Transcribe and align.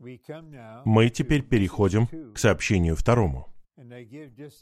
Мы 0.00 1.10
теперь 1.10 1.42
переходим 1.42 2.06
к 2.32 2.38
сообщению 2.38 2.96
второму. 2.96 3.52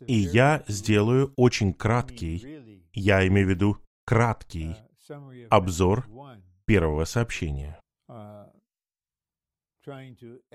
И 0.06 0.14
я 0.14 0.64
сделаю 0.68 1.32
очень 1.36 1.72
краткий, 1.72 2.80
я 2.92 3.26
имею 3.26 3.46
в 3.46 3.50
виду 3.50 3.78
краткий 4.04 4.76
обзор 5.50 6.06
первого 6.66 7.04
сообщения. 7.04 7.80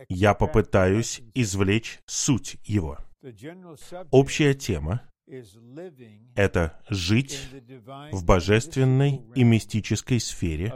Я 0.09 0.33
попытаюсь 0.33 1.21
извлечь 1.33 1.99
суть 2.05 2.57
его. 2.65 2.97
Общая 4.11 4.53
тема— 4.53 5.01
это 6.35 6.83
жить 6.89 7.39
в 8.11 8.25
божественной 8.25 9.21
и 9.33 9.43
мистической 9.43 10.19
сфере 10.19 10.73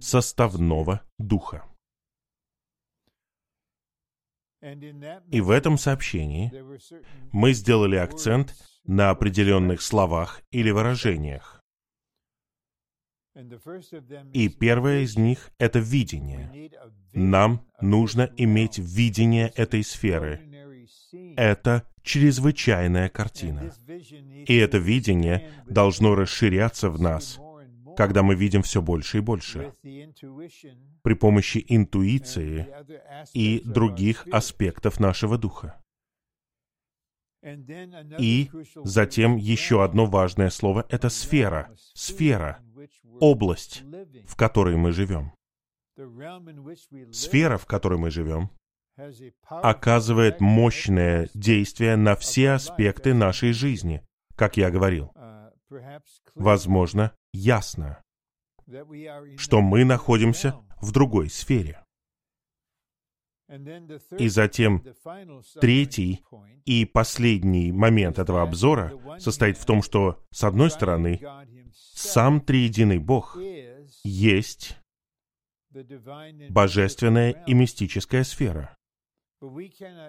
составного 0.00 1.02
духа. 1.18 1.69
И 4.62 5.40
в 5.40 5.50
этом 5.50 5.78
сообщении 5.78 6.52
мы 7.32 7.52
сделали 7.52 7.96
акцент 7.96 8.54
на 8.84 9.10
определенных 9.10 9.80
словах 9.80 10.42
или 10.50 10.70
выражениях. 10.70 11.62
И 14.34 14.48
первое 14.48 15.00
из 15.00 15.16
них— 15.16 15.50
это 15.58 15.78
видение. 15.78 16.70
Нам 17.12 17.66
нужно 17.80 18.30
иметь 18.36 18.78
видение 18.78 19.48
этой 19.54 19.82
сферы. 19.82 20.40
Это 21.36 21.84
чрезвычайная 22.02 23.08
картина. 23.08 23.72
И 24.46 24.56
это 24.56 24.78
видение 24.78 25.52
должно 25.66 26.14
расширяться 26.14 26.90
в 26.90 27.00
нас, 27.00 27.38
когда 28.00 28.22
мы 28.22 28.34
видим 28.34 28.62
все 28.62 28.80
больше 28.80 29.18
и 29.18 29.20
больше 29.20 29.74
при 31.02 31.12
помощи 31.12 31.62
интуиции 31.68 32.66
и 33.34 33.60
других 33.60 34.26
аспектов 34.32 35.00
нашего 35.00 35.36
духа. 35.36 35.78
И 38.18 38.50
затем 38.84 39.36
еще 39.36 39.84
одно 39.84 40.06
важное 40.06 40.48
слово— 40.48 40.86
это 40.88 41.10
сфера, 41.10 41.70
сфера, 41.92 42.62
область, 43.20 43.82
в 44.26 44.34
которой 44.34 44.76
мы 44.76 44.92
живем. 44.92 45.34
Сфера, 47.12 47.58
в 47.58 47.66
которой 47.66 47.98
мы 47.98 48.10
живем, 48.10 48.48
оказывает 49.50 50.40
мощное 50.40 51.28
действие 51.34 51.96
на 51.96 52.16
все 52.16 52.52
аспекты 52.52 53.12
нашей 53.12 53.52
жизни, 53.52 54.02
как 54.36 54.56
я 54.56 54.70
говорил. 54.70 55.12
Возможно, 56.34 57.12
ясно, 57.32 58.02
что 59.36 59.60
мы 59.60 59.84
находимся 59.84 60.54
в 60.80 60.92
другой 60.92 61.30
сфере. 61.30 61.84
И 64.18 64.28
затем 64.28 64.84
третий 65.60 66.24
и 66.64 66.84
последний 66.84 67.72
момент 67.72 68.18
этого 68.18 68.42
обзора 68.42 68.92
состоит 69.18 69.58
в 69.58 69.64
том, 69.64 69.82
что, 69.82 70.24
с 70.30 70.44
одной 70.44 70.70
стороны, 70.70 71.20
сам 71.74 72.40
Триединый 72.40 72.98
Бог 72.98 73.36
есть 74.04 74.78
божественная 76.50 77.32
и 77.46 77.54
мистическая 77.54 78.22
сфера. 78.22 78.76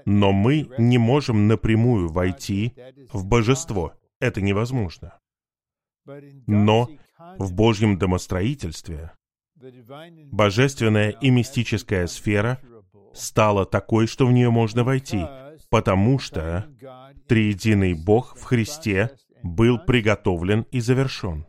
Но 0.05 0.31
мы 0.31 0.69
не 0.77 0.97
можем 0.97 1.47
напрямую 1.47 2.09
войти 2.09 2.75
в 3.11 3.25
божество. 3.25 3.93
Это 4.19 4.41
невозможно. 4.41 5.19
Но 6.05 6.89
в 7.37 7.53
Божьем 7.53 7.97
домостроительстве 7.97 9.11
божественная 10.31 11.09
и 11.09 11.29
мистическая 11.29 12.07
сфера 12.07 12.59
стала 13.13 13.65
такой, 13.65 14.07
что 14.07 14.25
в 14.25 14.31
нее 14.31 14.49
можно 14.49 14.83
войти, 14.83 15.25
потому 15.69 16.19
что 16.19 16.67
триединый 17.27 17.93
Бог 17.93 18.37
в 18.37 18.43
Христе 18.43 19.11
был 19.43 19.79
приготовлен 19.79 20.65
и 20.71 20.79
завершен. 20.79 21.45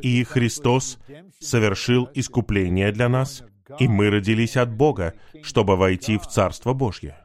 И 0.00 0.22
Христос 0.24 0.98
совершил 1.40 2.08
искупление 2.14 2.92
для 2.92 3.08
нас, 3.08 3.42
и 3.80 3.88
мы 3.88 4.10
родились 4.10 4.56
от 4.56 4.72
Бога, 4.72 5.14
чтобы 5.42 5.76
войти 5.76 6.16
в 6.16 6.26
Царство 6.26 6.72
Божье. 6.72 7.24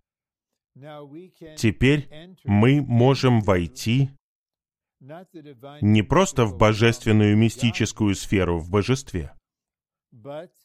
Теперь 1.57 2.09
мы 2.44 2.81
можем 2.81 3.41
войти 3.41 4.09
не 5.81 6.03
просто 6.03 6.45
в 6.45 6.57
божественную 6.57 7.35
мистическую 7.35 8.16
сферу 8.16 8.59
в 8.59 8.69
божестве, 8.69 9.34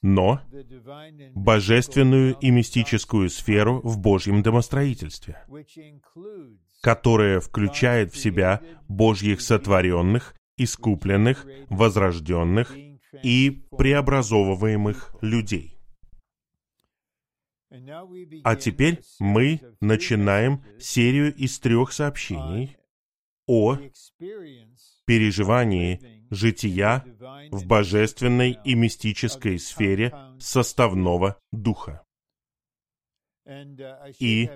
но 0.02 0.41
божественную 1.34 2.36
и 2.41 2.50
мистическую 2.50 3.30
сферу 3.30 3.80
в 3.82 3.98
Божьем 3.98 4.42
домостроительстве, 4.42 5.42
которая 6.82 7.41
включает 7.41 8.12
в 8.12 8.19
себя 8.19 8.60
Божьих 8.88 9.41
сотворенных, 9.41 10.34
искупленных, 10.58 11.47
возрожденных 11.70 12.76
и 13.22 13.66
преобразовываемых 13.76 15.14
людей. 15.22 15.78
А 18.44 18.56
теперь 18.56 19.00
мы 19.18 19.60
начинаем 19.80 20.62
серию 20.78 21.34
из 21.34 21.58
трех 21.58 21.92
сообщений 21.92 22.76
о 23.46 23.78
переживании 25.06 26.26
жития 26.30 27.04
в 27.50 27.66
божественной 27.66 28.58
и 28.64 28.74
мистической 28.74 29.58
сфере 29.58 30.14
составного 30.38 31.38
духа. 31.52 32.02
И 34.18 34.50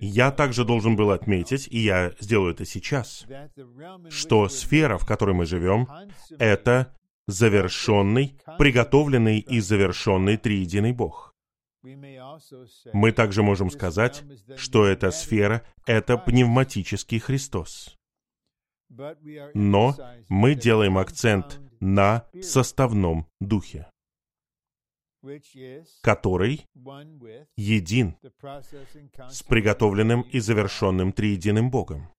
я 0.00 0.30
также 0.30 0.64
должен 0.64 0.96
был 0.96 1.12
отметить, 1.12 1.66
и 1.70 1.78
я 1.78 2.12
сделаю 2.20 2.52
это 2.52 2.66
сейчас, 2.66 3.26
что 4.10 4.48
сфера, 4.48 4.98
в 4.98 5.06
которой 5.06 5.34
мы 5.34 5.46
живем, 5.46 5.88
это 6.38 6.94
завершенный, 7.26 8.38
приготовленный 8.58 9.38
и 9.38 9.60
завершенный 9.60 10.36
триединый 10.36 10.92
Бог. 10.92 11.34
Мы 11.82 13.12
также 13.12 13.42
можем 13.42 13.70
сказать, 13.70 14.22
что 14.56 14.84
эта 14.84 15.10
сфера— 15.10 15.62
это 15.86 16.18
пневматический 16.18 17.18
Христос. 17.18 17.98
Но 19.54 19.94
мы 20.28 20.54
делаем 20.54 20.98
акцент 20.98 21.60
на 21.80 22.26
составном 22.40 23.26
духе, 23.40 23.90
который 26.02 26.66
един 27.56 28.16
с 29.30 29.42
приготовленным 29.42 30.22
и 30.22 30.40
завершенным 30.40 31.12
триединым 31.12 31.70
Богом 31.70 32.12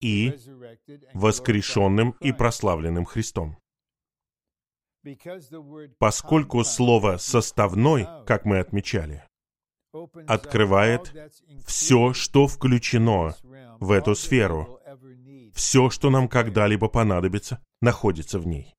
и 0.00 0.34
воскрешенным 1.14 2.10
и 2.20 2.32
прославленным 2.32 3.04
Христом. 3.04 3.56
Поскольку 5.98 6.64
слово 6.64 7.16
«составной», 7.18 8.06
как 8.26 8.44
мы 8.44 8.58
отмечали, 8.58 9.22
открывает 10.26 11.14
все, 11.64 12.12
что 12.12 12.46
включено 12.48 13.34
в 13.78 13.92
эту 13.92 14.14
сферу, 14.14 14.75
все, 15.56 15.90
что 15.90 16.10
нам 16.10 16.28
когда-либо 16.28 16.88
понадобится, 16.88 17.64
находится 17.80 18.38
в 18.38 18.46
ней. 18.46 18.74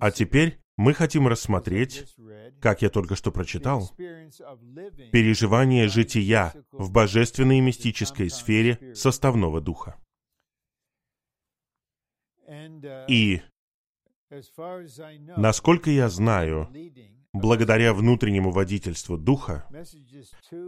А 0.00 0.10
теперь 0.10 0.58
мы 0.76 0.94
хотим 0.94 1.28
рассмотреть, 1.28 2.14
как 2.60 2.82
я 2.82 2.90
только 2.90 3.16
что 3.16 3.32
прочитал, 3.32 3.90
переживание 3.96 5.88
жития 5.88 6.52
в 6.72 6.90
божественной 6.90 7.58
и 7.58 7.60
мистической 7.60 8.30
сфере 8.30 8.94
составного 8.94 9.60
духа. 9.60 9.96
И, 13.08 13.42
насколько 15.36 15.90
я 15.90 16.08
знаю, 16.08 16.68
благодаря 17.32 17.94
внутреннему 17.94 18.50
водительству 18.50 19.16
духа, 19.16 19.68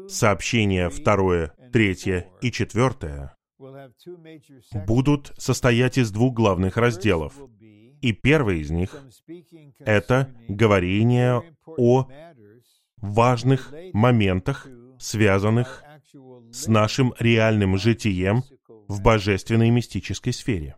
сообщения 0.08 0.90
второе, 0.90 1.54
третье 1.72 2.30
и 2.40 2.50
четвертое 2.50 3.36
будут 4.86 5.32
состоять 5.38 5.98
из 5.98 6.10
двух 6.10 6.34
главных 6.34 6.76
разделов. 6.76 7.34
И 8.00 8.12
первый 8.12 8.60
из 8.60 8.70
них— 8.70 9.02
это 9.78 10.34
говорение 10.48 11.42
о 11.66 12.08
важных 12.98 13.72
моментах, 13.92 14.68
связанных 14.98 15.82
с 16.52 16.66
нашим 16.66 17.14
реальным 17.18 17.76
житием 17.78 18.42
в 18.88 19.02
божественной 19.02 19.70
мистической 19.70 20.32
сфере. 20.32 20.76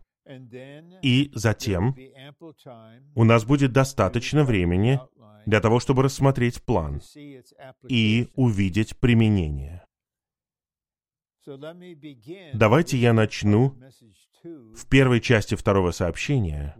И 1.01 1.31
затем 1.33 1.95
у 3.15 3.23
нас 3.23 3.45
будет 3.45 3.71
достаточно 3.71 4.43
времени 4.43 4.99
для 5.45 5.61
того, 5.61 5.79
чтобы 5.79 6.03
рассмотреть 6.03 6.61
план 6.63 7.01
и 7.87 8.27
увидеть 8.35 8.97
применение. 8.97 9.86
Давайте 12.53 12.97
я 12.97 13.13
начну 13.13 13.75
в 14.43 14.87
первой 14.89 15.21
части 15.21 15.55
второго 15.55 15.91
сообщения 15.91 16.75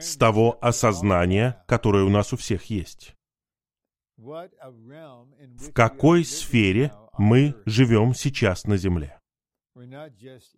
с 0.00 0.16
того 0.16 0.58
осознания, 0.60 1.64
которое 1.66 2.04
у 2.04 2.10
нас 2.10 2.32
у 2.32 2.36
всех 2.36 2.64
есть. 2.66 3.16
в 4.16 5.72
какой 5.72 6.24
сфере 6.24 6.92
мы 7.18 7.54
живем 7.66 8.14
сейчас 8.14 8.64
на 8.64 8.76
Земле. 8.76 9.18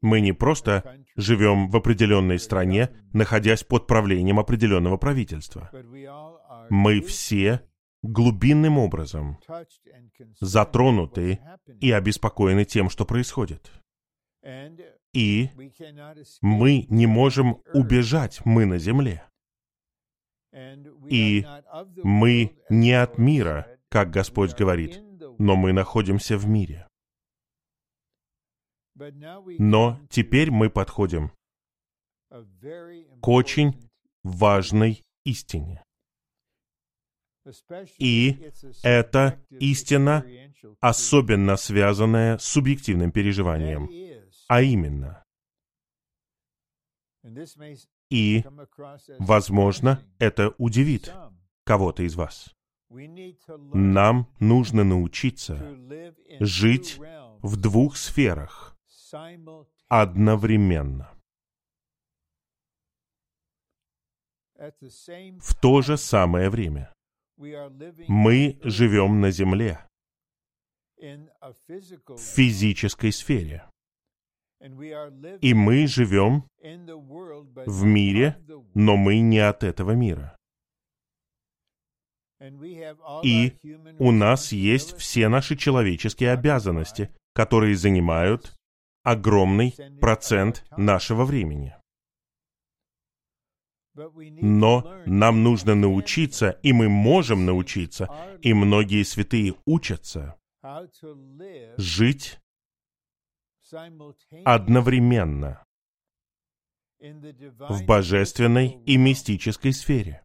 Мы 0.02 0.20
не 0.20 0.32
просто 0.32 0.99
живем 1.17 1.70
в 1.70 1.76
определенной 1.76 2.38
стране, 2.38 2.91
находясь 3.12 3.64
под 3.64 3.87
правлением 3.87 4.38
определенного 4.38 4.99
правительства. 4.99 5.70
Мы 6.69 7.00
все 7.00 7.62
глубинным 8.06 8.79
образом 8.79 9.38
затронуты 10.41 11.41
и 11.81 11.91
обеспокоены 11.91 12.64
тем, 12.64 12.91
что 12.91 13.05
происходит. 13.05 13.70
И 15.12 15.50
мы 16.43 16.87
не 16.88 17.06
можем 17.06 17.62
убежать, 17.73 18.44
мы 18.44 18.67
на 18.67 18.79
земле. 18.79 19.25
И 21.08 21.47
мы 22.03 22.56
не 22.70 22.93
от 22.93 23.19
мира, 23.19 23.67
как 23.88 24.11
Господь 24.11 24.55
говорит, 24.55 25.02
но 25.38 25.56
мы 25.56 25.73
находимся 25.73 26.38
в 26.38 26.47
мире. 26.47 26.87
Но 29.59 30.00
теперь 30.11 30.50
мы 30.50 30.70
подходим 30.70 31.32
к 32.31 33.29
очень 33.29 33.91
важной 34.23 35.02
истине. 35.25 35.86
И 37.98 38.50
это 38.82 39.40
истина, 39.50 40.25
особенно 40.81 41.56
связанная 41.56 42.38
с 42.38 42.44
субъективным 42.44 43.12
переживанием. 43.12 43.88
А 44.48 44.62
именно, 44.62 45.25
и, 48.10 48.44
возможно, 49.19 50.00
это 50.19 50.54
удивит 50.58 51.12
кого-то 51.64 52.02
из 52.02 52.14
вас. 52.14 52.54
Нам 52.88 54.32
нужно 54.38 54.84
научиться 54.84 55.76
жить 56.38 57.00
в 57.42 57.56
двух 57.56 57.96
сферах 57.96 58.76
одновременно. 59.88 61.12
В 64.56 65.54
то 65.60 65.82
же 65.82 65.99
самое 65.99 66.49
время 66.49 66.95
мы 67.37 68.59
живем 68.62 69.21
на 69.21 69.31
Земле, 69.31 69.87
в 70.99 72.19
физической 72.19 73.12
сфере. 73.12 73.69
И 75.41 75.55
мы 75.55 75.87
живем 75.87 76.44
в 77.67 77.85
мире, 77.85 78.37
но 78.75 78.97
мы 78.97 79.21
не 79.21 79.38
от 79.38 79.62
этого 79.62 79.93
мира. 79.93 80.37
И 83.23 83.56
у 83.99 84.11
нас 84.12 84.53
есть 84.53 84.97
все 84.97 85.29
наши 85.29 85.56
человеческие 85.56 86.33
обязанности, 86.33 87.11
которые 87.35 87.77
занимают 87.77 88.55
огромный 89.03 89.75
процент 90.00 90.65
нашего 90.77 91.25
времени. 91.25 91.75
Но 93.96 95.02
нам 95.06 95.43
нужно 95.43 95.75
научиться, 95.75 96.58
и 96.62 96.72
мы 96.72 96.88
можем 96.88 97.46
научиться, 97.46 98.08
и 98.43 98.52
многие 98.52 99.02
святые 99.04 99.54
учатся 99.64 100.37
жить 101.76 102.38
одновременно 104.44 105.64
в 107.00 107.84
божественной 107.84 108.81
и 108.87 108.96
мистической 108.96 109.72
сфере. 109.72 110.22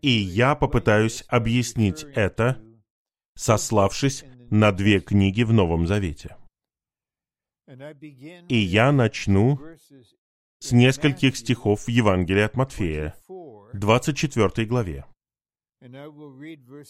И 0.00 0.10
я 0.10 0.54
попытаюсь 0.54 1.24
объяснить 1.28 2.04
это, 2.14 2.62
сославшись 3.34 4.24
на 4.50 4.72
две 4.72 5.00
книги 5.00 5.42
в 5.42 5.52
Новом 5.52 5.86
Завете. 5.86 6.36
И 8.48 8.56
я 8.56 8.90
начну 8.92 9.58
с 10.62 10.70
нескольких 10.70 11.36
стихов 11.36 11.86
в 11.86 11.88
Евангелии 11.88 12.42
от 12.42 12.56
Матфея, 12.56 13.16
24 13.72 14.66
главе. 14.68 15.04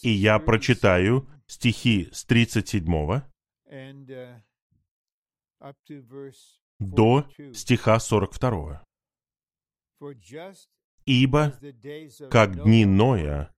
И 0.02 0.10
я 0.10 0.38
прочитаю 0.38 1.26
стихи 1.46 2.10
с 2.12 2.24
37 2.26 3.22
до 6.78 7.26
стиха 7.54 7.98
42. 7.98 8.84
Ибо, 11.06 11.58
как 12.30 12.62
дни 12.64 12.84
Ноя, 12.84 13.54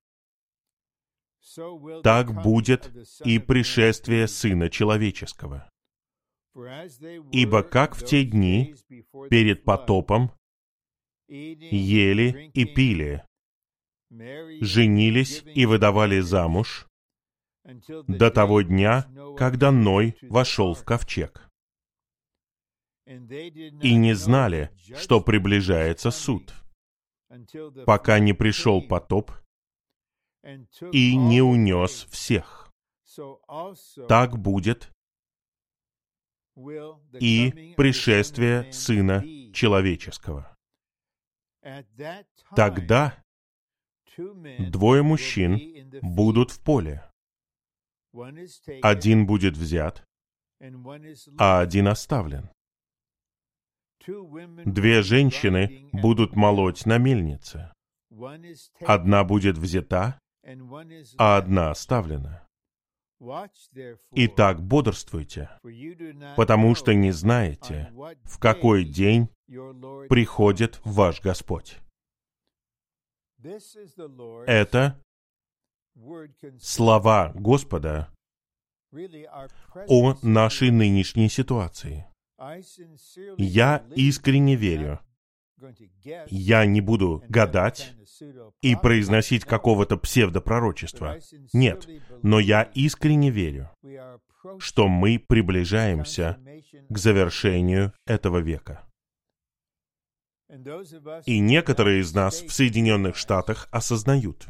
так 2.05 2.41
будет 2.43 2.93
и 3.25 3.41
пришествие 3.41 4.29
Сына 4.29 4.71
Человеческого. 4.71 5.69
Ибо 6.55 7.63
как 7.63 7.97
в 7.97 8.05
те 8.05 8.25
дни 8.25 8.75
перед 9.29 9.65
потопом 9.65 10.33
ели 11.27 12.51
и 12.55 12.65
пили, 12.65 13.25
женились 14.11 15.43
и 15.45 15.67
выдавали 15.67 16.21
замуж 16.21 16.87
до 18.07 18.31
того 18.31 18.63
дня, 18.63 19.09
когда 19.37 19.73
Ной 19.73 20.17
вошел 20.23 20.75
в 20.75 20.85
ковчег. 20.85 21.49
И 23.07 23.95
не 23.97 24.15
знали, 24.15 24.71
что 24.97 25.21
приближается 25.21 26.11
суд, 26.11 26.55
пока 27.85 28.19
не 28.19 28.33
пришел 28.33 28.81
потоп 28.81 29.33
и 30.93 31.17
не 31.17 31.43
унес 31.43 32.07
всех. 32.11 32.71
Так 34.09 34.39
будет 34.39 34.94
и 36.57 37.75
пришествие 37.77 38.73
Сына 38.73 39.25
Человеческого. 39.53 40.57
Тогда 42.55 43.23
двое 44.17 45.03
мужчин 45.03 45.59
будут 46.03 46.51
в 46.51 46.61
поле. 46.63 47.03
Один 48.83 49.27
будет 49.27 49.57
взят, 49.57 50.05
а 51.39 51.61
один 51.61 51.89
оставлен. 51.89 52.51
Две 54.65 55.03
женщины 55.03 55.89
будут 55.93 56.37
молоть 56.37 56.87
на 56.87 56.99
мельнице. 56.99 57.73
Одна 58.81 59.25
будет 59.25 59.59
взята, 59.59 60.19
а 61.19 61.39
одна 61.39 61.71
оставлена. 61.71 62.44
Итак, 64.13 64.63
бодрствуйте, 64.63 65.51
потому 66.37 66.75
что 66.75 66.95
не 66.95 67.13
знаете, 67.13 67.93
в 68.25 68.39
какой 68.39 68.85
день 68.85 69.29
приходит 70.09 70.81
ваш 70.85 71.23
Господь. 71.23 71.79
Это 74.47 75.01
слова 76.61 77.33
Господа 77.35 78.09
о 79.89 80.15
нашей 80.23 80.71
нынешней 80.71 81.29
ситуации. 81.29 82.07
Я 83.39 83.87
искренне 83.95 84.57
верю. 84.57 85.01
Я 86.29 86.67
не 86.67 86.81
буду 86.81 87.23
гадать 87.29 87.95
и 88.61 88.77
произносить 88.77 89.45
какого-то 89.45 89.97
псевдопророчества. 89.97 91.19
Нет, 91.53 91.89
но 92.23 92.39
я 92.41 92.63
искренне 92.75 93.31
верю, 93.31 93.71
что 94.59 94.89
мы 94.89 95.19
приближаемся 95.19 96.39
к 96.89 96.99
завершению 96.99 97.93
этого 98.07 98.39
века. 98.39 98.87
И 101.27 101.41
некоторые 101.41 102.01
из 102.01 102.15
нас 102.15 102.43
в 102.43 102.53
Соединенных 102.53 103.17
Штатах 103.17 103.69
осознают, 103.71 104.47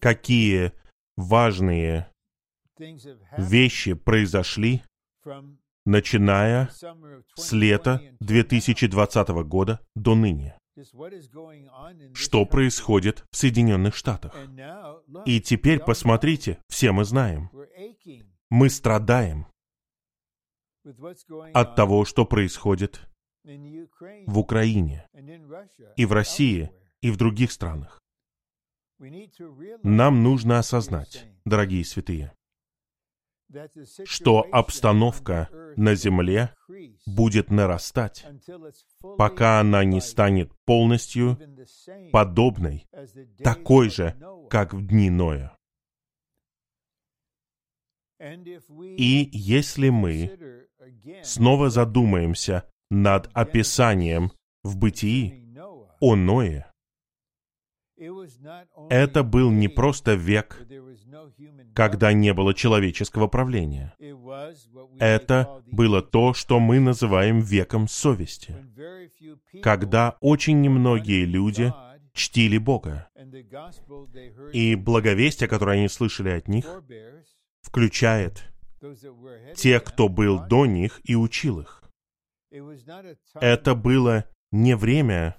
какие 0.00 0.72
важные 1.16 2.10
вещи 3.38 3.94
произошли, 3.94 4.82
начиная 5.84 6.70
с 7.34 7.52
лета 7.52 8.02
2020 8.20 9.28
года 9.44 9.80
до 9.94 10.14
ныне. 10.14 10.56
Что 12.14 12.46
происходит 12.46 13.24
в 13.30 13.36
Соединенных 13.36 13.94
Штатах? 13.94 14.34
И 15.26 15.40
теперь 15.40 15.80
посмотрите, 15.80 16.58
все 16.68 16.92
мы 16.92 17.04
знаем. 17.04 17.50
Мы 18.50 18.70
страдаем 18.70 19.46
от 21.52 21.76
того, 21.76 22.04
что 22.04 22.24
происходит 22.24 23.06
в 23.44 24.38
Украине, 24.38 25.06
и 25.96 26.06
в 26.06 26.12
России, 26.12 26.70
и 27.00 27.10
в 27.10 27.16
других 27.16 27.52
странах. 27.52 28.00
Нам 29.82 30.22
нужно 30.22 30.58
осознать, 30.58 31.26
дорогие 31.44 31.84
святые, 31.84 32.32
что 34.04 34.46
обстановка 34.52 35.48
на 35.76 35.94
земле 35.94 36.54
будет 37.06 37.50
нарастать, 37.50 38.26
пока 39.16 39.60
она 39.60 39.84
не 39.84 40.00
станет 40.00 40.52
полностью 40.64 41.38
подобной, 42.12 42.86
такой 43.42 43.90
же, 43.90 44.16
как 44.48 44.74
в 44.74 44.86
дни 44.86 45.10
Ноя. 45.10 45.56
И 48.18 49.28
если 49.32 49.88
мы 49.88 50.66
снова 51.22 51.70
задумаемся 51.70 52.64
над 52.90 53.30
описанием 53.32 54.32
в 54.62 54.76
бытии 54.76 55.56
о 56.00 56.16
Ное, 56.16 56.69
это 58.88 59.22
был 59.22 59.50
не 59.50 59.68
просто 59.68 60.14
век, 60.14 60.62
когда 61.74 62.12
не 62.12 62.32
было 62.32 62.54
человеческого 62.54 63.28
правления. 63.28 63.94
Это 64.98 65.62
было 65.66 66.02
то, 66.02 66.32
что 66.32 66.60
мы 66.60 66.80
называем 66.80 67.40
веком 67.40 67.88
совести, 67.88 68.56
когда 69.62 70.16
очень 70.20 70.60
немногие 70.60 71.24
люди 71.24 71.72
чтили 72.12 72.58
Бога. 72.58 73.08
И 74.52 74.74
благовестие, 74.74 75.48
которое 75.48 75.78
они 75.78 75.88
слышали 75.88 76.30
от 76.30 76.48
них, 76.48 76.66
включает 77.62 78.50
тех, 79.56 79.84
кто 79.84 80.08
был 80.08 80.46
до 80.46 80.64
них 80.66 81.00
и 81.04 81.14
учил 81.14 81.60
их. 81.60 81.82
Это 83.34 83.74
было 83.74 84.24
не 84.50 84.74
время, 84.74 85.36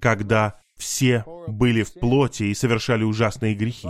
когда 0.00 0.60
все 0.76 1.24
были 1.48 1.82
в 1.82 1.94
плоти 1.94 2.44
и 2.44 2.54
совершали 2.54 3.04
ужасные 3.04 3.54
грехи. 3.54 3.88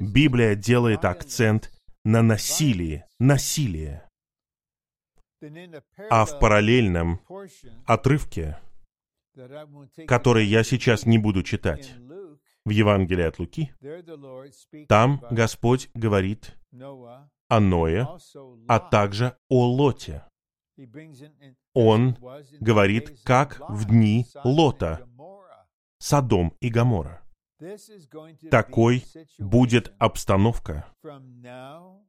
Библия 0.00 0.54
делает 0.54 1.04
акцент 1.04 1.72
на 2.04 2.22
насилии, 2.22 3.04
насилие. 3.18 4.08
А 6.10 6.24
в 6.24 6.38
параллельном 6.38 7.20
отрывке, 7.86 8.58
который 10.06 10.46
я 10.46 10.64
сейчас 10.64 11.06
не 11.06 11.18
буду 11.18 11.42
читать, 11.42 11.94
в 12.64 12.70
Евангелии 12.70 13.24
от 13.24 13.38
Луки, 13.38 13.72
там 14.88 15.22
Господь 15.30 15.90
говорит 15.94 16.56
о 17.48 17.60
Ное, 17.60 18.08
а 18.68 18.78
также 18.78 19.36
о 19.48 19.66
Лоте. 19.66 20.24
Он 21.74 22.16
говорит, 22.60 23.20
как 23.24 23.60
в 23.68 23.86
дни 23.86 24.26
Лота, 24.44 25.07
Содом 25.98 26.54
и 26.60 26.68
Гамора. 26.68 27.22
Такой 28.50 29.04
будет 29.38 29.92
обстановка 29.98 30.86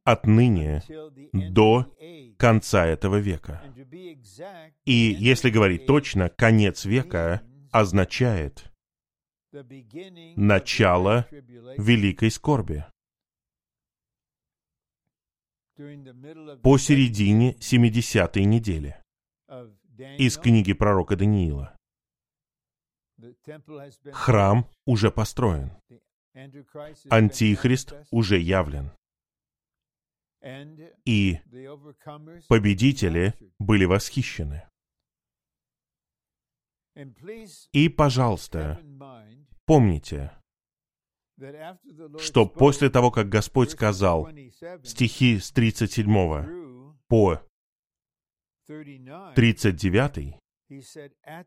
отныне 0.04 0.82
до 1.32 1.92
конца 2.38 2.86
этого 2.86 3.16
века. 3.16 3.60
И 4.84 5.16
если 5.18 5.50
говорить 5.50 5.86
точно, 5.86 6.28
конец 6.28 6.84
века 6.84 7.42
означает 7.72 8.70
начало 10.36 11.26
великой 11.76 12.30
скорби. 12.30 12.84
Посередине 16.62 17.54
70-й 17.54 18.44
недели 18.44 19.02
из 20.18 20.36
книги 20.36 20.74
пророка 20.74 21.16
Даниила. 21.16 21.76
Храм 24.12 24.68
уже 24.86 25.10
построен. 25.10 25.70
Антихрист 27.10 27.94
уже 28.10 28.38
явлен. 28.38 28.90
И 31.04 31.38
победители 32.48 33.34
были 33.58 33.84
восхищены. 33.84 34.66
И, 37.72 37.88
пожалуйста, 37.88 38.80
помните, 39.66 40.32
что 42.18 42.46
после 42.46 42.90
того, 42.90 43.10
как 43.10 43.28
Господь 43.28 43.70
сказал 43.70 44.28
стихи 44.82 45.38
с 45.38 45.50
37 45.52 46.06
по 47.08 47.40
39, 48.66 50.36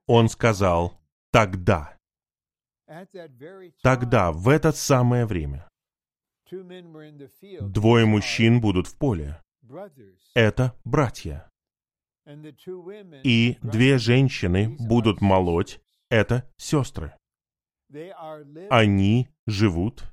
Он 0.07 0.29
сказал, 0.29 1.02
тогда, 1.33 1.97
тогда, 3.81 4.31
в 4.31 4.47
это 4.47 4.71
самое 4.71 5.25
время, 5.25 5.67
двое 7.59 8.05
мужчин 8.05 8.61
будут 8.61 8.87
в 8.87 8.97
поле. 8.97 9.41
Это 10.35 10.79
братья. 10.85 11.49
И 13.23 13.57
две 13.61 13.97
женщины 13.97 14.77
будут 14.79 15.21
молоть. 15.21 15.81
Это 16.09 16.47
сестры. 16.57 17.17
Они 18.69 19.27
живут, 19.47 20.05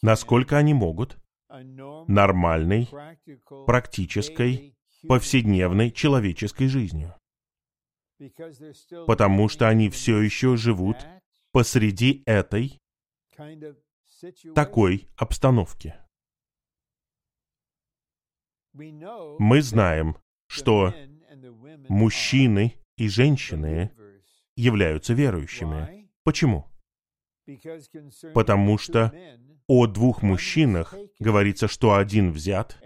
насколько 0.00 0.56
они 0.56 0.72
могут, 0.72 1.18
нормальной, 2.08 2.88
практической, 3.66 4.74
повседневной 5.06 5.90
человеческой 5.90 6.68
жизнью 6.68 7.14
потому 9.06 9.48
что 9.48 9.68
они 9.68 9.90
все 9.90 10.20
еще 10.20 10.56
живут 10.56 10.96
посреди 11.52 12.22
этой 12.26 12.80
такой 14.54 15.08
обстановки. 15.16 15.94
Мы 18.72 19.62
знаем, 19.62 20.16
что 20.48 20.94
мужчины 21.88 22.74
и 22.96 23.08
женщины 23.08 23.90
являются 24.54 25.14
верующими. 25.14 26.10
Почему? 26.24 26.66
Потому 28.34 28.78
что 28.78 29.12
о 29.68 29.86
двух 29.86 30.22
мужчинах 30.22 30.94
говорится, 31.18 31.68
что 31.68 31.94
один 31.94 32.32
взят, 32.32 32.78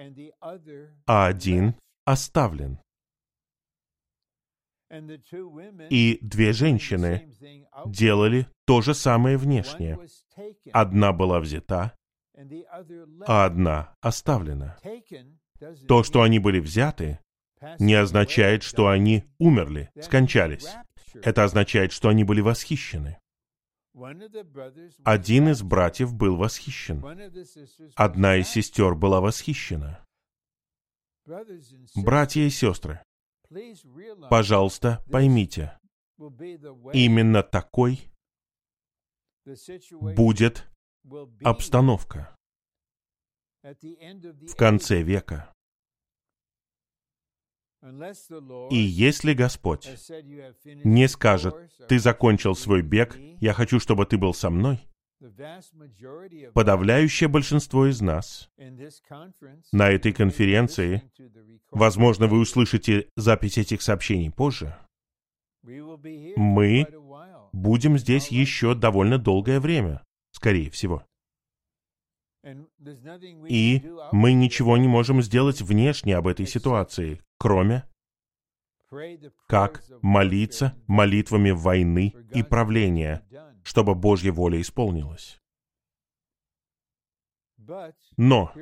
а 1.07 1.27
один 1.27 1.75
оставлен. 2.05 2.79
И 5.91 6.19
две 6.21 6.53
женщины 6.53 7.33
делали 7.87 8.47
то 8.65 8.81
же 8.81 8.95
самое 8.95 9.37
внешне. 9.37 9.99
Одна 10.73 11.13
была 11.13 11.41
взята, 11.41 11.95
а 13.27 13.45
одна 13.45 13.95
оставлена. 14.01 14.79
То, 15.87 16.03
что 16.03 16.23
они 16.23 16.39
были 16.39 16.59
взяты, 16.59 17.21
не 17.79 17.95
означает, 17.95 18.63
что 18.63 18.89
они 18.89 19.25
умерли, 19.39 19.91
скончались. 20.01 20.67
Это 21.15 21.45
означает, 21.45 21.93
что 21.93 22.09
они 22.09 22.25
были 22.25 22.41
восхищены. 22.41 23.19
Один 25.05 25.49
из 25.49 25.63
братьев 25.63 26.15
был 26.15 26.37
восхищен. 26.37 27.05
Одна 27.97 28.37
из 28.37 28.49
сестер 28.49 28.95
была 28.95 29.21
восхищена. 29.21 30.05
Братья 31.95 32.41
и 32.41 32.51
сестры, 32.51 33.03
Пожалуйста, 34.29 35.05
поймите, 35.11 35.79
именно 36.93 37.43
такой 37.43 37.99
будет 40.15 40.69
обстановка 41.43 42.37
в 43.63 44.57
конце 44.57 45.03
века. 45.03 45.53
И 48.71 48.77
если 48.77 49.33
Господь 49.33 49.87
не 50.85 51.09
скажет, 51.09 51.55
«Ты 51.89 51.99
закончил 51.99 52.55
свой 52.55 52.83
бег, 52.83 53.17
я 53.41 53.55
хочу, 53.55 53.81
чтобы 53.81 54.05
ты 54.05 54.19
был 54.19 54.35
со 54.35 54.51
мной», 54.51 54.81
Подавляющее 56.55 57.29
большинство 57.29 57.87
из 57.87 58.01
нас 58.01 58.49
на 59.73 59.91
этой 59.91 60.13
конференции, 60.13 61.03
возможно, 61.71 62.27
вы 62.27 62.39
услышите 62.39 63.09
запись 63.17 63.59
этих 63.59 63.83
сообщений 63.83 64.31
позже, 64.31 64.77
мы 65.63 66.87
будем 67.53 67.99
здесь 67.99 68.29
еще 68.29 68.75
довольно 68.75 69.19
долгое 69.19 69.61
время, 69.61 70.03
скорее 70.33 70.71
всего. 70.71 71.05
И 73.49 73.83
мы 74.13 74.33
ничего 74.33 74.79
не 74.79 74.89
можем 74.89 75.21
сделать 75.21 75.61
внешне 75.61 76.17
об 76.17 76.27
этой 76.27 76.47
ситуации, 76.47 77.21
кроме 77.39 77.85
как 79.47 79.85
молиться 80.03 80.75
молитвами 80.87 81.51
войны 81.51 82.15
и 82.35 82.43
правления, 82.43 83.23
чтобы 83.63 83.95
Божья 83.95 84.33
воля 84.33 84.61
исполнилась. 84.61 85.41
Но 88.17 88.53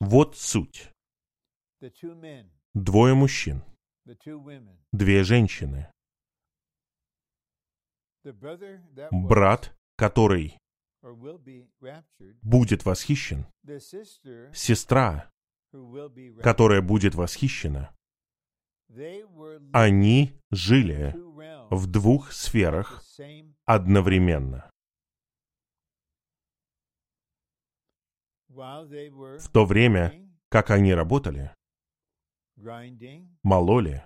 вот 0.00 0.36
суть. 0.36 0.92
Двое 2.74 3.14
мужчин, 3.14 3.62
две 4.92 5.24
женщины. 5.24 5.90
Брат, 9.10 9.76
который 9.96 10.58
будет 12.42 12.84
восхищен. 12.84 13.46
Сестра, 14.54 15.30
которая 16.40 16.80
будет 16.82 17.14
восхищена, 17.14 17.94
они 19.72 20.32
жили 20.50 21.14
в 21.70 21.86
двух 21.86 22.32
сферах 22.32 23.02
одновременно. 23.64 24.70
В 28.48 29.48
то 29.50 29.64
время, 29.64 30.12
как 30.50 30.70
они 30.70 30.92
работали, 30.92 31.54
мололи, 33.42 34.04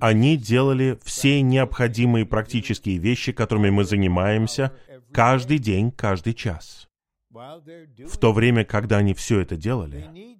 они 0.00 0.36
делали 0.36 0.98
все 1.02 1.42
необходимые 1.42 2.24
практические 2.24 2.98
вещи, 2.98 3.32
которыми 3.32 3.70
мы 3.70 3.84
занимаемся 3.84 4.74
каждый 5.12 5.58
день, 5.58 5.90
каждый 5.90 6.32
час. 6.32 6.88
В 7.28 8.18
то 8.18 8.32
время, 8.32 8.64
когда 8.64 8.98
они 8.98 9.14
все 9.14 9.40
это 9.40 9.56
делали, 9.56 10.38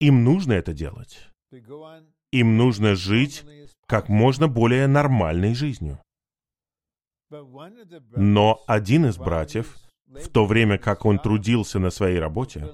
им 0.00 0.24
нужно 0.24 0.54
это 0.54 0.72
делать. 0.72 1.27
Им 2.30 2.56
нужно 2.56 2.94
жить 2.94 3.44
как 3.86 4.08
можно 4.08 4.48
более 4.48 4.86
нормальной 4.86 5.54
жизнью. 5.54 6.00
Но 7.30 8.62
один 8.66 9.06
из 9.06 9.16
братьев, 9.16 9.76
в 10.06 10.28
то 10.28 10.46
время 10.46 10.78
как 10.78 11.04
он 11.04 11.18
трудился 11.18 11.78
на 11.78 11.90
своей 11.90 12.18
работе, 12.18 12.66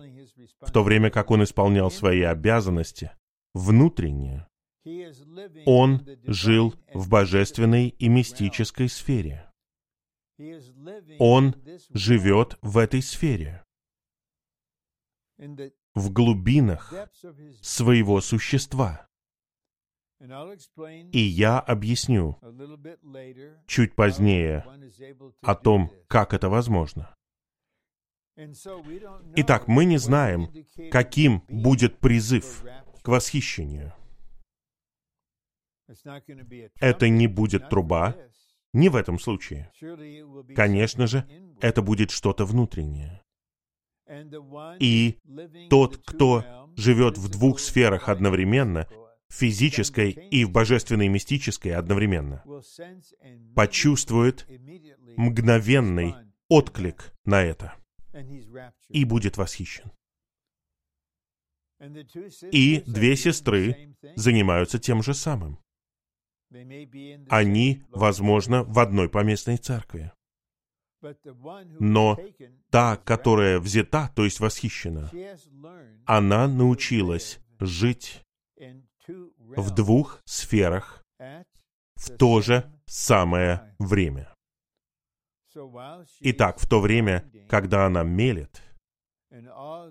в 0.61 0.71
то 0.73 0.83
время 0.83 1.11
как 1.11 1.31
он 1.31 1.43
исполнял 1.43 1.91
свои 1.91 2.23
обязанности, 2.23 3.11
внутренне, 3.53 4.47
он 5.67 6.07
жил 6.25 6.75
в 6.93 7.09
божественной 7.09 7.89
и 7.89 8.09
мистической 8.09 8.89
сфере. 8.89 9.51
Он 11.19 11.55
живет 11.91 12.59
в 12.61 12.79
этой 12.79 13.03
сфере, 13.03 13.65
в 15.95 16.13
глубинах 16.13 16.93
своего 17.61 18.21
существа. 18.21 19.09
И 21.13 21.19
я 21.19 21.61
объясню 21.61 22.39
чуть 23.67 23.95
позднее 23.95 24.65
о 25.43 25.55
том, 25.55 25.91
как 26.09 26.33
это 26.33 26.49
возможно. 26.49 27.15
Итак, 29.37 29.69
мы 29.69 29.85
не 29.85 29.99
знаем, 29.99 30.51
каким 30.91 31.45
будет 31.49 31.99
призыв 31.99 32.65
к 33.03 33.09
восхищению. 33.09 33.93
Это 36.81 37.09
не 37.09 37.27
будет 37.29 37.69
труба, 37.69 38.17
не 38.73 38.89
в 38.89 38.97
этом 38.97 39.19
случае. 39.19 39.71
Конечно 40.57 41.07
же, 41.07 41.29
это 41.61 41.83
будет 41.83 42.11
что-то 42.11 42.45
внутреннее. 42.45 43.24
И 44.81 45.19
тот, 45.71 45.99
кто 46.05 46.45
живет 46.77 47.19
в 47.19 47.29
двух 47.31 47.59
сферах 47.59 48.09
одновременно, 48.09 48.89
физической 49.29 50.11
и 50.11 50.45
в 50.45 50.51
божественной 50.51 51.09
мистической 51.09 51.75
одновременно, 51.75 52.45
почувствует 53.55 54.47
мгновенный 55.17 56.15
отклик 56.49 57.13
на 57.25 57.43
это 57.43 57.75
и 58.89 59.05
будет 59.05 59.37
восхищен. 59.37 59.91
И 62.53 62.83
две 62.87 63.17
сестры 63.17 63.97
занимаются 64.15 64.79
тем 64.79 65.03
же 65.03 65.15
самым. 65.15 65.59
Они, 67.29 67.83
возможно, 67.89 68.63
в 68.63 68.79
одной 68.79 69.09
поместной 69.09 69.57
церкви. 69.57 70.13
Но 71.81 72.19
та, 72.71 72.97
которая 72.97 73.59
взята, 73.61 74.11
то 74.15 74.25
есть 74.25 74.41
восхищена, 74.41 75.11
она 76.07 76.49
научилась 76.49 77.41
жить 77.61 78.23
в 79.09 79.71
двух 79.75 80.23
сферах 80.25 81.05
в 81.97 82.17
то 82.17 82.41
же 82.41 82.71
самое 82.87 83.75
время. 83.79 84.35
Итак, 86.21 86.59
в 86.59 86.69
то 86.69 86.81
время, 86.81 87.31
когда 87.49 87.87
она 87.87 88.03
мелет 88.03 88.63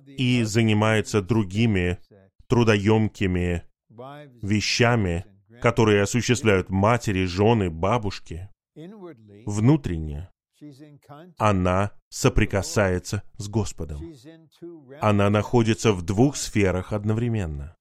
и 0.06 0.44
занимается 0.44 1.22
другими 1.22 2.00
трудоемкими 2.48 3.64
вещами, 4.42 5.26
которые 5.62 6.02
осуществляют 6.02 6.70
матери, 6.70 7.26
жены, 7.26 7.70
бабушки, 7.70 8.50
внутренне 9.46 10.30
она 11.38 11.92
соприкасается 12.10 13.24
с 13.38 13.48
Господом. 13.48 14.02
Она 15.02 15.30
находится 15.30 15.94
в 15.94 16.02
двух 16.02 16.36
сферах 16.36 16.94
одновременно. 16.94 17.76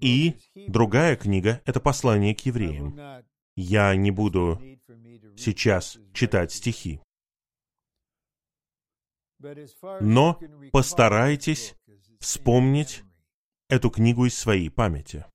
И 0.00 0.36
другая 0.68 1.16
книга— 1.16 1.60
это 1.64 1.80
послание 1.80 2.34
к 2.34 2.40
евреям. 2.40 2.98
Я 3.56 3.94
не 3.96 4.10
буду 4.10 4.60
сейчас 5.36 5.98
читать 6.12 6.52
стихи. 6.52 7.00
Но 10.00 10.40
постарайтесь 10.72 11.74
вспомнить 12.20 13.02
эту 13.68 13.90
книгу 13.90 14.24
из 14.24 14.36
своей 14.36 14.70
памяти. 14.70 15.26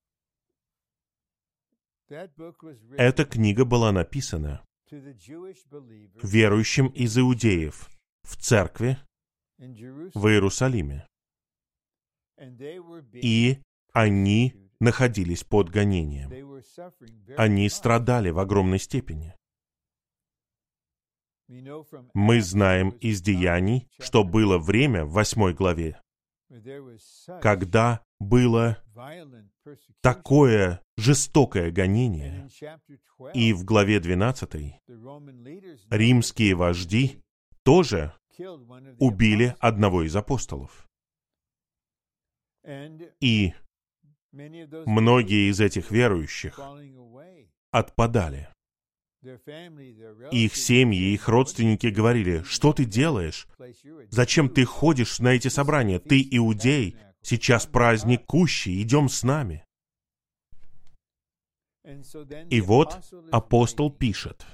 Эта 2.98 3.26
книга 3.26 3.66
была 3.66 3.92
написана 3.92 4.66
верующим 6.24 6.88
из 6.88 7.18
иудеев 7.18 7.90
в 8.24 8.38
церкви 8.38 8.98
в 9.58 10.28
Иерусалиме. 10.28 11.08
И 13.14 13.60
они 13.94 14.54
находились 14.80 15.44
под 15.44 15.70
гонением. 15.70 16.32
Они 17.38 17.70
страдали 17.70 18.30
в 18.30 18.40
огромной 18.40 18.80
степени. 18.80 19.36
Мы 22.14 22.42
знаем 22.42 22.90
из 23.02 23.22
деяний, 23.22 23.90
что 24.00 24.24
было 24.24 24.60
время 24.60 25.06
в 25.06 25.12
восьмой 25.12 25.54
главе, 25.54 26.00
когда 27.42 28.04
было 28.20 28.78
такое 30.02 30.82
жестокое 30.98 31.72
гонение. 31.72 32.50
И 33.34 33.54
в 33.54 33.64
главе 33.64 34.00
12 34.00 34.82
римские 35.90 36.56
вожди 36.56 37.22
тоже 37.64 38.14
убили 39.00 39.56
одного 39.60 40.04
из 40.04 40.16
апостолов. 40.16 40.88
И 43.20 43.54
многие 44.32 45.50
из 45.50 45.60
этих 45.60 45.92
верующих 45.92 46.60
отпадали. 47.72 48.50
Их 49.22 50.56
семьи, 50.56 51.14
их 51.14 51.28
родственники 51.28 51.88
говорили, 51.88 52.42
что 52.44 52.72
ты 52.72 52.86
делаешь? 52.86 53.48
Зачем 54.10 54.50
ты 54.50 54.64
ходишь 54.64 55.20
на 55.20 55.30
эти 55.30 55.50
собрания? 55.50 56.00
Ты 56.00 56.26
иудей, 56.32 56.96
сейчас 57.22 57.66
праздник 57.66 58.26
кущи, 58.26 58.82
идем 58.82 59.10
с 59.10 59.24
нами. 59.24 59.66
И 62.50 62.62
вот 62.62 62.98
апостол 63.32 63.92
пишет 63.92 64.46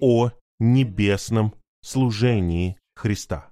о 0.00 0.30
небесном 0.58 1.54
служении 1.80 2.76
Христа 2.94 3.50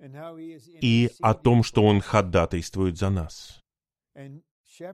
и 0.00 1.10
о 1.20 1.34
том, 1.34 1.62
что 1.62 1.84
Он 1.84 2.00
ходатайствует 2.00 2.96
за 2.98 3.10
нас 3.10 3.60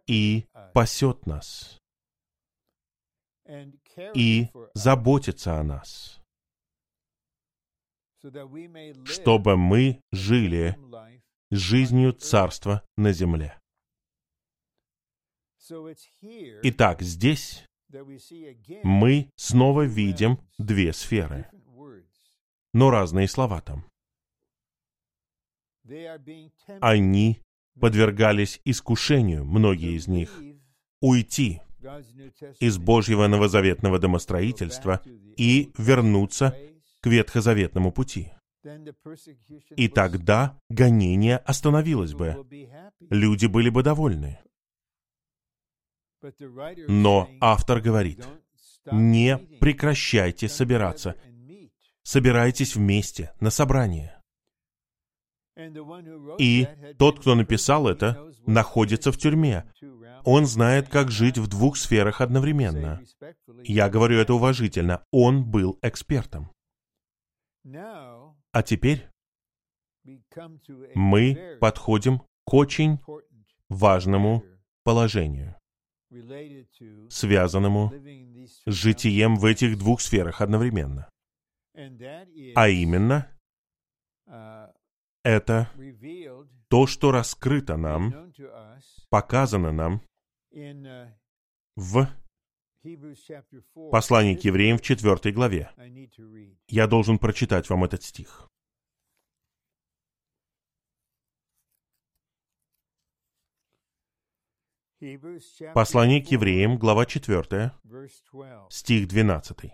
и 0.07 0.46
пасет 0.74 1.26
нас 1.26 1.78
и 4.14 4.48
заботится 4.74 5.58
о 5.58 5.62
нас, 5.62 6.20
чтобы 9.04 9.56
мы 9.56 10.00
жили 10.12 10.76
жизнью 11.50 12.12
Царства 12.12 12.82
на 12.96 13.12
земле. 13.12 13.58
Итак, 16.62 17.02
здесь 17.02 17.64
мы 18.82 19.30
снова 19.37 19.82
видим 19.82 20.38
две 20.58 20.92
сферы, 20.92 21.50
но 22.72 22.90
разные 22.90 23.28
слова 23.28 23.61
там. 23.61 23.87
Они 26.80 27.40
подвергались 27.80 28.61
искушению, 28.64 29.44
многие 29.44 29.96
из 29.96 30.06
них, 30.06 30.42
уйти 31.00 31.62
из 32.60 32.78
Божьего 32.78 33.26
новозаветного 33.26 33.98
домостроительства 33.98 35.00
и 35.36 35.72
вернуться 35.78 36.56
к 37.00 37.06
ветхозаветному 37.06 37.92
пути. 37.92 38.32
И 39.76 39.88
тогда 39.88 40.58
гонение 40.68 41.38
остановилось 41.38 42.14
бы. 42.14 42.46
Люди 43.10 43.46
были 43.46 43.70
бы 43.70 43.82
довольны. 43.82 44.40
Но 46.88 47.30
автор 47.40 47.80
говорит, 47.80 48.26
не 48.90 49.38
прекращайте 49.60 50.48
собираться. 50.48 51.14
Собирайтесь 52.02 52.74
вместе 52.74 53.32
на 53.40 53.50
собрание. 53.50 54.14
И 56.38 56.66
тот, 56.98 57.20
кто 57.20 57.34
написал 57.34 57.88
это, 57.88 58.32
находится 58.46 59.12
в 59.12 59.18
тюрьме. 59.18 59.64
Он 60.30 60.44
знает, 60.44 60.90
как 60.90 61.10
жить 61.10 61.38
в 61.38 61.46
двух 61.46 61.78
сферах 61.78 62.20
одновременно. 62.20 63.02
Я 63.64 63.88
говорю 63.88 64.18
это 64.18 64.34
уважительно. 64.34 65.02
Он 65.10 65.42
был 65.42 65.78
экспертом. 65.80 66.50
А 67.64 68.62
теперь 68.62 69.08
мы 70.94 71.56
подходим 71.62 72.18
к 72.44 72.52
очень 72.52 72.98
важному 73.70 74.44
положению, 74.84 75.56
связанному 77.08 77.90
с 78.66 78.70
житием 78.70 79.36
в 79.36 79.46
этих 79.46 79.78
двух 79.78 80.02
сферах 80.02 80.42
одновременно. 80.42 81.08
А 82.54 82.68
именно, 82.68 83.34
это 85.24 85.70
то, 86.68 86.86
что 86.86 87.12
раскрыто 87.12 87.78
нам, 87.78 88.30
показано 89.08 89.72
нам 89.72 90.02
в 91.76 92.08
послании 93.90 94.34
к 94.34 94.44
евреям 94.44 94.78
в 94.78 94.82
4 94.82 95.32
главе. 95.32 95.70
Я 96.68 96.87
должен 96.87 97.18
прочитать 97.18 97.68
вам 97.68 97.84
этот 97.84 98.02
стих. 98.02 98.48
Послание 105.74 106.20
к 106.24 106.28
евреям, 106.28 106.76
глава 106.76 107.06
4, 107.06 107.72
стих 108.68 109.06
12. 109.08 109.72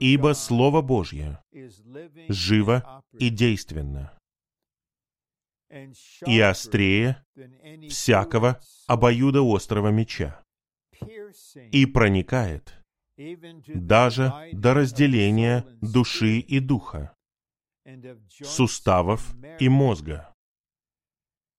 «Ибо 0.00 0.32
Слово 0.34 0.82
Божье 0.82 1.42
живо 2.28 3.04
и 3.12 3.30
действенно, 3.30 4.18
и 6.26 6.40
острее 6.40 7.24
всякого 7.88 8.60
обоюдоострого 8.86 9.88
меча, 9.88 10.42
и 11.72 11.86
проникает 11.86 12.74
даже 13.16 14.32
до 14.52 14.74
разделения 14.74 15.64
души 15.80 16.38
и 16.38 16.60
духа, 16.60 17.14
суставов 18.42 19.34
и 19.58 19.68
мозга, 19.68 20.32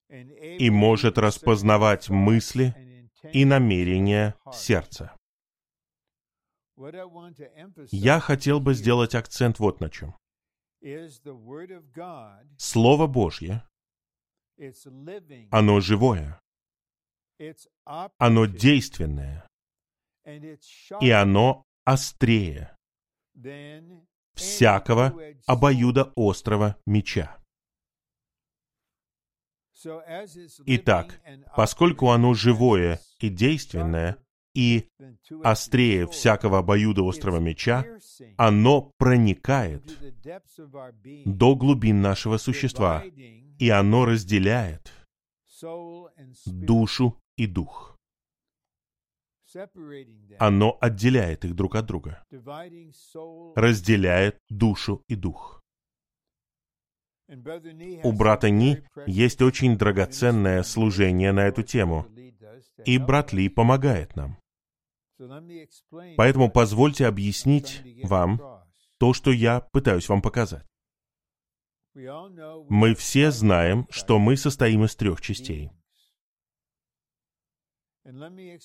и 0.10 0.70
может 0.70 1.18
распознавать 1.18 2.10
мысли 2.10 2.76
и 3.34 3.46
намерения 3.46 4.36
сердца. 4.54 5.16
Я 7.92 8.20
хотел 8.20 8.60
бы 8.60 8.74
сделать 8.76 9.16
акцент 9.16 9.58
вот 9.60 9.80
на 9.80 9.90
чем. 9.90 10.16
Слово 12.58 13.08
Божье, 13.08 13.64
оно 15.52 15.80
живое, 15.80 16.40
оно 18.18 18.46
действенное, 18.46 19.48
и 21.02 21.10
оно 21.10 21.64
острее 21.86 22.76
всякого 24.34 25.14
обоюда 25.46 26.12
острого 26.16 26.78
меча. 26.86 27.38
Итак, 30.66 31.22
поскольку 31.56 32.10
оно 32.10 32.34
живое 32.34 33.00
и 33.20 33.30
действенное, 33.30 34.18
и 34.58 34.90
острее 35.44 36.08
всякого 36.08 36.58
обоюдоострого 36.58 37.38
меча, 37.38 37.86
оно 38.38 38.92
проникает 38.98 39.84
до 41.26 41.56
глубин 41.56 42.02
нашего 42.02 42.38
существа, 42.38 43.04
и 43.60 43.70
оно 43.70 44.06
разделяет 44.06 44.92
душу 46.48 47.22
и 47.36 47.46
дух. 47.46 48.00
Оно 50.40 50.78
отделяет 50.82 51.46
их 51.46 51.54
друг 51.54 51.76
от 51.76 51.86
друга, 51.86 52.24
разделяет 53.56 54.40
душу 54.50 55.04
и 55.08 55.14
дух. 55.16 55.62
У 58.04 58.12
брата 58.12 58.50
Ни 58.50 58.84
есть 59.06 59.42
очень 59.44 59.78
драгоценное 59.78 60.64
служение 60.64 61.32
на 61.32 61.48
эту 61.48 61.62
тему, 61.62 62.08
и 62.86 62.98
брат 62.98 63.34
Ли 63.34 63.50
помогает 63.50 64.16
нам. 64.16 64.38
Поэтому 66.18 66.52
позвольте 66.52 67.08
объяснить 67.08 67.82
вам 68.04 68.42
то, 69.00 69.14
что 69.14 69.32
я 69.32 69.62
пытаюсь 69.62 70.10
вам 70.10 70.22
показать. 70.22 70.66
Мы 71.94 72.94
все 72.96 73.32
знаем, 73.32 73.88
что 73.90 74.20
мы 74.20 74.38
состоим 74.38 74.86
из 74.86 74.96
трех 74.96 75.20
частей. 75.22 75.72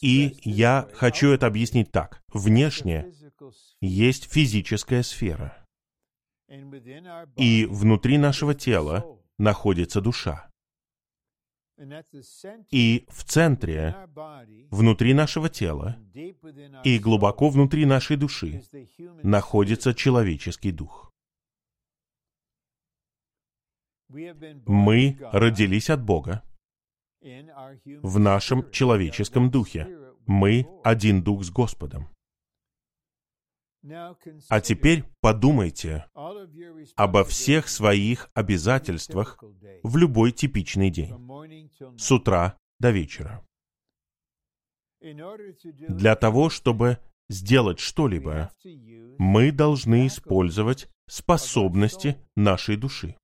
И 0.00 0.38
я 0.42 0.88
хочу 0.94 1.30
это 1.30 1.46
объяснить 1.46 1.90
так. 1.90 2.22
Внешне 2.32 3.12
есть 3.80 4.30
физическая 4.30 5.02
сфера. 5.02 5.66
И 7.36 7.66
внутри 7.66 8.18
нашего 8.18 8.54
тела 8.54 9.18
находится 9.38 10.00
душа. 10.00 10.51
И 12.70 13.06
в 13.08 13.24
центре, 13.24 14.08
внутри 14.70 15.14
нашего 15.14 15.48
тела 15.48 15.96
и 16.84 16.98
глубоко 16.98 17.48
внутри 17.48 17.86
нашей 17.86 18.16
души 18.16 18.62
находится 19.22 19.94
человеческий 19.94 20.70
дух. 20.70 21.12
Мы 24.08 25.18
родились 25.32 25.88
от 25.90 26.04
Бога 26.04 26.42
в 28.02 28.18
нашем 28.18 28.70
человеческом 28.70 29.50
духе. 29.50 29.88
Мы 30.26 30.66
один 30.84 31.22
дух 31.22 31.44
с 31.44 31.50
Господом. 31.50 32.08
А 34.48 34.60
теперь 34.60 35.04
подумайте 35.20 36.06
обо 36.94 37.24
всех 37.24 37.68
своих 37.68 38.30
обязательствах 38.34 39.42
в 39.82 39.96
любой 39.96 40.32
типичный 40.32 40.90
день, 40.90 41.70
с 41.98 42.12
утра 42.12 42.56
до 42.78 42.90
вечера. 42.90 43.44
Для 45.00 46.14
того, 46.14 46.48
чтобы 46.48 46.98
сделать 47.28 47.80
что-либо, 47.80 48.52
мы 49.18 49.50
должны 49.50 50.06
использовать 50.06 50.88
способности 51.08 52.16
нашей 52.36 52.76
души. 52.76 53.16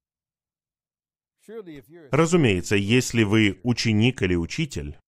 Разумеется, 2.10 2.76
если 2.76 3.22
вы 3.22 3.60
ученик 3.62 4.22
или 4.22 4.34
учитель, 4.34 4.98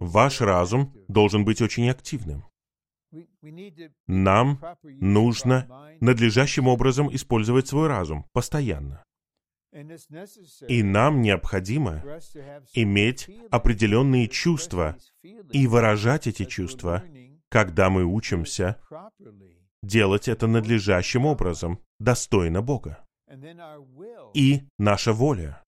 ваш 0.00 0.40
разум 0.40 0.94
должен 1.08 1.44
быть 1.44 1.60
очень 1.60 1.88
активным. 1.90 2.44
Нам 4.06 4.60
нужно 4.84 5.96
надлежащим 6.00 6.68
образом 6.68 7.14
использовать 7.14 7.68
свой 7.68 7.88
разум 7.88 8.26
постоянно. 8.32 9.02
И 10.68 10.82
нам 10.82 11.20
необходимо 11.20 12.02
иметь 12.72 13.28
определенные 13.50 14.28
чувства 14.28 14.96
и 15.52 15.66
выражать 15.66 16.26
эти 16.26 16.44
чувства, 16.44 17.02
когда 17.50 17.90
мы 17.90 18.04
учимся 18.04 18.80
делать 19.82 20.28
это 20.28 20.46
надлежащим 20.46 21.26
образом, 21.26 21.80
достойно 21.98 22.62
Бога. 22.62 23.04
И 24.34 24.62
наша 24.78 25.12
воля, 25.12 25.62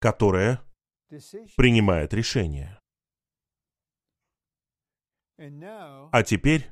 которая 0.00 0.60
принимает 1.56 2.14
решение. 2.14 2.78
А 5.36 6.22
теперь 6.22 6.70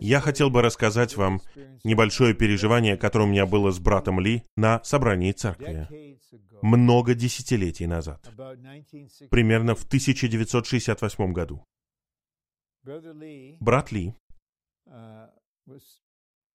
я 0.00 0.20
хотел 0.20 0.50
бы 0.50 0.62
рассказать 0.62 1.16
вам 1.16 1.40
небольшое 1.84 2.34
переживание, 2.34 2.96
которое 2.96 3.24
у 3.24 3.28
меня 3.28 3.46
было 3.46 3.70
с 3.70 3.78
братом 3.78 4.18
Ли 4.20 4.42
на 4.56 4.82
собрании 4.84 5.32
церкви 5.32 6.18
много 6.62 7.14
десятилетий 7.14 7.86
назад, 7.86 8.26
примерно 9.30 9.74
в 9.74 9.84
1968 9.84 11.32
году. 11.32 11.64
Брат 13.60 13.92
Ли 13.92 14.14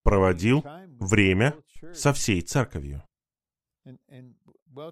проводил 0.03 0.63
время 0.99 1.55
со 1.93 2.13
всей 2.13 2.41
церковью. 2.41 3.03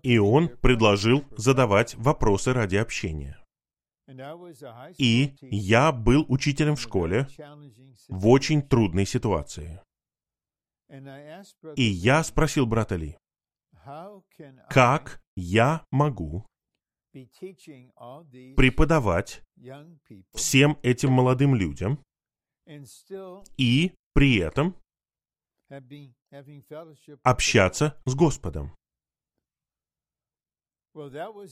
И 0.04 0.18
он 0.18 0.50
предложил 0.50 1.26
задавать 1.36 1.96
вопросы 1.96 2.54
ради 2.54 2.76
общения. 2.76 3.43
И 4.98 5.36
я 5.42 5.92
был 5.92 6.26
учителем 6.28 6.76
в 6.76 6.82
школе 6.82 7.28
в 8.10 8.28
очень 8.28 8.62
трудной 8.62 9.06
ситуации. 9.06 9.82
И 11.76 11.84
я 11.84 12.24
спросил 12.24 12.66
брата 12.66 12.96
Ли, 12.96 13.18
как 14.70 15.22
я 15.36 15.86
могу 15.92 16.46
преподавать 18.56 19.42
всем 20.34 20.80
этим 20.84 21.12
молодым 21.12 21.56
людям 21.56 22.04
и 23.58 23.94
при 24.14 24.38
этом 24.38 24.76
общаться 27.24 28.02
с 28.06 28.16
Господом. 28.16 28.76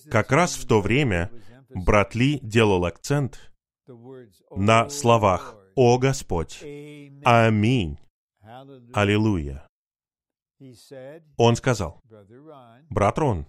Как 0.10 0.32
раз 0.32 0.56
в 0.56 0.68
то 0.68 0.82
время 0.82 1.32
брат 1.70 2.16
Ли 2.16 2.40
делал 2.42 2.86
акцент 2.86 3.52
на 4.52 4.90
словах 4.90 5.56
«О 5.76 5.98
Господь! 5.98 6.62
Аминь! 7.24 7.98
Аллилуйя!» 8.94 9.68
Он 11.38 11.56
сказал, 11.56 12.00
брат 12.90 13.18
Рон, 13.18 13.48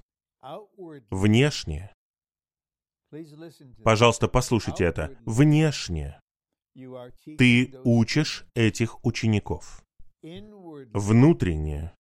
внешне, 1.11 1.93
пожалуйста, 3.85 4.29
послушайте 4.29 4.85
это, 4.85 5.15
внешне 5.27 6.19
ты 7.37 7.79
учишь 7.85 8.47
этих 8.55 9.05
учеников. 9.05 9.85
Внутренне 10.23 11.93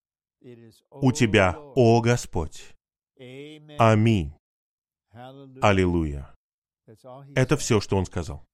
у 0.90 1.12
тебя, 1.12 1.58
о 1.58 2.00
Господь, 2.00 2.74
Аминь. 3.78 4.34
Аллилуйя. 5.60 6.34
Это 7.34 7.56
все, 7.56 7.80
что 7.80 7.96
он 7.96 8.06
сказал. 8.06 8.46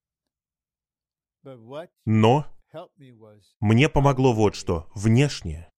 Но 2.04 2.46
мне 3.60 3.88
помогло 3.88 4.32
вот 4.32 4.54
что. 4.54 4.90
Внешне, 4.94 5.70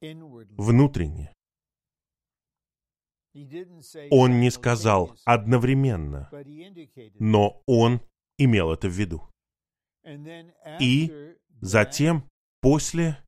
внутренне. 0.00 1.32
Он 4.10 4.40
не 4.40 4.50
сказал 4.50 5.16
одновременно, 5.24 6.30
но 7.20 7.62
он 7.66 8.00
имел 8.38 8.72
это 8.72 8.88
в 8.88 8.92
виду. 8.92 9.28
И 10.80 11.36
затем, 11.60 12.28
после 12.60 13.22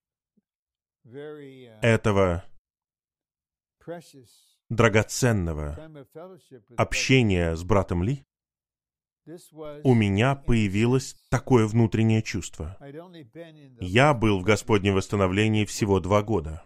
этого 1.82 2.44
драгоценного 4.70 6.06
общения 6.76 7.54
с 7.54 7.62
братом 7.62 8.02
Ли, 8.02 8.24
у 9.84 9.94
меня 9.94 10.34
появилось 10.34 11.14
такое 11.28 11.66
внутреннее 11.66 12.22
чувство. 12.22 12.76
Я 13.80 14.14
был 14.14 14.40
в 14.40 14.44
Господнем 14.44 14.94
восстановлении 14.94 15.64
всего 15.66 16.00
два 16.00 16.22
года. 16.22 16.62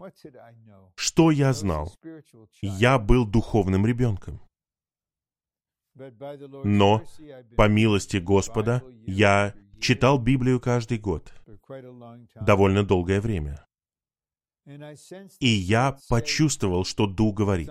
Что 0.94 1.30
я 1.30 1.52
знал? 1.52 1.92
Я 2.62 2.98
был 2.98 3.26
духовным 3.26 3.86
ребенком. 3.86 4.40
Но, 5.94 7.02
по 7.56 7.68
милости 7.68 8.16
Господа, 8.16 8.82
я 9.06 9.54
читал 9.80 10.18
Библию 10.18 10.60
каждый 10.60 10.98
год, 10.98 11.32
довольно 12.40 12.84
долгое 12.84 13.20
время. 13.20 13.64
И 15.40 15.46
я 15.46 15.98
почувствовал, 16.08 16.84
что 16.84 17.06
Дух 17.06 17.34
говорит 17.34 17.70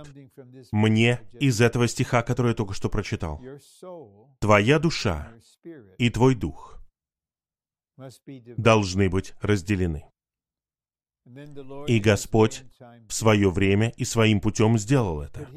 мне 0.71 1.21
из 1.39 1.59
этого 1.59 1.87
стиха, 1.87 2.21
который 2.21 2.49
я 2.49 2.53
только 2.53 2.73
что 2.73 2.89
прочитал. 2.89 3.41
Твоя 4.39 4.79
душа 4.79 5.33
и 5.97 6.09
твой 6.09 6.35
дух 6.35 6.79
должны 8.57 9.09
быть 9.09 9.33
разделены. 9.41 10.05
И 11.87 11.99
Господь 11.99 12.63
в 13.07 13.13
свое 13.13 13.49
время 13.49 13.93
и 13.95 14.03
своим 14.03 14.41
путем 14.41 14.77
сделал 14.77 15.21
это. 15.21 15.47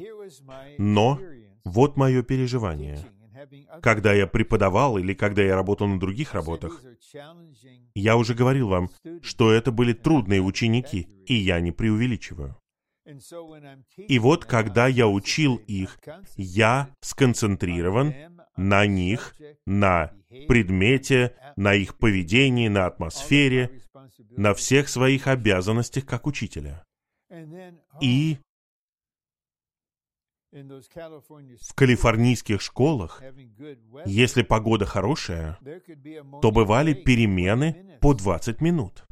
Но 0.77 1.19
вот 1.65 1.97
мое 1.97 2.23
переживание— 2.23 3.05
когда 3.81 4.13
я 4.13 4.27
преподавал 4.27 4.97
или 4.97 5.13
когда 5.13 5.41
я 5.41 5.55
работал 5.55 5.87
на 5.87 5.99
других 5.99 6.33
работах, 6.33 6.81
я 7.95 8.17
уже 8.17 8.33
говорил 8.33 8.67
вам, 8.67 8.89
что 9.21 9.51
это 9.51 9.71
были 9.71 9.93
трудные 9.93 10.41
ученики, 10.41 11.07
и 11.25 11.33
я 11.33 11.59
не 11.59 11.71
преувеличиваю. 11.71 12.57
И 13.95 14.19
вот, 14.19 14.45
когда 14.45 14.87
я 14.87 15.07
учил 15.07 15.55
их, 15.67 15.97
я 16.35 16.89
сконцентрирован 17.01 18.13
на 18.57 18.85
них, 18.85 19.35
на 19.65 20.11
предмете, 20.47 21.35
на 21.55 21.73
их 21.73 21.97
поведении, 21.97 22.67
на 22.67 22.85
атмосфере, 22.85 23.81
на 24.31 24.53
всех 24.53 24.89
своих 24.89 25.27
обязанностях 25.27 26.05
как 26.05 26.27
учителя. 26.27 26.83
И 28.01 28.37
в 31.61 31.73
калифорнийских 31.73 32.61
школах, 32.61 33.21
если 34.05 34.43
погода 34.43 34.85
хорошая, 34.85 35.57
то 36.41 36.51
бывали 36.51 36.93
перемены 36.93 37.97
по 38.01 38.13
20 38.13 38.61
минут. 38.61 39.05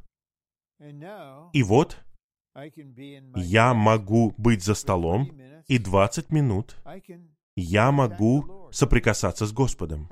И 1.53 1.63
вот 1.63 2.03
я 3.35 3.73
могу 3.73 4.33
быть 4.37 4.63
за 4.63 4.75
столом, 4.75 5.31
и 5.67 5.77
20 5.77 6.31
минут 6.31 6.77
я 7.55 7.91
могу 7.91 8.69
соприкасаться 8.71 9.45
с 9.45 9.53
Господом. 9.53 10.09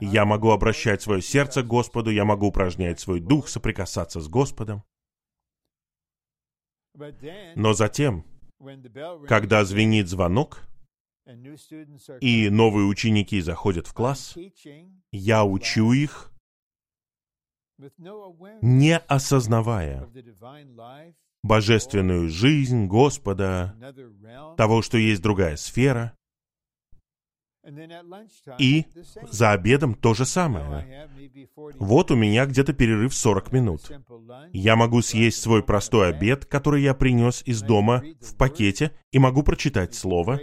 Я 0.00 0.24
могу 0.24 0.50
обращать 0.50 1.02
свое 1.02 1.20
сердце 1.20 1.62
к 1.62 1.66
Господу, 1.66 2.10
я 2.10 2.24
могу 2.24 2.46
упражнять 2.46 3.00
свой 3.00 3.20
дух, 3.20 3.48
соприкасаться 3.48 4.20
с 4.20 4.28
Господом. 4.28 4.82
Но 7.54 7.72
затем, 7.72 8.24
когда 9.28 9.64
звенит 9.64 10.08
звонок, 10.08 10.62
и 12.20 12.48
новые 12.50 12.86
ученики 12.86 13.40
заходят 13.40 13.86
в 13.86 13.92
класс, 13.92 14.36
я 15.10 15.44
учу 15.44 15.92
их, 15.92 16.32
не 18.60 18.98
осознавая 18.98 20.08
божественную 21.42 22.28
жизнь 22.28 22.86
Господа, 22.86 23.74
того, 24.56 24.82
что 24.82 24.98
есть 24.98 25.22
другая 25.22 25.56
сфера, 25.56 26.16
и 28.58 28.86
за 29.30 29.52
обедом 29.52 29.94
то 29.94 30.14
же 30.14 30.24
самое. 30.24 31.08
Вот 31.78 32.10
у 32.10 32.16
меня 32.16 32.46
где-то 32.46 32.72
перерыв 32.72 33.14
40 33.14 33.52
минут. 33.52 33.90
Я 34.52 34.76
могу 34.76 35.02
съесть 35.02 35.40
свой 35.40 35.62
простой 35.62 36.10
обед, 36.10 36.44
который 36.44 36.82
я 36.82 36.94
принес 36.94 37.42
из 37.46 37.62
дома 37.62 38.02
в 38.20 38.36
пакете, 38.36 38.92
и 39.12 39.18
могу 39.18 39.42
прочитать 39.42 39.94
слово, 39.94 40.40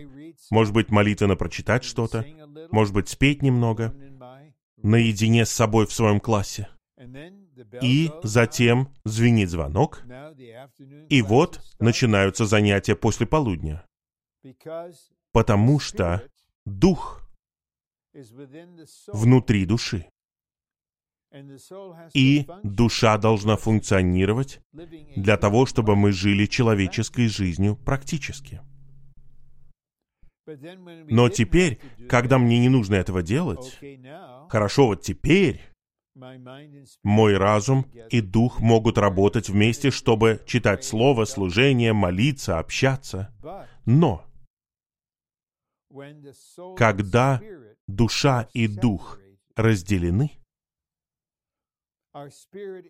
может 0.50 0.74
быть, 0.74 0.90
молитвенно 0.90 1.36
прочитать 1.36 1.84
что-то, 1.84 2.26
может 2.72 2.94
быть, 2.94 3.10
спеть 3.10 3.42
немного, 3.42 3.94
наедине 4.78 5.46
с 5.46 5.52
собой 5.52 5.88
в 5.88 5.94
своем 5.94 6.20
классе. 6.20 6.70
И 7.82 8.12
затем 8.24 8.94
звенит 9.04 9.50
звонок, 9.50 10.04
и 11.10 11.22
вот 11.22 11.62
начинаются 11.80 12.46
занятия 12.46 12.96
после 12.96 13.28
полудня. 13.28 13.86
Потому 15.34 15.80
что 15.80 16.24
дух 16.70 17.28
внутри 19.08 19.66
души. 19.66 20.06
И 22.14 22.48
душа 22.64 23.18
должна 23.18 23.56
функционировать 23.56 24.62
для 24.72 25.38
того, 25.38 25.66
чтобы 25.66 25.96
мы 25.96 26.12
жили 26.12 26.46
человеческой 26.48 27.28
жизнью 27.28 27.76
практически. 27.76 28.62
Но 30.48 31.30
теперь, 31.30 31.80
когда 32.08 32.40
мне 32.40 32.58
не 32.60 32.70
нужно 32.70 32.96
этого 32.96 33.22
делать, 33.22 33.80
хорошо, 34.50 34.88
вот 34.88 35.04
теперь 35.04 35.62
мой 37.04 37.38
разум 37.38 37.86
и 38.10 38.22
дух 38.22 38.60
могут 38.60 38.98
работать 38.98 39.50
вместе, 39.50 39.92
чтобы 39.92 40.42
читать 40.48 40.84
Слово, 40.84 41.26
служение, 41.26 41.94
молиться, 41.94 42.58
общаться. 42.58 43.34
Но 43.86 44.26
когда 46.78 47.42
душа 47.88 48.48
и 48.54 48.68
дух 48.68 49.20
разделены, 49.56 50.32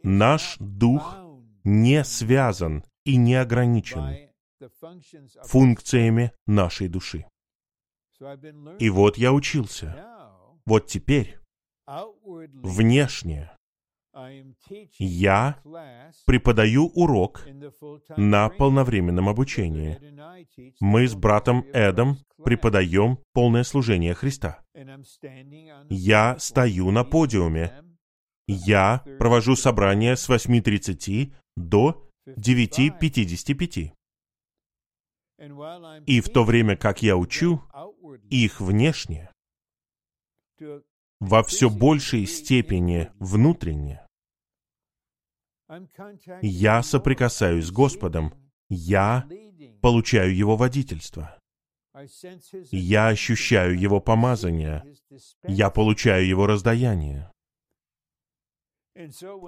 наш 0.03 0.57
дух 0.59 1.17
не 1.63 2.03
связан 2.03 2.83
и 3.05 3.15
не 3.17 3.35
ограничен 3.35 4.29
функциями 5.43 6.33
нашей 6.45 6.87
души. 6.87 7.25
И 8.79 8.89
вот 8.89 9.17
я 9.17 9.31
учился. 9.31 10.05
Вот 10.65 10.87
теперь, 10.87 11.39
внешне, 11.85 13.51
я 14.97 15.61
преподаю 16.25 16.87
урок 16.87 17.45
на 18.17 18.49
полновременном 18.49 19.29
обучении. 19.29 19.99
Мы 20.79 21.07
с 21.07 21.15
братом 21.15 21.65
Эдом 21.73 22.17
преподаем 22.43 23.19
полное 23.33 23.63
служение 23.63 24.13
Христа. 24.13 24.63
Я 25.89 26.37
стою 26.39 26.91
на 26.91 27.03
подиуме. 27.03 27.83
Я 28.47 29.03
провожу 29.19 29.55
собрание 29.55 30.15
с 30.15 30.27
8.30 30.27 31.33
до 31.55 32.09
9.55. 32.27 33.91
И 36.05 36.21
в 36.21 36.29
то 36.29 36.43
время, 36.43 36.75
как 36.75 37.01
я 37.01 37.15
учу, 37.15 37.61
их 38.29 38.59
внешне 38.59 39.29
во 41.19 41.43
все 41.43 41.69
большей 41.69 42.25
степени 42.25 43.11
внутренне. 43.19 44.05
Я 46.41 46.81
соприкасаюсь 46.81 47.65
с 47.65 47.71
Господом, 47.71 48.33
я 48.69 49.27
получаю 49.81 50.35
Его 50.35 50.57
водительство. 50.57 51.37
Я 52.71 53.09
ощущаю 53.09 53.77
Его 53.77 53.99
помазание, 53.99 54.83
я 55.43 55.69
получаю 55.69 56.25
Его 56.25 56.47
раздаяние. 56.47 57.31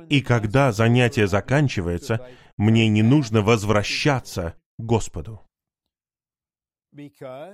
И 0.09 0.21
когда 0.21 0.71
занятие 0.71 1.27
заканчивается, 1.27 2.27
мне 2.57 2.87
не 2.87 3.01
нужно 3.01 3.41
возвращаться 3.41 4.55
к 4.77 4.83
Господу. 4.83 5.41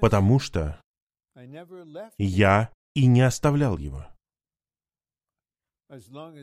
Потому 0.02 0.40
что 0.40 0.82
я 2.18 2.72
и 2.98 3.06
не 3.06 3.22
оставлял 3.22 3.78
его. 3.78 4.08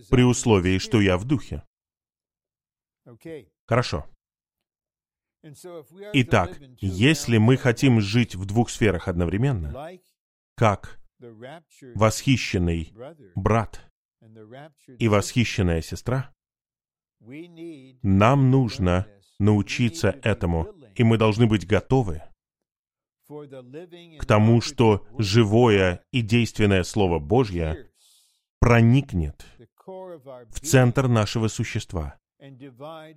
При 0.09 0.23
условии, 0.23 0.79
что 0.79 1.01
я 1.01 1.19
в 1.19 1.25
духе. 1.25 1.65
Хорошо. 3.67 4.09
Итак, 6.13 6.57
если 6.81 7.39
мы 7.39 7.57
хотим 7.57 8.01
жить 8.01 8.37
в 8.37 8.47
двух 8.47 8.71
сферах 8.71 9.09
одновременно, 9.09 9.99
как 10.55 11.01
восхищенный 11.97 12.95
брат 13.35 13.91
и 15.01 15.09
восхищенная 15.09 15.83
сестра, 15.83 16.33
нам 18.03 18.51
нужно 18.53 19.09
научиться 19.41 20.11
этому, 20.23 20.73
и 20.95 21.03
мы 21.03 21.19
должны 21.19 21.47
быть 21.47 21.67
готовы 21.67 22.23
к 23.27 24.27
тому, 24.27 24.61
что 24.61 25.07
живое 25.19 26.05
и 26.13 26.23
действенное 26.23 26.83
Слово 26.83 27.19
Божье 27.19 27.91
проникнет 28.61 29.47
в 29.87 30.61
центр 30.61 31.09
нашего 31.09 31.49
существа 31.49 32.19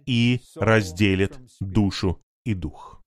и 0.05 0.41
разделит 0.55 1.39
душу 1.59 2.21
и 2.45 2.53
дух. 2.53 3.01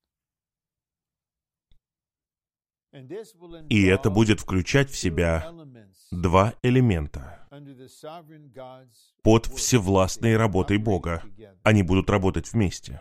И 3.68 3.84
это 3.84 4.10
будет 4.10 4.40
включать 4.40 4.90
в 4.90 4.96
себя 4.96 5.52
два 6.10 6.54
элемента 6.62 7.46
под 9.22 9.46
всевластной 9.46 10.36
работой 10.36 10.78
Бога. 10.78 11.22
Они 11.62 11.82
будут 11.82 12.10
работать 12.10 12.52
вместе. 12.52 13.00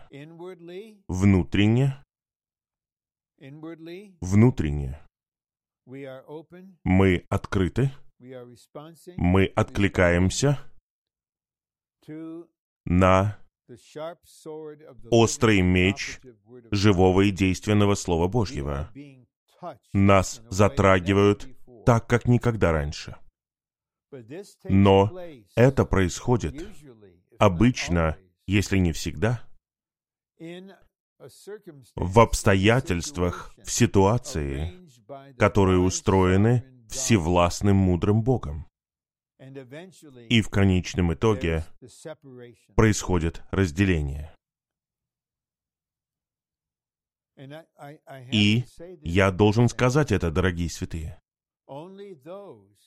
Внутренне, 1.08 2.04
внутренне. 4.20 5.00
Мы 6.84 7.26
открыты, 7.28 7.90
мы 9.16 9.46
откликаемся 9.56 10.58
на 12.84 13.38
острый 15.10 15.62
меч 15.62 16.20
живого 16.70 17.22
и 17.22 17.30
действенного 17.30 17.94
Слова 17.94 18.28
Божьего. 18.28 18.92
Нас 19.92 20.42
затрагивают 20.50 21.48
так, 21.86 22.06
как 22.06 22.26
никогда 22.26 22.72
раньше. 22.72 23.16
Но 24.64 25.18
это 25.54 25.84
происходит 25.84 26.66
обычно, 27.38 28.18
если 28.46 28.78
не 28.78 28.92
всегда, 28.92 29.48
в 31.96 32.20
обстоятельствах, 32.20 33.54
в 33.62 33.70
ситуации, 33.70 34.86
которые 35.36 35.78
устроены 35.78 36.64
всевластным 36.88 37.76
мудрым 37.76 38.22
Богом. 38.22 38.66
И 40.28 40.42
в 40.42 40.50
конечном 40.50 41.14
итоге 41.14 41.64
происходит 42.74 43.42
разделение. 43.50 44.34
И 48.32 48.64
я 49.02 49.30
должен 49.30 49.68
сказать 49.68 50.12
это, 50.12 50.30
дорогие 50.30 50.68
святые. 50.68 51.18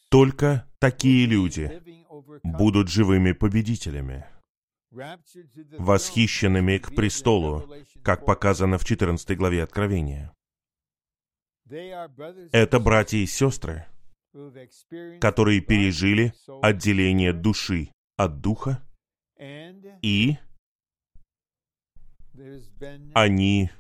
Только 0.09 0.69
такие 0.79 1.25
люди 1.25 1.81
будут 2.43 2.89
живыми 2.89 3.31
победителями, 3.31 4.27
восхищенными 5.79 6.77
к 6.77 6.95
престолу, 6.95 7.69
как 8.03 8.25
показано 8.25 8.77
в 8.77 8.85
14 8.85 9.37
главе 9.37 9.63
Откровения. 9.63 10.33
Это 11.65 12.79
братья 12.79 13.17
и 13.17 13.25
сестры, 13.25 13.87
которые 15.19 15.61
пережили 15.61 16.33
отделение 16.61 17.33
души 17.33 17.91
от 18.17 18.41
духа, 18.41 18.83
и 20.01 20.37
они 23.13 23.71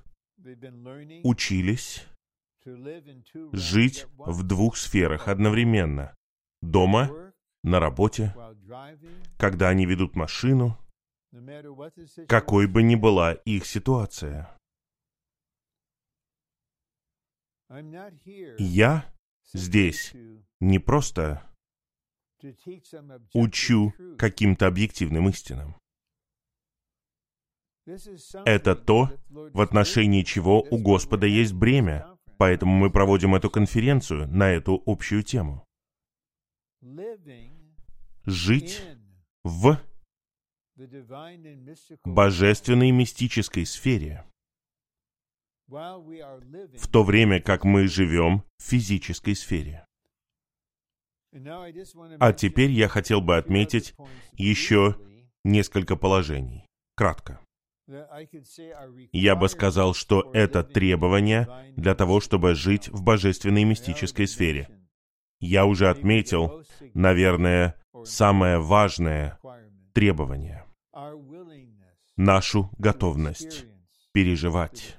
учились 1.23 2.05
жить 3.51 4.07
в 4.17 4.43
двух 4.43 4.77
сферах 4.77 5.27
одновременно. 5.27 6.15
Дома, 6.61 7.33
на 7.63 7.79
работе, 7.79 8.33
когда 9.37 9.69
они 9.69 9.85
ведут 9.85 10.15
машину, 10.15 10.77
какой 12.27 12.67
бы 12.67 12.83
ни 12.83 12.95
была 12.95 13.33
их 13.33 13.65
ситуация. 13.65 14.55
Я 18.59 19.11
здесь 19.51 20.13
не 20.59 20.79
просто 20.79 21.41
учу 23.33 23.93
каким-то 24.17 24.67
объективным 24.67 25.29
истинам. 25.29 25.75
Это 28.45 28.75
то, 28.75 29.09
в 29.29 29.59
отношении 29.59 30.23
чего 30.23 30.61
у 30.61 30.77
Господа 30.77 31.25
есть 31.25 31.53
бремя, 31.53 32.17
поэтому 32.37 32.73
мы 32.75 32.91
проводим 32.91 33.35
эту 33.35 33.49
конференцию 33.49 34.27
на 34.27 34.51
эту 34.51 34.81
общую 34.85 35.23
тему. 35.23 35.65
Жить 38.25 38.81
в 39.43 39.79
божественной 42.03 42.91
мистической 42.91 43.65
сфере, 43.65 44.25
в 45.67 46.87
то 46.91 47.03
время 47.03 47.41
как 47.41 47.63
мы 47.63 47.87
живем 47.87 48.43
в 48.57 48.63
физической 48.63 49.35
сфере. 49.35 49.85
А 52.19 52.33
теперь 52.33 52.71
я 52.71 52.87
хотел 52.87 53.21
бы 53.21 53.37
отметить 53.37 53.95
еще 54.33 54.97
несколько 55.43 55.95
положений. 55.95 56.65
Кратко. 56.95 57.39
Я 59.11 59.35
бы 59.35 59.49
сказал, 59.49 59.93
что 59.93 60.29
это 60.33 60.63
требование 60.63 61.47
для 61.75 61.95
того, 61.95 62.21
чтобы 62.21 62.55
жить 62.55 62.87
в 62.89 63.01
божественной 63.03 63.63
мистической 63.63 64.27
сфере. 64.27 64.69
Я 65.39 65.65
уже 65.65 65.89
отметил, 65.89 66.63
наверное, 66.93 67.75
самое 68.05 68.59
важное 68.59 69.37
требование. 69.93 70.62
Нашу 72.15 72.69
готовность 72.77 73.65
переживать 74.13 74.95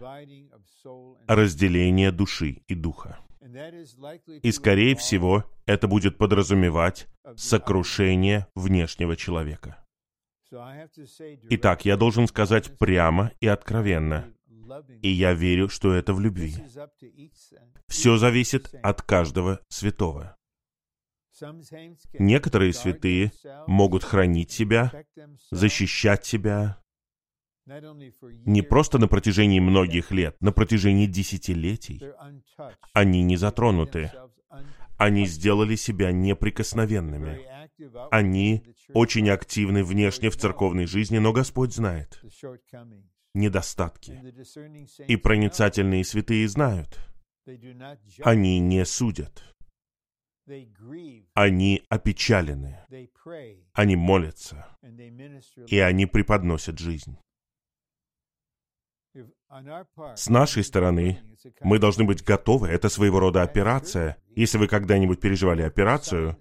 разделение 1.29 2.11
души 2.11 2.63
и 2.67 2.75
духа. 2.75 3.19
И, 4.43 4.51
скорее 4.51 4.97
всего, 4.97 5.45
это 5.67 5.87
будет 5.87 6.19
подразумевать 6.19 7.07
сокрушение 7.37 8.49
внешнего 8.55 9.17
человека. 9.17 9.85
Итак, 11.51 11.85
я 11.85 11.97
должен 11.97 12.27
сказать 12.27 12.77
прямо 12.79 13.33
и 13.41 13.47
откровенно, 13.47 14.33
и 15.03 15.09
я 15.09 15.33
верю, 15.33 15.69
что 15.69 15.95
это 15.95 16.13
в 16.15 16.21
любви. 16.21 16.55
Все 17.89 18.17
зависит 18.17 18.75
от 18.83 19.03
каждого 19.03 19.61
святого. 19.69 20.37
Некоторые 22.19 22.73
святые 22.73 23.33
могут 23.67 24.05
хранить 24.05 24.51
себя, 24.51 24.93
защищать 25.51 26.25
себя 26.25 26.79
не 27.67 28.63
просто 28.63 28.99
на 28.99 29.09
протяжении 29.09 29.61
многих 29.61 30.11
лет, 30.11 30.37
на 30.41 30.53
протяжении 30.53 31.07
десятилетий. 31.07 32.01
Они 32.93 33.23
не 33.23 33.37
затронуты. 33.37 34.13
Они 34.97 35.27
сделали 35.27 35.75
себя 35.75 36.13
неприкосновенными. 36.13 37.41
Они 38.11 38.63
очень 38.93 39.29
активны 39.31 39.83
внешне 39.83 40.31
в 40.31 40.37
церковной 40.37 40.87
жизни, 40.87 41.19
но 41.19 41.33
Господь 41.33 41.75
знает 41.75 42.23
недостатки. 43.35 44.21
И 45.09 45.17
проницательные 45.17 46.05
святые 46.05 46.47
знают. 46.49 46.99
Они 48.23 48.59
не 48.61 48.85
судят. 48.85 49.54
Они 51.35 51.83
опечалены. 51.89 52.79
Они 53.73 53.97
молятся. 53.97 54.67
И 55.67 55.79
они 55.79 56.07
преподносят 56.07 56.79
жизнь. 56.79 57.17
С 60.17 60.29
нашей 60.29 60.65
стороны 60.65 61.21
мы 61.61 61.79
должны 61.79 62.05
быть 62.05 62.25
готовы. 62.25 62.69
Это 62.69 62.89
своего 62.89 63.21
рода 63.21 63.43
операция. 63.43 64.17
Если 64.35 64.59
вы 64.59 64.67
когда-нибудь 64.67 65.21
переживали 65.21 65.63
операцию, 65.63 66.37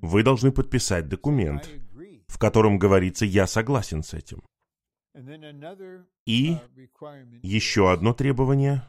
вы 0.00 0.22
должны 0.22 0.50
подписать 0.50 1.08
документ, 1.08 1.68
в 2.26 2.38
котором 2.38 2.78
говорится 2.78 3.24
«я 3.24 3.46
согласен 3.46 4.02
с 4.02 4.14
этим». 4.14 4.42
И 6.24 6.56
еще 7.42 7.92
одно 7.92 8.14
требование. 8.14 8.82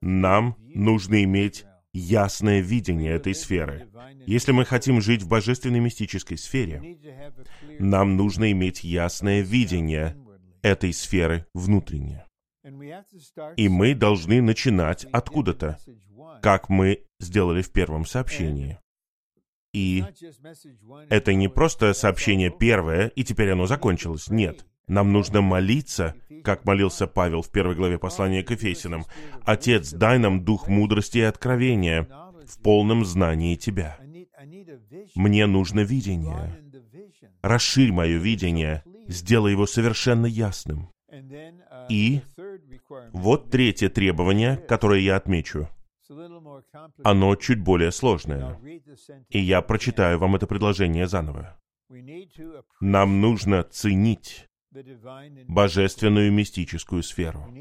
Нам 0.00 0.56
нужно 0.58 1.22
иметь 1.24 1.66
ясное 1.94 2.60
видение 2.60 3.12
этой 3.12 3.34
сферы. 3.34 3.88
Если 4.26 4.52
мы 4.52 4.64
хотим 4.64 5.00
жить 5.00 5.22
в 5.22 5.28
божественной 5.28 5.80
мистической 5.80 6.36
сфере, 6.36 6.98
нам 7.78 8.16
нужно 8.16 8.50
иметь 8.52 8.84
ясное 8.84 9.40
видение 9.40 10.16
этой 10.60 10.92
сферы 10.92 11.46
внутренне. 11.54 12.26
И 13.56 13.68
мы 13.68 13.94
должны 13.94 14.42
начинать 14.42 15.04
откуда-то, 15.12 15.78
как 16.42 16.68
мы 16.68 17.04
сделали 17.20 17.62
в 17.62 17.70
первом 17.70 18.04
сообщении. 18.06 18.78
И 19.74 20.04
это 21.10 21.34
не 21.34 21.48
просто 21.48 21.92
сообщение 21.94 22.50
первое, 22.50 23.08
и 23.08 23.24
теперь 23.24 23.50
оно 23.50 23.66
закончилось. 23.66 24.28
Нет. 24.30 24.64
Нам 24.86 25.12
нужно 25.12 25.40
молиться, 25.40 26.14
как 26.44 26.64
молился 26.64 27.06
Павел 27.06 27.42
в 27.42 27.50
первой 27.50 27.74
главе 27.74 27.98
послания 27.98 28.44
к 28.44 28.50
Ефесиным. 28.52 29.04
«Отец, 29.44 29.92
дай 29.92 30.18
нам 30.18 30.44
дух 30.44 30.68
мудрости 30.68 31.18
и 31.18 31.22
откровения 31.22 32.06
в 32.46 32.62
полном 32.62 33.04
знании 33.04 33.56
Тебя». 33.56 33.98
Мне 35.16 35.46
нужно 35.46 35.80
видение. 35.80 36.56
Расширь 37.42 37.92
мое 37.92 38.18
видение, 38.18 38.84
сделай 39.08 39.52
его 39.52 39.66
совершенно 39.66 40.26
ясным. 40.26 40.88
И 41.88 42.20
вот 43.12 43.50
третье 43.50 43.88
требование, 43.88 44.56
которое 44.56 45.00
я 45.00 45.16
отмечу. 45.16 45.68
Оно 47.02 47.36
чуть 47.36 47.60
более 47.60 47.92
сложное. 47.92 48.58
И 49.28 49.38
я 49.38 49.62
прочитаю 49.62 50.18
вам 50.18 50.36
это 50.36 50.46
предложение 50.46 51.06
заново. 51.06 51.58
Нам 52.80 53.20
нужно 53.20 53.62
ценить 53.64 54.48
божественную 55.46 56.32
мистическую 56.32 57.02
сферу. 57.02 57.52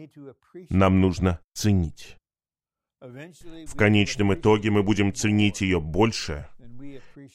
Нам 0.70 1.02
нужно 1.02 1.40
ценить. 1.54 2.18
В 3.00 3.76
конечном 3.76 4.34
итоге 4.34 4.72
мы 4.72 4.82
будем 4.82 5.14
ценить 5.14 5.62
ее 5.62 5.82
больше, 5.82 6.48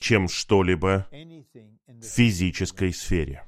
чем 0.01 0.29
что-либо 0.29 1.07
в 1.87 2.03
физической 2.03 2.93
сфере. 2.93 3.45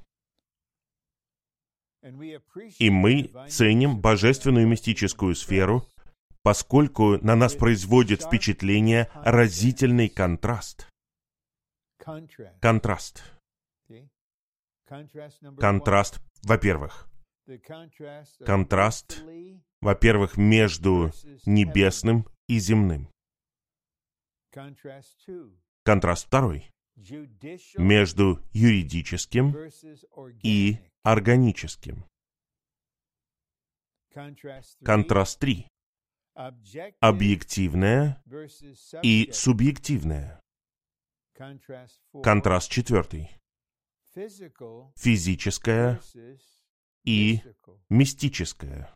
И 2.79 2.91
мы 2.91 3.31
ценим 3.49 4.01
божественную 4.01 4.67
мистическую 4.67 5.35
сферу, 5.35 5.87
поскольку 6.51 7.17
на 7.25 7.37
нас 7.37 7.55
производит 7.55 8.23
впечатление 8.23 9.09
разительный 9.15 10.09
контраст. 10.09 10.89
Контраст. 12.61 13.23
Контраст, 15.61 16.21
во-первых. 16.43 17.09
Контраст, 18.45 19.23
во-первых, 19.81 20.37
между 20.37 21.13
небесным 21.47 22.27
и 22.49 22.59
земным. 22.59 23.09
Контраст 25.85 26.27
второй. 26.27 26.69
Между 27.77 28.41
юридическим 28.53 29.55
и 30.43 30.79
органическим. 31.05 32.05
Контраст 34.83 35.39
три. 35.39 35.69
Объективное 36.35 38.23
и 39.03 39.31
субъективное. 39.33 40.41
Контраст 42.23 42.71
четвертый 42.71 43.31
физическое 44.97 46.01
и 47.05 47.41
мистическое. 47.89 48.95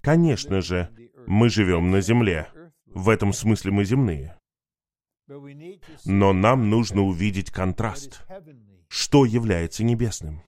Конечно 0.00 0.60
же, 0.60 0.92
мы 1.26 1.48
живем 1.48 1.90
на 1.90 2.00
Земле. 2.00 2.50
В 2.86 3.08
этом 3.08 3.32
смысле 3.32 3.72
мы 3.72 3.84
земные. 3.84 4.38
Но 6.04 6.32
нам 6.32 6.70
нужно 6.70 7.02
увидеть 7.02 7.50
контраст. 7.50 8.24
Что 8.88 9.24
является 9.24 9.84
небесным? 9.84 10.42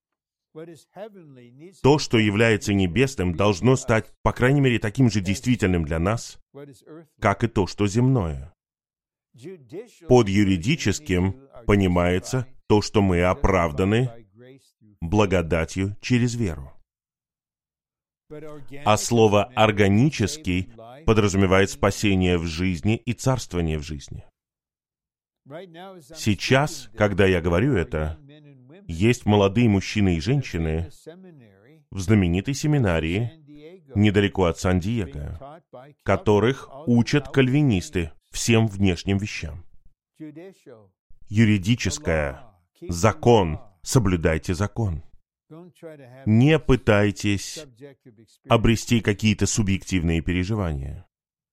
То, 1.83 1.99
что 1.99 2.19
является 2.19 2.73
небесным, 2.73 3.35
должно 3.35 3.77
стать, 3.77 4.13
по 4.23 4.33
крайней 4.33 4.61
мере, 4.61 4.79
таким 4.79 5.11
же 5.11 5.21
действительным 5.21 5.85
для 5.85 5.99
нас, 5.99 6.39
как 7.21 7.45
и 7.45 7.49
то, 7.49 7.67
что 7.67 7.87
земное. 7.87 8.53
Под 10.09 10.29
юридическим 10.29 11.49
понимается 11.67 12.47
то, 12.67 12.83
что 12.83 13.03
мы 13.03 13.23
оправданы 13.23 14.11
благодатью 15.01 15.97
через 16.01 16.35
веру. 16.35 16.73
А 18.85 18.97
слово 18.97 19.45
«органический» 19.55 20.71
подразумевает 21.07 21.71
спасение 21.71 22.37
в 22.37 22.45
жизни 22.45 22.97
и 22.97 23.13
царствование 23.15 23.79
в 23.79 23.83
жизни. 23.83 24.25
Сейчас, 26.15 26.91
когда 26.95 27.25
я 27.25 27.41
говорю 27.41 27.75
это, 27.75 28.19
есть 28.89 29.27
молодые 29.27 29.69
мужчины 29.69 30.17
и 30.17 30.21
женщины 30.21 30.91
в 31.91 32.01
знаменитой 32.01 32.55
семинарии 32.55 33.31
недалеко 33.95 34.47
от 34.47 34.59
Сан-Диего, 34.59 35.63
которых 36.03 36.69
учат 36.87 37.29
кальвинисты 37.29 38.13
всем 38.31 38.67
внешним 38.67 39.19
вещам. 39.19 39.65
Юридическое, 41.29 42.43
закон, 42.89 43.61
соблюдайте 43.83 44.55
закон. 44.55 45.03
Не 46.27 46.59
пытайтесь 46.59 47.65
обрести 48.49 49.01
какие-то 49.01 49.47
субъективные 49.47 50.21
переживания. 50.23 51.07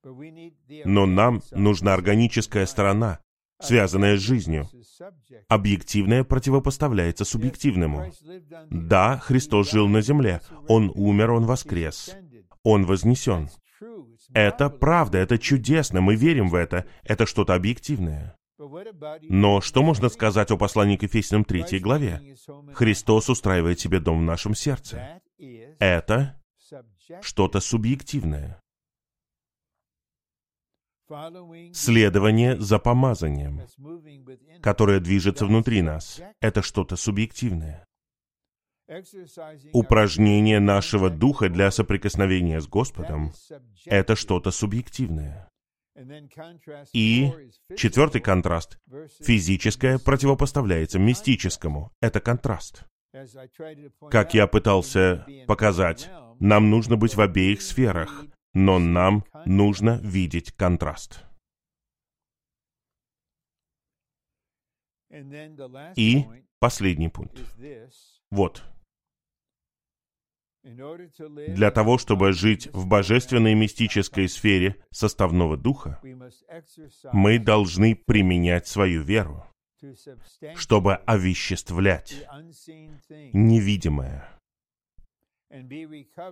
Но 0.03 1.05
нам 1.05 1.41
нужна 1.51 1.93
органическая 1.93 2.65
сторона, 2.65 3.19
связанная 3.60 4.18
с 4.18 4.22
жизнью. 4.22 4.70
Объективное 5.47 6.24
противопоставляется 6.24 7.26
субъективному. 7.26 8.12
Да, 8.70 9.18
Христос 9.18 9.72
жил 9.72 9.88
на 9.88 10.01
земле. 10.01 10.41
Он 10.68 10.91
умер, 10.93 11.32
Он 11.32 11.45
воскрес. 11.45 12.16
Он 12.64 12.86
вознесен. 12.86 13.49
Это 14.34 14.70
правда, 14.70 15.20
это 15.20 15.38
чудесно, 15.38 16.01
мы 16.01 16.16
верим 16.16 16.49
в 16.49 16.56
это. 16.56 16.86
Это 17.03 17.26
что-то 17.26 17.53
объективное. 17.53 18.36
Но 19.24 19.62
что 19.62 19.84
можно 19.84 20.10
сказать 20.10 20.49
о 20.51 20.58
послании 20.58 20.97
к 20.97 21.03
Ефесиным 21.03 21.45
3 21.45 21.80
главе? 21.80 22.36
Христос 22.74 23.30
устраивает 23.30 23.80
себе 23.80 23.99
дом 23.99 24.20
в 24.20 24.24
нашем 24.24 24.56
сердце. 24.56 25.22
Это 25.80 26.41
что-то 27.22 27.60
субъективное. 27.60 28.60
Следование 31.74 32.60
за 32.60 32.80
помазанием, 32.80 33.62
которое 34.62 34.99
движется 34.99 35.45
внутри 35.45 35.82
нас, 35.82 36.22
это 36.41 36.62
что-то 36.62 36.95
субъективное. 36.95 37.86
Упражнение 39.74 40.60
нашего 40.60 41.10
духа 41.10 41.49
для 41.49 41.72
соприкосновения 41.72 42.62
с 42.62 42.68
Господом— 42.68 43.32
это 43.86 44.16
что-то 44.16 44.51
субъективное. 44.51 45.49
И 46.93 47.32
четвертый 47.78 48.22
контраст. 48.22 48.78
Физическое 49.22 49.97
противопоставляется 49.97 50.99
мистическому. 50.99 51.91
Это 52.01 52.20
контраст. 52.20 52.84
Как 54.12 54.34
я 54.34 54.45
пытался 54.45 55.26
показать, 55.47 56.10
нам 56.39 56.70
нужно 56.70 56.97
быть 56.97 57.16
в 57.16 57.22
обеих 57.22 57.62
сферах, 57.62 58.26
но 58.53 58.78
нам 58.78 59.24
нужно 59.45 59.99
видеть 60.03 60.51
контраст. 60.53 61.23
И 65.95 66.25
последний 66.59 67.09
пункт. 67.09 67.39
Вот. 68.31 68.63
Для 70.63 71.69
того, 71.69 71.99
чтобы 71.99 72.33
жить 72.33 72.67
в 72.73 72.87
божественной 72.87 73.53
мистической 73.53 74.27
сфере 74.27 74.75
составного 74.91 75.57
духа, 75.57 76.01
мы 77.13 77.37
должны 77.37 77.95
применять 77.95 78.67
свою 78.67 79.03
веру, 79.03 79.45
чтобы 80.55 80.95
овеществлять 80.95 82.27
невидимое 83.33 84.27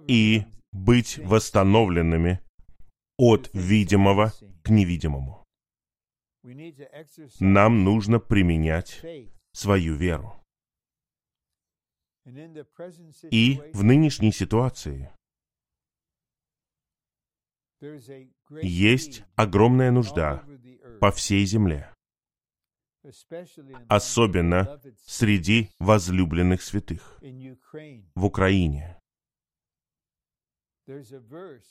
и 0.08 0.46
быть 0.72 1.20
восстановленными 1.20 2.42
от 3.18 3.50
видимого 3.54 4.32
к 4.64 4.70
невидимому. 4.70 5.44
Нам 7.40 7.84
нужно 7.84 8.20
применять 8.20 9.02
свою 9.52 9.96
веру. 9.96 10.36
И 13.32 13.60
в 13.74 13.84
нынешней 13.84 14.32
ситуации 14.32 15.12
есть 18.62 19.24
огромная 19.36 19.92
нужда 19.92 20.46
по 21.02 21.12
всей 21.12 21.46
земле, 21.46 21.94
особенно 23.90 24.82
среди 25.06 25.70
возлюбленных 25.80 26.62
святых 26.62 27.20
в 28.16 28.26
Украине. 28.26 29.03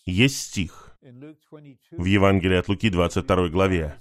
Есть 0.04 0.36
стих 0.36 0.96
в 1.00 2.04
Евангелии 2.04 2.56
от 2.56 2.68
Луки 2.68 2.88
22 2.90 3.48
главе, 3.48 4.00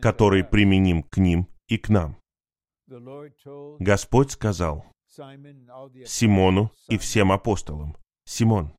который 0.00 0.42
применим 0.44 1.02
к 1.02 1.18
ним 1.18 1.48
и 1.68 1.76
к 1.76 1.88
нам. 1.88 2.18
Господь 3.78 4.32
сказал 4.32 4.86
Симону 6.06 6.72
и 6.88 6.96
всем 6.96 7.32
апостолам, 7.32 7.96
«Симон, 8.24 8.72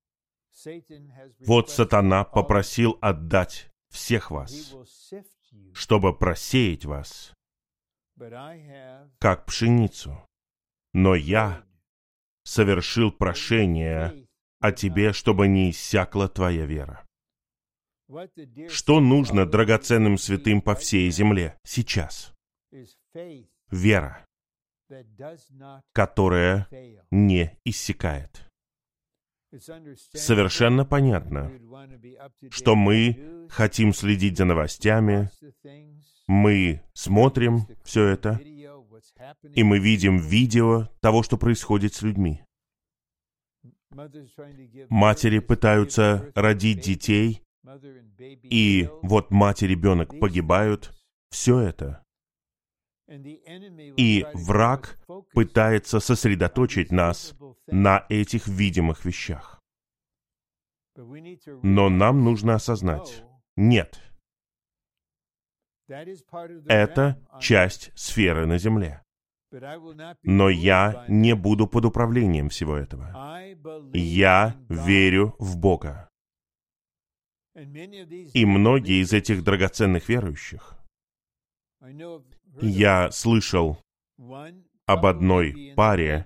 вот 1.46 1.70
сатана 1.70 2.24
попросил 2.24 2.98
отдать 3.02 3.70
всех 3.90 4.32
вас, 4.32 4.76
чтобы 5.74 6.18
просеять 6.18 6.86
вас, 6.86 7.34
как 9.20 9.46
пшеницу. 9.46 10.18
Но 10.94 11.16
я 11.16 11.64
совершил 12.44 13.12
прошение 13.12 14.23
о 14.64 14.72
тебе, 14.72 15.12
чтобы 15.12 15.50
не 15.50 15.72
иссякла 15.72 16.30
твоя 16.30 16.66
вера. 16.66 17.06
Что 18.70 19.02
нужно 19.02 19.46
драгоценным 19.46 20.18
святым 20.18 20.62
по 20.62 20.74
всей 20.74 21.12
земле 21.12 21.58
сейчас? 21.66 22.34
Вера, 23.70 24.26
которая 25.92 26.70
не 27.12 27.60
иссякает. 27.66 28.48
Совершенно 30.14 30.86
понятно, 30.86 31.52
что 32.50 32.76
мы 32.76 33.48
хотим 33.50 33.94
следить 33.94 34.38
за 34.38 34.46
новостями, 34.46 35.30
мы 36.26 36.82
смотрим 36.94 37.68
все 37.84 38.06
это, 38.06 38.40
и 39.54 39.62
мы 39.62 39.80
видим 39.80 40.20
видео 40.20 40.88
того, 41.02 41.22
что 41.22 41.38
происходит 41.38 41.94
с 41.94 42.02
людьми. 42.02 42.42
Матери 44.90 45.40
пытаются 45.40 46.32
родить 46.36 46.82
детей, 46.82 47.44
и 48.20 48.90
вот 49.02 49.32
мать 49.32 49.64
и 49.64 49.68
ребенок 49.68 50.20
погибают. 50.20 50.92
Все 51.30 51.60
это. 51.60 52.04
И 53.08 54.26
враг 54.34 54.98
пытается 55.34 56.00
сосредоточить 56.00 56.92
нас 56.92 57.36
на 57.68 58.06
этих 58.10 58.48
видимых 58.48 59.06
вещах. 59.06 59.62
Но 60.96 61.90
нам 61.90 62.24
нужно 62.24 62.56
осознать, 62.56 63.24
нет, 63.56 64.00
это 65.88 67.20
часть 67.40 67.92
сферы 67.96 68.46
на 68.46 68.58
Земле. 68.58 69.04
Но 70.24 70.50
я 70.50 71.06
не 71.08 71.36
буду 71.36 71.68
под 71.68 71.86
управлением 71.86 72.50
всего 72.50 72.76
этого. 72.76 73.40
Я 73.94 74.56
верю 74.70 75.36
в 75.40 75.58
Бога. 75.58 76.10
И 77.56 78.46
многие 78.46 79.02
из 79.02 79.14
этих 79.14 79.44
драгоценных 79.44 80.10
верующих, 80.10 80.76
я 82.62 83.12
слышал 83.12 83.78
об 84.86 85.06
одной 85.06 85.74
паре, 85.76 86.26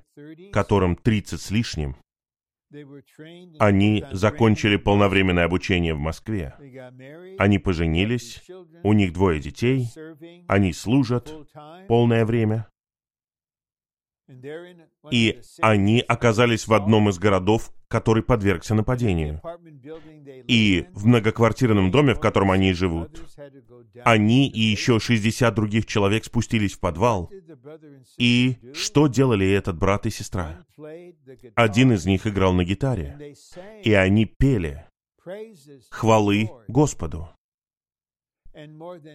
которым 0.53 0.95
30 0.95 1.41
с 1.41 1.51
лишним, 1.51 1.95
они 3.59 4.03
закончили 4.11 4.75
полновременное 4.75 5.45
обучение 5.45 5.93
в 5.93 5.99
Москве. 5.99 6.53
Они 7.37 7.59
поженились, 7.59 8.43
у 8.83 8.93
них 8.93 9.13
двое 9.13 9.39
детей, 9.39 9.87
они 10.47 10.73
служат 10.73 11.33
полное 11.87 12.25
время. 12.25 12.67
И 15.11 15.41
они 15.61 16.01
оказались 16.01 16.67
в 16.67 16.73
одном 16.73 17.09
из 17.09 17.17
городов, 17.17 17.71
который 17.87 18.23
подвергся 18.23 18.75
нападению. 18.75 19.41
И 20.47 20.85
в 20.91 21.05
многоквартирном 21.05 21.91
доме, 21.91 22.13
в 22.13 22.19
котором 22.19 22.51
они 22.51 22.73
живут, 22.73 23.23
они 24.03 24.49
и 24.49 24.59
еще 24.59 24.99
60 24.99 25.53
других 25.53 25.85
человек 25.85 26.25
спустились 26.25 26.73
в 26.73 26.79
подвал. 26.79 27.31
И 28.17 28.57
что 28.73 29.07
делали 29.07 29.49
этот 29.49 29.77
брат 29.77 30.05
и 30.05 30.09
сестра? 30.09 30.65
Один 31.55 31.93
из 31.93 32.05
них 32.05 32.27
играл 32.27 32.53
на 32.53 32.65
гитаре, 32.65 33.35
и 33.83 33.93
они 33.93 34.25
пели 34.25 34.85
хвалы 35.89 36.49
Господу. 36.67 37.29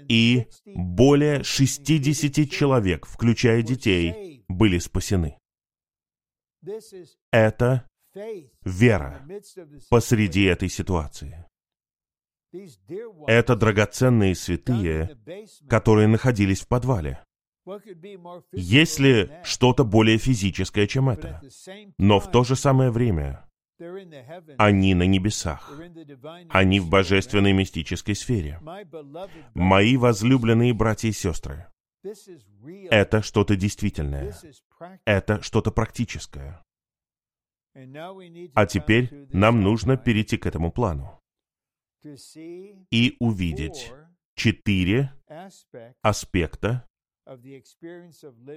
И 0.09 0.47
более 0.67 1.43
60 1.43 2.51
человек, 2.51 3.07
включая 3.07 3.63
детей, 3.63 4.45
были 4.49 4.79
спасены. 4.79 5.39
Это 7.33 7.87
вера 8.65 9.27
посреди 9.91 10.45
этой 10.45 10.69
ситуации. 10.69 11.45
Это 13.27 13.57
драгоценные 13.57 14.35
святые, 14.35 15.19
которые 15.69 16.07
находились 16.07 16.61
в 16.61 16.69
подвале. 16.69 17.25
Есть 18.53 18.99
ли 18.99 19.31
что-то 19.45 19.85
более 19.85 20.19
физическое, 20.19 20.87
чем 20.87 21.09
это? 21.09 21.41
Но 21.99 22.21
в 22.21 22.31
то 22.31 22.45
же 22.45 22.57
самое 22.57 22.91
время 22.91 23.49
они 24.59 24.95
на 24.95 25.05
небесах. 25.05 25.73
Они 26.51 26.81
в 26.81 26.89
божественной 26.89 27.53
мистической 27.53 28.15
сфере. 28.15 28.61
Мои 29.55 29.97
возлюбленные 29.97 30.73
братья 30.75 31.09
и 31.09 31.13
сестры, 31.13 31.67
это 32.91 33.23
что-то 33.23 33.57
действительное. 33.57 34.35
Это 35.05 35.41
что-то 35.43 35.71
практическое. 35.71 36.63
А 38.55 38.67
теперь 38.67 39.29
нам 39.33 39.63
нужно 39.63 39.97
перейти 39.97 40.37
к 40.37 40.47
этому 40.47 40.73
плану 40.73 41.21
и 42.91 43.17
увидеть 43.21 43.93
четыре 44.35 45.13
аспекта 46.03 46.87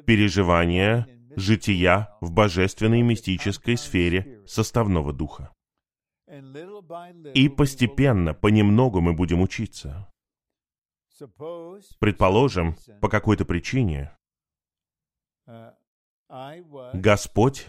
переживания 0.06 1.08
жития 1.36 2.10
в 2.22 2.32
божественной 2.32 3.02
мистической 3.02 3.78
сфере 3.78 4.42
составного 4.46 5.14
духа. 5.14 5.54
И 7.34 7.50
постепенно, 7.50 8.34
понемногу 8.34 9.02
мы 9.02 9.14
будем 9.14 9.42
учиться. 9.42 10.10
Предположим, 12.00 12.76
по 13.02 13.10
какой-то 13.10 13.46
причине 13.46 14.12
Господь 16.94 17.68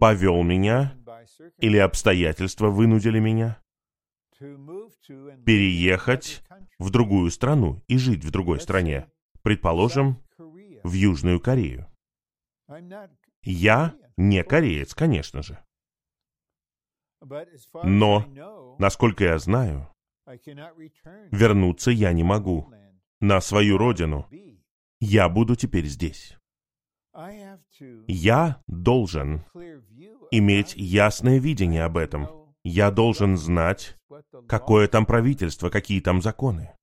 повел 0.00 0.42
меня 0.42 0.96
или 1.58 1.76
обстоятельства 1.76 2.68
вынудили 2.68 3.18
меня 3.18 3.60
переехать 5.44 6.42
в 6.78 6.90
другую 6.90 7.30
страну 7.30 7.82
и 7.88 7.98
жить 7.98 8.24
в 8.24 8.30
другой 8.30 8.60
стране, 8.60 9.10
предположим, 9.46 10.24
в 10.82 10.92
Южную 10.92 11.38
Корею. 11.40 11.86
Я 13.44 13.94
не 14.16 14.42
кореец, 14.42 14.92
конечно 14.92 15.40
же. 15.40 15.64
Но, 17.84 18.26
насколько 18.80 19.22
я 19.22 19.38
знаю, 19.38 19.88
вернуться 21.30 21.92
я 21.92 22.12
не 22.12 22.24
могу 22.24 22.72
на 23.20 23.40
свою 23.40 23.78
родину. 23.78 24.26
Я 24.98 25.28
буду 25.28 25.54
теперь 25.54 25.86
здесь. 25.86 26.36
Я 28.08 28.60
должен 28.66 29.44
иметь 30.32 30.74
ясное 30.74 31.38
видение 31.38 31.84
об 31.84 31.98
этом. 31.98 32.26
Я 32.64 32.90
должен 32.90 33.36
знать, 33.36 33.96
какое 34.48 34.88
там 34.88 35.06
правительство, 35.06 35.70
какие 35.70 36.00
там 36.00 36.20
законы. 36.20 36.75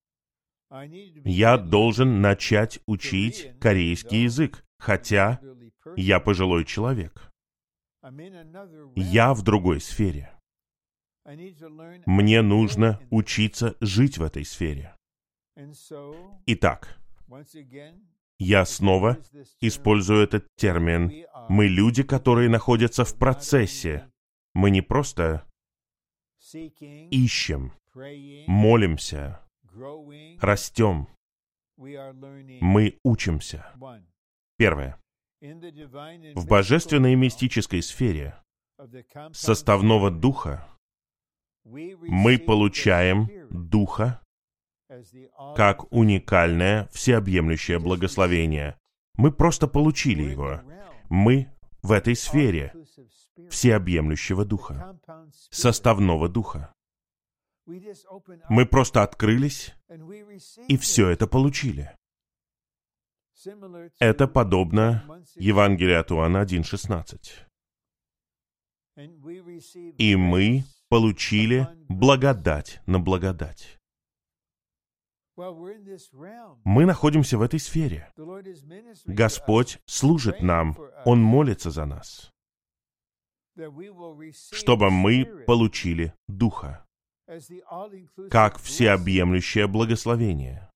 Я 1.23 1.57
должен 1.57 2.21
начать 2.21 2.79
учить 2.87 3.51
корейский 3.59 4.23
язык, 4.23 4.65
хотя 4.79 5.39
я 5.95 6.19
пожилой 6.19 6.65
человек. 6.65 7.31
Я 8.95 9.33
в 9.33 9.43
другой 9.43 9.79
сфере. 9.81 10.33
Мне 12.05 12.41
нужно 12.41 12.99
учиться 13.11 13.77
жить 13.81 14.17
в 14.17 14.23
этой 14.23 14.45
сфере. 14.45 14.95
Итак, 16.47 16.97
я 18.39 18.65
снова 18.65 19.19
использую 19.61 20.23
этот 20.23 20.47
термин. 20.55 21.25
Мы 21.49 21.67
люди, 21.67 22.03
которые 22.03 22.49
находятся 22.49 23.05
в 23.05 23.15
процессе. 23.17 24.09
Мы 24.55 24.71
не 24.71 24.81
просто 24.81 25.45
ищем, 27.11 27.73
молимся, 28.47 29.39
растем. 30.39 31.07
Мы 31.77 32.97
учимся. 33.03 33.65
Первое. 34.57 34.99
В 35.41 36.47
божественной 36.47 37.13
и 37.13 37.17
мистической 37.17 37.81
сфере 37.81 38.35
составного 39.33 40.09
духа 40.09 40.67
мы 41.65 42.37
получаем 42.37 43.29
духа 43.49 44.21
как 45.55 45.91
уникальное, 45.91 46.87
всеобъемлющее 46.91 47.79
благословение. 47.79 48.77
Мы 49.15 49.31
просто 49.31 49.67
получили 49.67 50.23
его. 50.23 50.61
Мы 51.09 51.51
в 51.81 51.91
этой 51.91 52.15
сфере 52.15 52.73
всеобъемлющего 53.49 54.45
духа, 54.45 54.97
составного 55.49 56.29
духа. 56.29 56.73
Мы 57.65 58.65
просто 58.65 59.03
открылись 59.03 59.73
и 60.67 60.77
все 60.77 61.09
это 61.09 61.27
получили. 61.27 61.95
Это 63.99 64.27
подобно 64.27 65.23
Евангелию 65.35 65.99
от 65.99 66.11
Иоанна 66.11 66.43
1.16. 66.43 67.17
И 69.97 70.15
мы 70.15 70.63
получили 70.89 71.67
благодать 71.89 72.81
на 72.85 72.99
благодать. 72.99 73.79
Мы 75.35 76.85
находимся 76.85 77.37
в 77.37 77.41
этой 77.41 77.59
сфере. 77.59 78.11
Господь 79.05 79.79
служит 79.85 80.41
нам, 80.41 80.77
Он 81.05 81.19
молится 81.21 81.71
за 81.71 81.85
нас, 81.85 82.31
чтобы 84.51 84.91
мы 84.91 85.25
получили 85.47 86.13
Духа, 86.27 86.85
как 88.29 88.59
всеобъемлющее 88.59 89.67
благословение. 89.67 90.69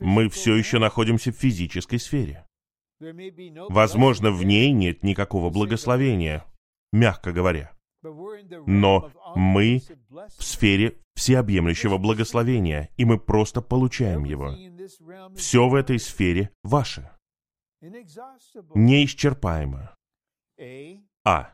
Мы 0.00 0.28
все 0.28 0.56
еще 0.56 0.78
находимся 0.78 1.30
в 1.30 1.36
физической 1.36 1.98
сфере. 1.98 2.46
Возможно, 3.68 4.30
в 4.30 4.44
ней 4.44 4.72
нет 4.72 5.02
никакого 5.02 5.50
благословения, 5.50 6.44
мягко 6.92 7.32
говоря. 7.32 7.72
Но 8.02 9.12
мы 9.36 9.80
в 10.36 10.42
сфере 10.42 10.98
всеобъемлющего 11.14 11.98
благословения, 11.98 12.88
и 12.96 13.04
мы 13.04 13.18
просто 13.18 13.60
получаем 13.60 14.24
его. 14.24 14.56
Все 15.36 15.68
в 15.68 15.74
этой 15.74 15.98
сфере 15.98 16.50
ваше. 16.64 17.10
Неисчерпаемо. 18.74 19.94
А. 21.24 21.52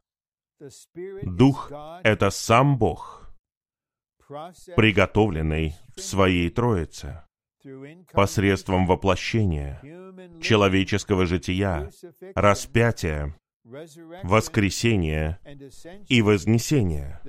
Дух— 1.22 1.72
это 2.02 2.30
сам 2.30 2.78
Бог, 2.78 3.30
приготовленный 4.76 5.74
в 5.96 6.00
Своей 6.00 6.50
Троице 6.50 7.22
посредством 8.12 8.86
воплощения, 8.86 9.80
человеческого 10.40 11.26
жития, 11.26 11.90
распятия, 12.34 13.36
воскресения 13.64 15.40
и 16.08 16.22
вознесения, 16.22 17.20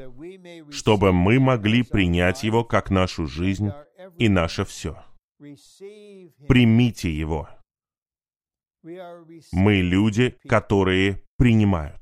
чтобы 0.71 1.11
мы 1.11 1.39
могли 1.39 1.83
принять 1.83 2.43
Его 2.43 2.63
как 2.63 2.89
нашу 2.89 3.27
жизнь 3.27 3.71
и 4.17 4.29
наше 4.29 4.65
все. 4.65 5.03
Примите 6.47 7.11
Его. 7.11 7.49
Мы 9.51 9.81
люди, 9.81 10.37
которые 10.47 11.21
принимают. 11.37 11.98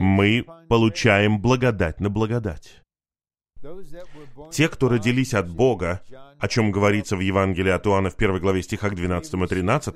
Мы 0.00 0.44
получаем 0.68 1.40
благодать 1.40 2.00
на 2.00 2.10
благодать. 2.10 2.80
Те, 4.52 4.68
кто 4.68 4.88
родились 4.88 5.32
от 5.34 5.50
Бога, 5.50 6.02
о 6.38 6.48
чем 6.48 6.70
говорится 6.70 7.16
в 7.16 7.20
Евангелии 7.20 7.70
от 7.70 7.86
Иоанна 7.86 8.10
в 8.10 8.16
1 8.16 8.38
главе 8.40 8.62
стихах 8.62 8.94
12 8.94 9.34
и 9.34 9.46
13, 9.46 9.94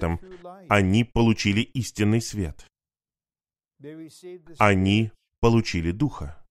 они 0.68 1.04
получили 1.04 1.60
истинный 1.60 2.22
свет. 2.22 2.66
Они 4.58 5.12
получили 5.40 5.90
Духа. 5.90 6.42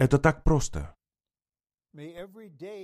Это 0.00 0.18
так 0.18 0.42
просто. 0.42 0.96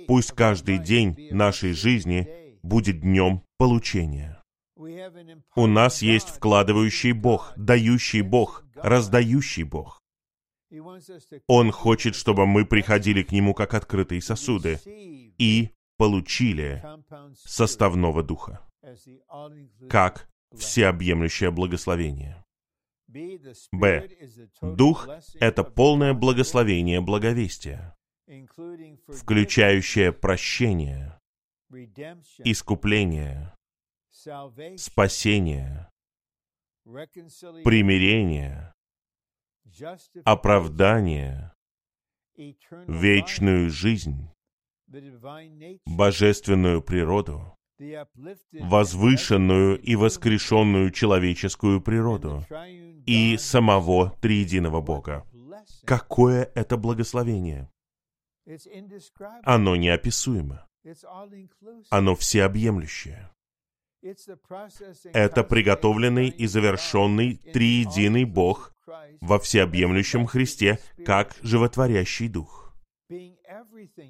Пусть 0.07 0.31
каждый 0.31 0.77
день 0.79 1.15
нашей 1.31 1.73
жизни 1.73 2.57
будет 2.63 3.01
днем 3.01 3.43
получения. 3.57 4.41
У 4.77 5.67
нас 5.67 6.01
есть 6.01 6.29
вкладывающий 6.29 7.13
Бог, 7.13 7.53
дающий 7.55 8.21
Бог, 8.21 8.65
раздающий 8.75 9.63
Бог. 9.63 10.01
Он 11.47 11.71
хочет, 11.71 12.15
чтобы 12.15 12.45
мы 12.45 12.65
приходили 12.65 13.23
к 13.23 13.31
Нему 13.31 13.53
как 13.53 13.73
открытые 13.73 14.21
сосуды 14.21 14.79
и 15.37 15.69
получили 15.97 16.83
составного 17.35 18.23
духа, 18.23 18.67
как 19.89 20.27
всеобъемлющее 20.53 21.51
благословение. 21.51 22.43
Б. 23.71 24.09
Дух— 24.61 25.07
это 25.39 25.63
полное 25.63 26.13
благословение 26.13 26.99
благовестия, 26.99 27.95
включающее 29.07 30.11
прощение, 30.11 31.17
искупление, 32.43 33.55
спасение, 34.77 35.89
примирение, 37.63 38.73
оправдание, 40.23 41.53
вечную 42.87 43.69
жизнь, 43.69 44.29
божественную 45.85 46.81
природу, 46.81 47.55
возвышенную 48.51 49.81
и 49.81 49.95
воскрешенную 49.95 50.91
человеческую 50.91 51.81
природу 51.81 52.45
и 53.05 53.37
самого 53.37 54.11
триединого 54.21 54.81
Бога. 54.81 55.25
Какое 55.85 56.51
это 56.55 56.77
благословение! 56.77 57.69
Оно 59.43 59.75
неописуемо. 59.75 60.67
Оно 61.89 62.15
всеобъемлющее. 62.15 63.31
Это 65.13 65.43
приготовленный 65.43 66.29
и 66.29 66.45
завершенный 66.45 67.37
триединый 67.37 68.25
Бог 68.25 68.71
во 69.19 69.39
всеобъемлющем 69.39 70.27
Христе, 70.27 70.79
как 71.05 71.35
животворящий 71.41 72.27
Дух. 72.27 72.75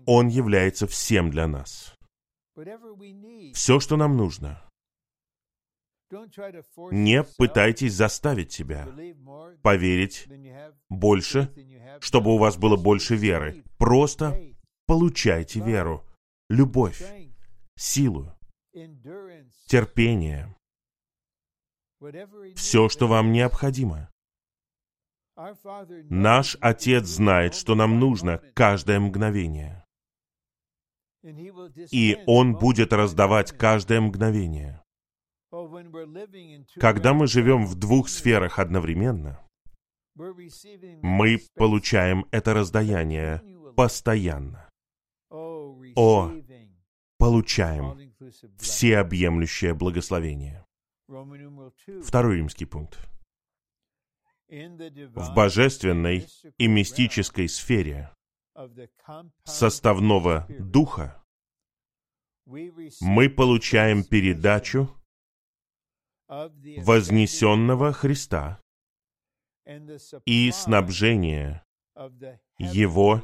Он 0.05 0.27
является 0.27 0.87
всем 0.87 1.31
для 1.31 1.47
нас. 1.47 1.95
Все, 3.53 3.79
что 3.79 3.97
нам 3.97 4.17
нужно. 4.17 4.61
Не 6.91 7.23
пытайтесь 7.37 7.93
заставить 7.93 8.51
себя 8.51 8.87
поверить 9.61 10.27
больше, 10.89 11.51
чтобы 11.99 12.33
у 12.33 12.37
вас 12.37 12.57
было 12.57 12.77
больше 12.77 13.15
веры. 13.15 13.63
Просто 13.77 14.39
получайте 14.85 15.59
веру, 15.59 16.05
любовь, 16.49 17.01
силу, 17.75 18.34
терпение, 19.67 20.55
все, 22.55 22.89
что 22.89 23.07
вам 23.07 23.31
необходимо. 23.31 24.09
Наш 26.09 26.57
Отец 26.61 27.05
знает, 27.05 27.55
что 27.55 27.75
нам 27.75 27.99
нужно 27.99 28.41
каждое 28.53 28.99
мгновение. 28.99 29.85
И 31.91 32.23
Он 32.27 32.55
будет 32.55 32.93
раздавать 32.93 33.51
каждое 33.51 33.99
мгновение. 33.99 34.81
Когда 36.79 37.13
мы 37.13 37.27
живем 37.27 37.65
в 37.65 37.75
двух 37.75 38.09
сферах 38.09 38.59
одновременно, 38.59 39.41
мы 40.15 41.39
получаем 41.55 42.25
это 42.31 42.53
раздаяние 42.53 43.41
постоянно. 43.75 44.69
О, 45.29 46.31
получаем 47.25 48.13
всеобъемлющее 48.59 49.73
благословение. 49.73 50.63
Второй 52.03 52.37
римский 52.37 52.65
пункт. 52.65 52.99
В 54.47 55.33
божественной 55.33 56.27
и 56.59 56.67
мистической 56.67 57.49
сфере 57.49 58.13
составного 59.43 60.45
духа 60.59 61.23
мы 62.45 63.27
получаем 63.27 64.03
передачу 64.03 64.95
вознесенного 66.27 67.91
Христа 67.91 68.61
и 70.25 70.51
снабжение 70.51 71.65
Его 72.59 73.23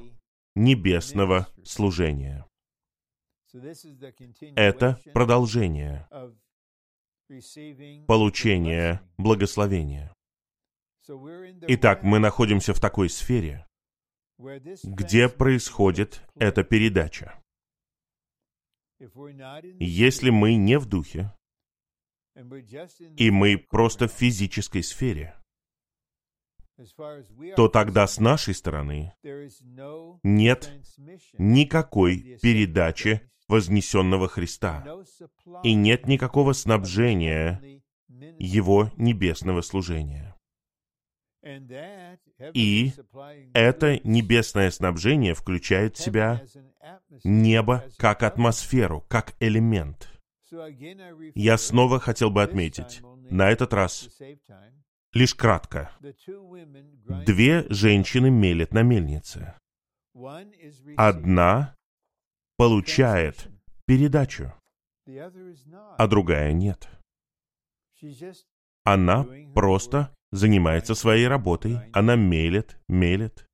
небесного 0.55 1.47
служения. 1.63 2.50
Это 4.55 4.99
продолжение 5.13 6.07
получения 8.07 9.01
благословения. 9.17 10.13
Итак, 11.67 12.03
мы 12.03 12.19
находимся 12.19 12.73
в 12.73 12.79
такой 12.79 13.09
сфере, 13.09 13.65
где 14.37 15.29
происходит 15.29 16.23
эта 16.35 16.63
передача. 16.63 17.41
Если 19.79 20.29
мы 20.29 20.55
не 20.55 20.77
в 20.77 20.85
духе, 20.85 21.33
и 23.17 23.31
мы 23.31 23.57
просто 23.57 24.07
в 24.07 24.13
физической 24.13 24.83
сфере, 24.83 25.35
то 27.55 27.67
тогда 27.67 28.07
с 28.07 28.19
нашей 28.19 28.53
стороны 28.53 29.13
нет 30.23 30.71
никакой 31.37 32.39
передачи 32.41 33.29
вознесенного 33.51 34.29
Христа, 34.29 34.85
и 35.61 35.73
нет 35.73 36.07
никакого 36.07 36.53
снабжения 36.53 37.61
Его 38.39 38.89
небесного 38.95 39.61
служения. 39.61 40.35
И 42.53 42.93
это 43.53 43.99
небесное 44.07 44.71
снабжение 44.71 45.33
включает 45.33 45.97
в 45.97 46.01
себя 46.01 46.41
небо 47.23 47.83
как 47.97 48.23
атмосферу, 48.23 49.05
как 49.09 49.35
элемент. 49.39 50.09
Я 51.35 51.57
снова 51.57 51.99
хотел 51.99 52.29
бы 52.29 52.43
отметить, 52.43 53.01
на 53.29 53.49
этот 53.49 53.73
раз, 53.73 54.09
лишь 55.13 55.35
кратко, 55.35 55.91
две 57.25 57.65
женщины 57.69 58.29
мелят 58.29 58.73
на 58.73 58.83
мельнице. 58.83 59.55
Одна 60.95 61.75
получает 62.61 63.49
передачу, 63.87 64.53
а 65.97 66.07
другая 66.07 66.53
нет. 66.53 66.87
Она 68.83 69.25
просто 69.55 70.15
занимается 70.31 70.93
своей 70.93 71.27
работой, 71.27 71.79
она 71.91 72.15
мелет, 72.15 72.79
мелет. 72.87 73.47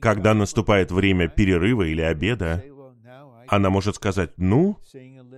Когда 0.00 0.32
наступает 0.32 0.90
время 0.90 1.28
перерыва 1.28 1.82
или 1.82 2.00
обеда, 2.00 2.64
она 3.46 3.68
может 3.68 3.96
сказать, 3.96 4.32
ну, 4.38 4.78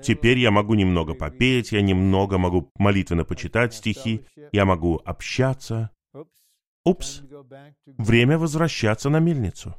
теперь 0.00 0.38
я 0.38 0.52
могу 0.52 0.74
немного 0.74 1.14
попеть, 1.14 1.72
я 1.72 1.82
немного 1.82 2.38
могу 2.38 2.70
молитвенно 2.76 3.24
почитать 3.24 3.74
стихи, 3.74 4.24
я 4.52 4.64
могу 4.64 5.02
общаться. 5.04 5.90
Упс, 6.84 7.22
время 7.98 8.38
возвращаться 8.38 9.10
на 9.10 9.18
мельницу. 9.18 9.74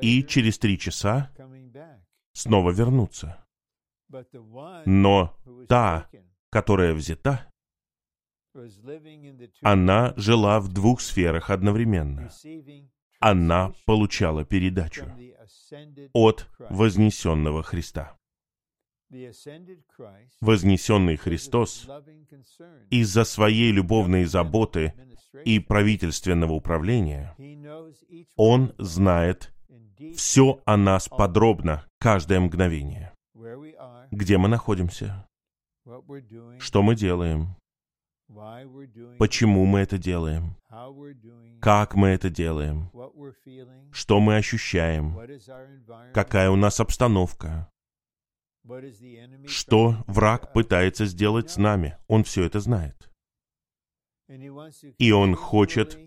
И 0.00 0.22
через 0.24 0.58
три 0.58 0.78
часа 0.78 1.30
снова 2.32 2.70
вернуться. 2.70 3.44
Но 4.86 5.36
та, 5.68 6.08
которая 6.50 6.94
взята, 6.94 7.50
она 9.62 10.12
жила 10.16 10.60
в 10.60 10.68
двух 10.72 11.00
сферах 11.00 11.50
одновременно. 11.50 12.30
Она 13.20 13.72
получала 13.84 14.44
передачу 14.44 15.06
от 16.12 16.48
вознесенного 16.58 17.62
Христа. 17.62 18.19
Вознесенный 20.40 21.16
Христос 21.16 21.88
из-за 22.90 23.24
своей 23.24 23.72
любовной 23.72 24.24
заботы 24.24 24.94
и 25.44 25.58
правительственного 25.58 26.52
управления, 26.52 27.34
Он 28.36 28.72
знает 28.78 29.52
все 30.14 30.60
о 30.64 30.76
нас 30.76 31.08
подробно, 31.08 31.84
каждое 31.98 32.40
мгновение. 32.40 33.12
Где 34.10 34.38
мы 34.38 34.48
находимся? 34.48 35.26
Что 36.58 36.82
мы 36.82 36.94
делаем? 36.94 37.56
Почему 39.18 39.66
мы 39.66 39.80
это 39.80 39.98
делаем? 39.98 40.56
Как 41.60 41.94
мы 41.94 42.08
это 42.08 42.30
делаем? 42.30 42.90
Что 43.92 44.20
мы 44.20 44.36
ощущаем? 44.36 45.18
Какая 46.14 46.50
у 46.50 46.56
нас 46.56 46.80
обстановка? 46.80 47.70
Что 49.46 50.04
враг 50.06 50.52
пытается 50.52 51.06
сделать 51.06 51.50
с 51.50 51.56
нами? 51.56 51.96
Он 52.08 52.24
все 52.24 52.44
это 52.44 52.60
знает. 52.60 53.10
И 54.98 55.10
он 55.10 55.34
хочет 55.34 55.98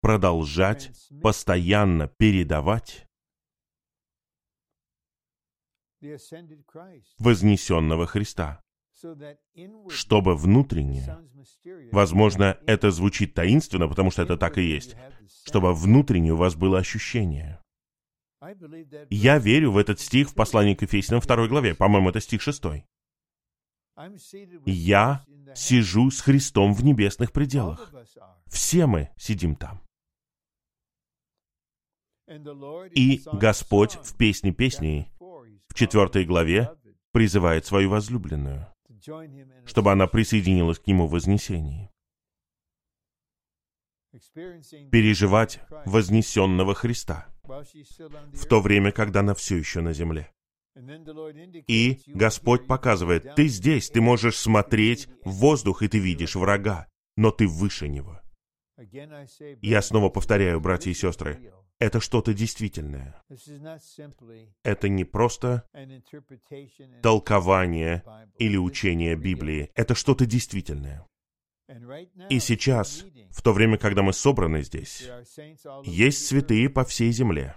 продолжать 0.00 0.90
постоянно 1.22 2.08
передавать 2.08 3.06
вознесенного 7.18 8.06
Христа, 8.06 8.60
чтобы 9.88 10.36
внутренне, 10.36 11.18
возможно, 11.92 12.58
это 12.66 12.90
звучит 12.90 13.34
таинственно, 13.34 13.86
потому 13.86 14.10
что 14.10 14.22
это 14.22 14.36
так 14.36 14.58
и 14.58 14.62
есть, 14.62 14.96
чтобы 15.44 15.72
внутренне 15.72 16.32
у 16.32 16.36
вас 16.36 16.56
было 16.56 16.78
ощущение. 16.78 17.61
Я 19.10 19.38
верю 19.38 19.72
в 19.72 19.76
этот 19.76 20.00
стих 20.00 20.30
в 20.30 20.34
послании 20.34 20.74
к 20.74 20.82
Ефесянам 20.82 21.20
2 21.20 21.48
главе, 21.48 21.74
по-моему, 21.74 22.10
это 22.10 22.20
стих 22.20 22.42
6. 22.42 22.62
Я 24.66 25.24
сижу 25.54 26.10
с 26.10 26.20
Христом 26.20 26.74
в 26.74 26.82
небесных 26.84 27.32
пределах. 27.32 27.92
Все 28.46 28.86
мы 28.86 29.10
сидим 29.16 29.54
там. 29.54 29.80
И 32.94 33.22
Господь 33.32 33.94
в 33.96 34.16
«Песне 34.16 34.52
песней» 34.52 35.12
в 35.18 35.74
четвертой 35.74 36.24
главе 36.24 36.70
призывает 37.12 37.66
свою 37.66 37.90
возлюбленную, 37.90 38.66
чтобы 39.66 39.92
она 39.92 40.06
присоединилась 40.06 40.78
к 40.78 40.86
Нему 40.86 41.06
в 41.06 41.10
вознесении. 41.10 41.90
Переживать 44.90 45.60
вознесенного 45.84 46.74
Христа 46.74 47.31
в 47.44 48.46
то 48.46 48.60
время, 48.60 48.92
когда 48.92 49.20
она 49.20 49.34
все 49.34 49.56
еще 49.56 49.80
на 49.80 49.92
земле. 49.92 50.32
И 51.66 51.98
Господь 52.06 52.66
показывает, 52.66 53.34
ты 53.34 53.46
здесь, 53.48 53.90
ты 53.90 54.00
можешь 54.00 54.36
смотреть 54.36 55.08
в 55.24 55.32
воздух, 55.32 55.82
и 55.82 55.88
ты 55.88 55.98
видишь 55.98 56.34
врага, 56.34 56.88
но 57.16 57.30
ты 57.30 57.46
выше 57.46 57.88
него. 57.88 58.20
Я 59.60 59.82
снова 59.82 60.08
повторяю, 60.08 60.60
братья 60.60 60.90
и 60.90 60.94
сестры, 60.94 61.52
это 61.78 62.00
что-то 62.00 62.32
действительное. 62.32 63.22
Это 64.62 64.88
не 64.88 65.04
просто 65.04 65.68
толкование 67.02 68.04
или 68.38 68.56
учение 68.56 69.16
Библии. 69.16 69.70
Это 69.74 69.94
что-то 69.94 70.24
действительное. 70.26 71.06
И 72.28 72.38
сейчас, 72.38 73.04
в 73.30 73.42
то 73.42 73.52
время, 73.52 73.78
когда 73.78 74.02
мы 74.02 74.12
собраны 74.12 74.62
здесь, 74.62 75.08
есть 75.84 76.26
святые 76.26 76.68
по 76.68 76.84
всей 76.84 77.12
земле, 77.12 77.56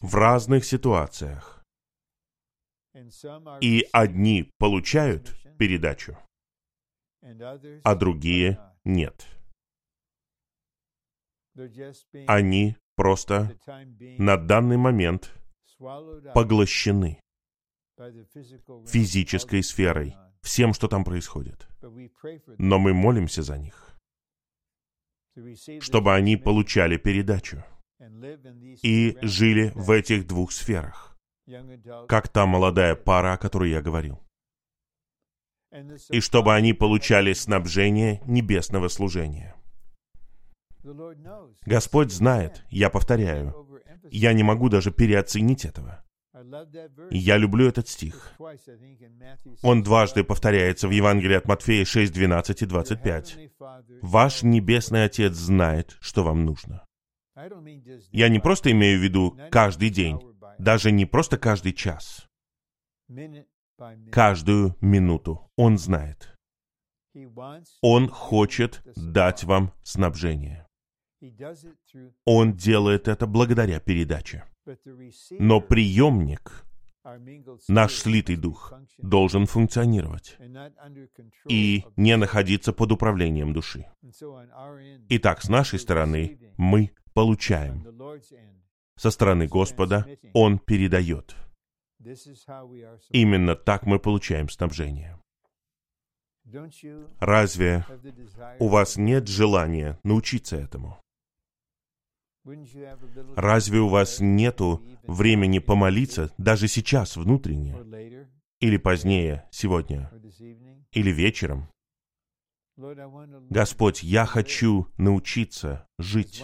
в 0.00 0.14
разных 0.14 0.64
ситуациях. 0.64 1.62
И 3.60 3.86
одни 3.92 4.50
получают 4.58 5.34
передачу, 5.58 6.18
а 7.84 7.94
другие 7.94 8.58
нет. 8.84 9.26
Они 12.26 12.76
просто 12.96 13.56
на 14.18 14.36
данный 14.36 14.76
момент 14.76 15.32
поглощены 16.34 17.20
физической 18.86 19.62
сферой, 19.62 20.16
всем, 20.42 20.74
что 20.74 20.88
там 20.88 21.04
происходит. 21.04 21.68
Но 22.58 22.78
мы 22.78 22.92
молимся 22.92 23.42
за 23.42 23.58
них, 23.58 23.96
чтобы 25.80 26.14
они 26.14 26.36
получали 26.36 26.96
передачу 26.96 27.64
и 28.82 29.16
жили 29.22 29.72
в 29.74 29.90
этих 29.90 30.26
двух 30.26 30.52
сферах, 30.52 31.16
как 32.08 32.28
та 32.28 32.46
молодая 32.46 32.94
пара, 32.94 33.34
о 33.34 33.38
которой 33.38 33.70
я 33.70 33.80
говорил. 33.80 34.20
И 36.10 36.20
чтобы 36.20 36.54
они 36.54 36.74
получали 36.74 37.32
снабжение 37.32 38.20
небесного 38.26 38.88
служения. 38.88 39.56
Господь 41.64 42.12
знает, 42.12 42.62
я 42.68 42.90
повторяю, 42.90 43.54
я 44.10 44.32
не 44.34 44.42
могу 44.42 44.68
даже 44.68 44.90
переоценить 44.90 45.64
этого. 45.64 46.04
Я 47.10 47.36
люблю 47.36 47.68
этот 47.68 47.88
стих. 47.88 48.32
Он 49.62 49.82
дважды 49.82 50.24
повторяется 50.24 50.88
в 50.88 50.90
Евангелии 50.90 51.36
от 51.36 51.46
Матфея 51.46 51.84
6, 51.84 52.12
12 52.12 52.62
и 52.62 52.66
25. 52.66 53.38
«Ваш 54.02 54.42
Небесный 54.42 55.04
Отец 55.04 55.34
знает, 55.34 55.96
что 56.00 56.22
вам 56.22 56.44
нужно». 56.44 56.84
Я 58.12 58.28
не 58.28 58.38
просто 58.38 58.70
имею 58.72 59.00
в 59.00 59.02
виду 59.02 59.38
каждый 59.50 59.90
день, 59.90 60.20
даже 60.58 60.90
не 60.92 61.06
просто 61.06 61.38
каждый 61.38 61.72
час. 61.72 62.28
Каждую 64.10 64.76
минуту 64.80 65.50
Он 65.56 65.78
знает. 65.78 66.34
Он 67.80 68.08
хочет 68.08 68.82
дать 68.96 69.44
вам 69.44 69.72
снабжение. 69.82 70.66
Он 72.24 72.54
делает 72.54 73.08
это 73.08 73.26
благодаря 73.26 73.80
передаче. 73.80 74.44
Но 75.38 75.60
приемник, 75.60 76.64
наш 77.68 77.94
слитый 77.94 78.36
дух, 78.36 78.72
должен 78.98 79.46
функционировать 79.46 80.38
и 81.48 81.84
не 81.96 82.16
находиться 82.16 82.72
под 82.72 82.92
управлением 82.92 83.52
души. 83.52 83.86
Итак, 85.08 85.42
с 85.42 85.48
нашей 85.48 85.78
стороны 85.78 86.38
мы 86.56 86.92
получаем. 87.12 87.84
со 88.96 89.10
стороны 89.10 89.48
Господа 89.48 90.06
Он 90.32 90.58
передает. 90.58 91.34
Именно 93.10 93.56
так 93.56 93.86
мы 93.86 93.98
получаем 93.98 94.48
снабжение. 94.48 95.18
Разве 97.20 97.84
у 98.58 98.68
вас 98.68 98.96
нет 98.96 99.28
желания 99.28 99.98
научиться 100.02 100.56
этому? 100.56 101.01
Разве 103.36 103.78
у 103.78 103.88
вас 103.88 104.18
нету 104.20 104.84
времени 105.04 105.58
помолиться 105.60 106.32
даже 106.38 106.68
сейчас 106.68 107.16
внутренне? 107.16 107.76
Или 108.60 108.76
позднее, 108.76 109.48
сегодня? 109.50 110.10
Или 110.92 111.10
вечером? 111.10 111.68
Господь, 112.76 114.02
я 114.02 114.26
хочу 114.26 114.88
научиться 114.96 115.86
жить 115.98 116.42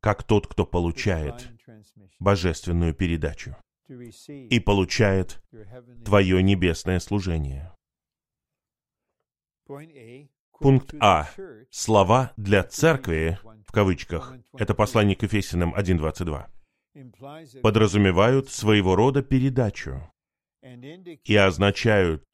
как 0.00 0.22
тот, 0.22 0.46
кто 0.46 0.64
получает 0.64 1.50
божественную 2.18 2.94
передачу 2.94 3.56
и 3.88 4.60
получает 4.60 5.42
Твое 6.04 6.42
небесное 6.42 7.00
служение. 7.00 7.72
Пункт 10.60 10.94
А. 11.00 11.28
Слова 11.70 12.32
для 12.36 12.62
церкви, 12.62 13.38
кавычках, 13.74 14.34
это 14.56 14.74
послание 14.74 15.16
к 15.16 15.22
Ефесиным 15.24 15.74
1.22, 15.74 16.46
подразумевают 17.60 18.48
своего 18.48 18.94
рода 18.96 19.22
передачу 19.22 20.10
и 20.62 21.36
означают, 21.36 22.24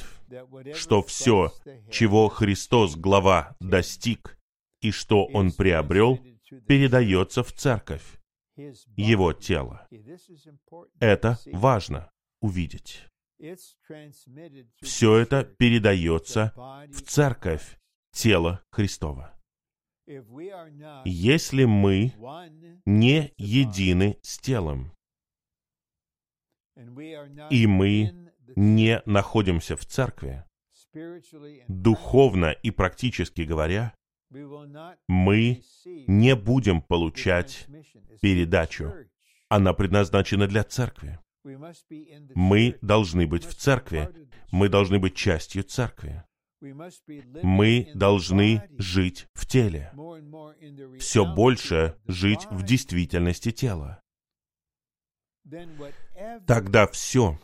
что 0.74 1.02
все, 1.02 1.52
чего 1.90 2.28
Христос, 2.28 2.94
глава, 2.96 3.56
достиг, 3.60 4.38
и 4.80 4.92
что 4.92 5.24
Он 5.24 5.50
приобрел, 5.50 6.20
передается 6.68 7.42
в 7.42 7.52
церковь, 7.52 8.18
Его 8.96 9.32
тело. 9.32 9.88
Это 11.00 11.38
важно 11.46 12.10
увидеть. 12.40 13.06
Все 14.82 15.16
это 15.16 15.44
передается 15.44 16.52
в 16.92 17.00
церковь, 17.02 17.78
тело 18.12 18.62
Христова. 18.70 19.39
Если 21.04 21.64
мы 21.64 22.12
не 22.84 23.32
едины 23.36 24.18
с 24.22 24.38
телом, 24.38 24.92
и 27.50 27.66
мы 27.66 28.32
не 28.56 29.02
находимся 29.06 29.76
в 29.76 29.84
церкви, 29.84 30.44
духовно 31.68 32.50
и 32.50 32.70
практически 32.70 33.42
говоря, 33.42 33.94
мы 35.08 35.62
не 36.06 36.34
будем 36.34 36.82
получать 36.82 37.66
передачу. 38.20 38.92
Она 39.48 39.74
предназначена 39.74 40.46
для 40.46 40.64
церкви. 40.64 41.18
Мы 42.34 42.78
должны 42.82 43.26
быть 43.26 43.44
в 43.44 43.54
церкви. 43.54 44.08
Мы 44.50 44.68
должны 44.68 44.98
быть 44.98 45.14
частью 45.14 45.62
церкви. 45.62 46.24
Мы 46.60 47.90
должны 47.94 48.68
жить 48.78 49.26
в 49.34 49.46
теле. 49.46 49.92
Все 50.98 51.24
больше 51.24 51.96
жить 52.06 52.46
в 52.50 52.62
действительности 52.62 53.50
тела. 53.50 54.02
Тогда 56.46 56.86
все, 56.86 57.38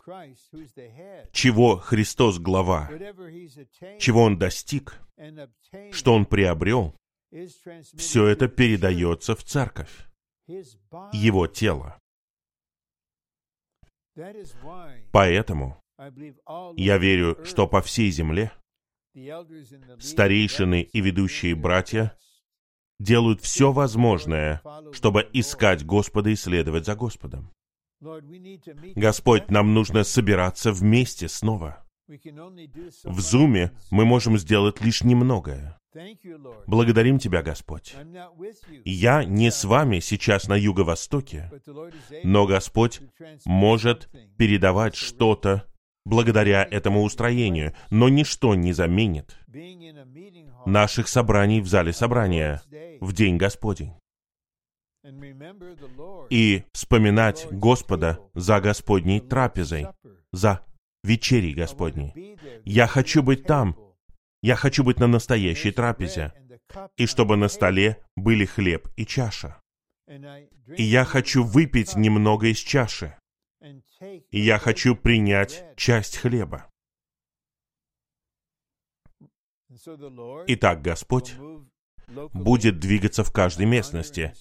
чего 1.31 1.77
Христос 1.77 2.39
глава, 2.39 2.89
чего 3.99 4.23
Он 4.23 4.37
достиг, 4.37 4.99
что 5.91 6.13
Он 6.13 6.25
приобрел, 6.25 6.95
все 7.95 8.27
это 8.27 8.47
передается 8.47 9.35
в 9.35 9.43
церковь, 9.43 10.07
Его 11.11 11.47
тело. 11.47 11.99
Поэтому 15.11 15.81
я 16.75 16.97
верю, 16.97 17.43
что 17.45 17.67
по 17.67 17.81
всей 17.81 18.11
земле 18.11 18.51
старейшины 19.99 20.81
и 20.81 21.01
ведущие 21.01 21.55
братья 21.55 22.17
делают 22.99 23.41
все 23.41 23.71
возможное, 23.71 24.61
чтобы 24.91 25.27
искать 25.33 25.85
Господа 25.85 26.29
и 26.29 26.35
следовать 26.35 26.85
за 26.85 26.95
Господом. 26.95 27.51
Господь, 28.95 29.49
нам 29.49 29.73
нужно 29.73 30.03
собираться 30.03 30.71
вместе 30.71 31.27
снова. 31.27 31.83
В 33.03 33.19
Зуме 33.19 33.71
мы 33.91 34.05
можем 34.05 34.37
сделать 34.37 34.81
лишь 34.81 35.03
немногое. 35.03 35.77
Благодарим 36.67 37.19
Тебя, 37.19 37.41
Господь. 37.41 37.95
Я 38.85 39.25
не 39.25 39.51
с 39.51 39.65
вами 39.65 39.99
сейчас 39.99 40.47
на 40.47 40.55
юго-востоке, 40.55 41.51
но 42.23 42.45
Господь 42.45 43.01
может 43.45 44.09
передавать 44.37 44.95
что-то 44.95 45.65
благодаря 46.07 46.63
этому 46.63 47.03
устроению, 47.03 47.73
но 47.89 48.09
ничто 48.09 48.55
не 48.55 48.73
заменит 48.73 49.37
наших 50.65 51.07
собраний 51.07 51.61
в 51.61 51.67
зале 51.67 51.93
собрания 51.93 52.61
в 53.01 53.13
День 53.13 53.37
Господень 53.37 53.93
и 56.29 56.63
вспоминать 56.73 57.47
Господа 57.51 58.19
за 58.33 58.59
Господней 58.59 59.19
трапезой, 59.19 59.87
за 60.31 60.65
вечерей 61.03 61.53
Господней. 61.53 62.37
Я 62.65 62.87
хочу 62.87 63.23
быть 63.23 63.43
там. 63.43 63.77
Я 64.41 64.55
хочу 64.55 64.83
быть 64.83 64.99
на 64.99 65.07
настоящей 65.07 65.71
трапезе. 65.71 66.33
И 66.97 67.05
чтобы 67.05 67.37
на 67.37 67.47
столе 67.47 68.03
были 68.15 68.45
хлеб 68.45 68.89
и 68.97 69.05
чаша. 69.05 69.61
И 70.75 70.83
я 70.83 71.05
хочу 71.05 71.43
выпить 71.43 71.95
немного 71.95 72.47
из 72.47 72.57
чаши. 72.57 73.15
И 74.01 74.39
я 74.39 74.59
хочу 74.59 74.95
принять 74.95 75.63
часть 75.75 76.17
хлеба. 76.17 76.69
Итак, 80.47 80.81
Господь 80.81 81.35
будет 82.33 82.79
двигаться 82.79 83.23
в 83.23 83.31
каждой 83.31 83.65
местности. 83.65 84.33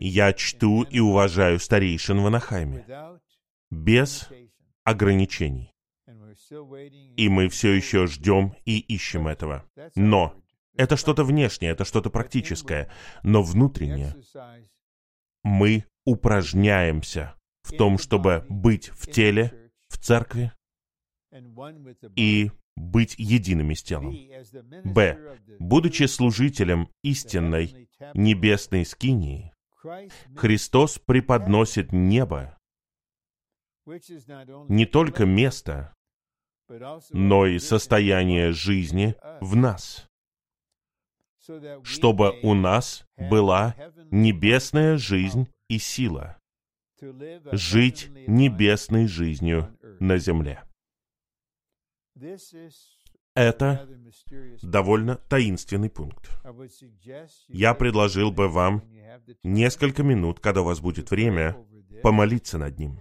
Я 0.00 0.32
чту 0.32 0.82
и 0.82 0.98
уважаю 0.98 1.58
старейшин 1.58 2.20
в 2.20 2.26
Анахайме. 2.26 2.84
Без 3.70 4.28
ограничений. 4.84 5.72
И 7.16 7.28
мы 7.28 7.48
все 7.48 7.72
еще 7.72 8.06
ждем 8.06 8.54
и 8.64 8.78
ищем 8.78 9.28
этого. 9.28 9.64
Но 9.94 10.34
это 10.76 10.96
что-то 10.96 11.24
внешнее, 11.24 11.72
это 11.72 11.84
что-то 11.84 12.10
практическое. 12.10 12.90
Но 13.22 13.42
внутреннее 13.42 14.16
мы 15.44 15.84
упражняемся 16.04 17.34
в 17.62 17.76
том, 17.76 17.98
чтобы 17.98 18.44
быть 18.48 18.88
в 18.90 19.10
теле, 19.10 19.70
в 19.88 19.98
церкви 19.98 20.52
и 22.16 22.50
быть 22.76 23.14
едиными 23.18 23.74
с 23.74 23.82
телом. 23.82 24.16
Б. 24.84 25.38
Будучи 25.58 26.04
служителем 26.04 26.88
истинной 27.02 27.88
небесной 28.14 28.84
скинии, 28.84 29.52
Христос 30.36 30.98
преподносит 30.98 31.92
небо 31.92 32.58
не 34.68 34.86
только 34.86 35.26
место, 35.26 35.94
но 37.10 37.46
и 37.46 37.58
состояние 37.58 38.52
жизни 38.52 39.16
в 39.40 39.56
нас, 39.56 40.06
чтобы 41.82 42.38
у 42.42 42.54
нас 42.54 43.04
была 43.16 43.74
небесная 44.10 44.96
жизнь 44.96 45.48
и 45.68 45.78
сила, 45.78 46.38
жить 47.52 48.10
небесной 48.26 49.06
жизнью 49.06 49.76
на 50.00 50.18
земле. 50.18 50.62
Это 53.34 53.88
довольно 54.62 55.16
таинственный 55.16 55.88
пункт. 55.88 56.30
Я 57.48 57.74
предложил 57.74 58.30
бы 58.30 58.48
вам 58.48 58.82
несколько 59.42 60.02
минут, 60.02 60.40
когда 60.40 60.60
у 60.62 60.64
вас 60.64 60.80
будет 60.80 61.10
время, 61.10 61.56
помолиться 62.02 62.58
над 62.58 62.78
ним. 62.78 63.00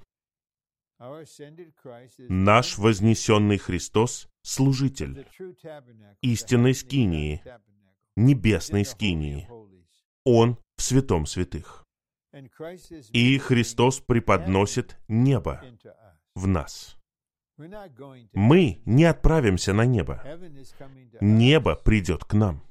Наш 2.29 2.77
вознесенный 2.77 3.57
Христос— 3.57 4.29
служитель 4.43 5.27
истинной 6.21 6.75
скинии, 6.75 7.43
небесной 8.15 8.85
скинии. 8.85 9.49
Он 10.23 10.57
в 10.77 10.81
святом 10.83 11.25
святых. 11.25 11.80
И 13.11 13.37
Христос 13.37 13.99
преподносит 13.99 14.97
небо 15.07 15.61
в 16.35 16.47
нас. 16.47 16.97
Мы 17.57 18.81
не 18.85 19.03
отправимся 19.05 19.73
на 19.73 19.85
небо. 19.85 20.23
Небо 21.19 21.75
придет 21.75 22.23
к 22.23 22.33
нам. 22.33 22.63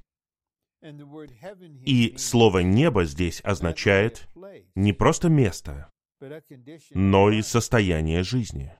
И 0.82 2.14
слово 2.16 2.60
«небо» 2.60 3.04
здесь 3.04 3.42
означает 3.44 4.26
не 4.74 4.94
просто 4.94 5.28
место, 5.28 5.92
но 6.90 7.30
и 7.30 7.42
состояние 7.42 8.22
жизни. 8.22 8.74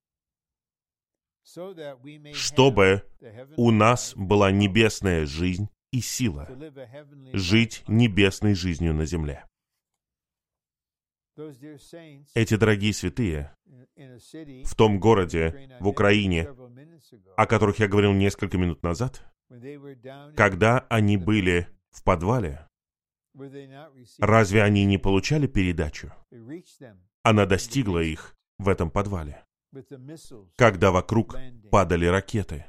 Чтобы 2.33 3.05
у 3.57 3.71
нас 3.71 4.15
была 4.17 4.51
небесная 4.51 5.27
жизнь 5.27 5.69
и 5.93 6.01
сила, 6.01 6.49
жить 7.33 7.85
небесной 7.87 8.55
жизнью 8.55 8.95
на 8.95 9.05
земле. 9.05 9.45
Эти 12.35 12.57
дорогие 12.57 12.93
святые 12.93 13.55
в 14.65 14.75
том 14.75 14.99
городе, 14.99 15.77
в 15.81 15.89
Украине, 15.89 16.49
о 17.37 17.47
которых 17.47 17.79
я 17.79 17.89
говорил 17.89 18.13
несколько 18.13 18.59
минут 18.59 18.83
назад, 18.83 19.23
когда 20.37 20.87
они 20.89 21.17
были 21.17 21.69
в 21.91 22.03
подвале, 22.05 22.67
разве 24.19 24.63
они 24.63 24.85
не 24.85 24.99
получали 24.99 25.47
передачу? 25.47 26.13
Она 27.23 27.47
достигла 27.47 28.01
их 28.01 28.37
в 28.59 28.69
этом 28.69 28.91
подвале, 28.91 29.45
когда 30.57 30.91
вокруг 30.91 31.37
падали 31.71 32.07
ракеты. 32.07 32.67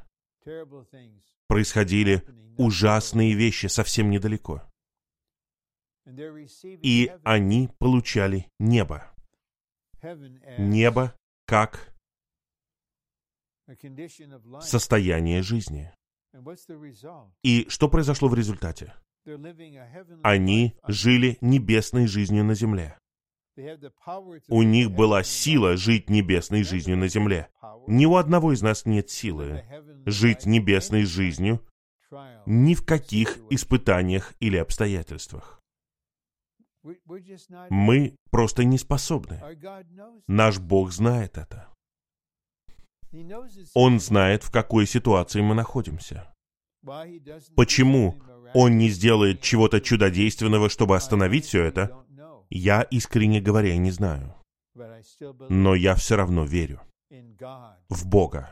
Происходили 1.48 2.24
ужасные 2.58 3.34
вещи 3.34 3.68
совсем 3.68 4.10
недалеко. 4.10 4.64
И 6.06 7.12
они 7.24 7.70
получали 7.80 8.48
небо. 8.60 9.12
Небо 10.58 11.16
как 11.46 11.94
состояние 14.62 15.42
жизни. 15.42 15.94
И 17.44 17.66
что 17.70 17.90
произошло 17.90 18.30
в 18.30 18.36
результате? 18.36 18.94
Они 20.24 20.76
жили 20.88 21.38
небесной 21.42 22.08
жизнью 22.08 22.44
на 22.44 22.56
земле. 22.56 22.98
У 24.48 24.64
них 24.64 24.92
была 24.92 25.24
сила 25.24 25.78
жить 25.78 26.10
небесной 26.10 26.64
жизнью 26.64 26.98
на 26.98 27.08
земле. 27.08 27.50
Ни 27.88 28.06
у 28.06 28.16
одного 28.16 28.54
из 28.54 28.62
нас 28.62 28.86
нет 28.86 29.10
силы 29.10 29.64
жить 30.06 30.46
небесной 30.46 31.04
жизнью 31.04 31.62
ни 32.46 32.74
в 32.74 32.86
каких 32.86 33.38
испытаниях 33.50 34.34
или 34.40 34.58
обстоятельствах. 34.58 35.61
Мы 37.70 38.16
просто 38.32 38.64
не 38.64 38.78
способны. 38.78 39.40
Наш 40.28 40.60
Бог 40.60 40.92
знает 40.92 41.38
это. 41.38 41.68
Он 43.74 44.00
знает, 44.00 44.44
в 44.44 44.52
какой 44.52 44.88
ситуации 44.88 45.42
мы 45.42 45.54
находимся. 45.54 46.34
Почему 47.56 48.22
Он 48.54 48.78
не 48.78 48.90
сделает 48.90 49.42
чего-то 49.42 49.82
чудодейственного, 49.82 50.70
чтобы 50.70 50.96
остановить 50.96 51.46
все 51.46 51.64
это, 51.64 52.04
я, 52.50 52.82
искренне 52.84 53.42
говоря, 53.42 53.78
не 53.78 53.92
знаю. 53.92 54.36
Но 55.50 55.76
я 55.76 55.96
все 55.96 56.16
равно 56.16 56.46
верю 56.46 56.82
в 57.90 58.08
Бога, 58.08 58.50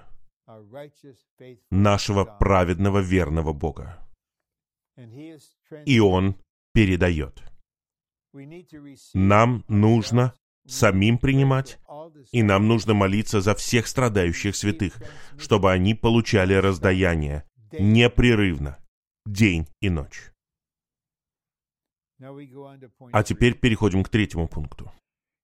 нашего 1.72 2.26
праведного, 2.26 3.00
верного 3.00 3.54
Бога. 3.54 3.98
И 5.86 6.00
Он 6.00 6.36
передает. 6.74 7.42
Нам 9.14 9.64
нужно 9.68 10.34
самим 10.68 11.18
принимать, 11.18 11.80
и 12.32 12.44
нам 12.44 12.68
нужно 12.68 12.94
молиться 12.94 13.42
за 13.42 13.56
всех 13.56 13.88
страдающих 13.88 14.56
святых, 14.56 14.94
чтобы 15.38 15.72
они 15.72 15.96
получали 15.96 16.54
раздаяние 16.54 17.46
непрерывно, 17.72 18.78
день 19.26 19.68
и 19.82 19.90
ночь. 19.90 20.32
А 23.12 23.24
теперь 23.24 23.58
переходим 23.58 24.04
к 24.04 24.10
третьему 24.10 24.48
пункту. 24.48 24.92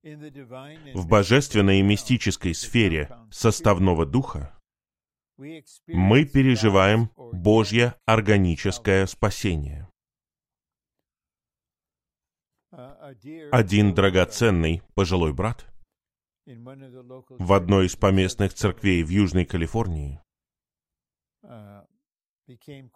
В 0.03 1.07
божественной 1.07 1.79
и 1.79 1.83
мистической 1.83 2.53
сфере 2.53 3.09
составного 3.31 4.05
духа 4.05 4.55
мы 5.37 6.25
переживаем 6.25 7.09
Божье 7.15 7.95
органическое 8.05 9.05
спасение. 9.07 9.84
Один 13.51 13.93
драгоценный 13.93 14.81
пожилой 14.95 15.33
брат 15.33 15.65
в 16.45 17.53
одной 17.53 17.85
из 17.85 17.95
поместных 17.95 18.53
церквей 18.53 19.03
в 19.03 19.09
Южной 19.09 19.45
Калифорнии 19.45 20.19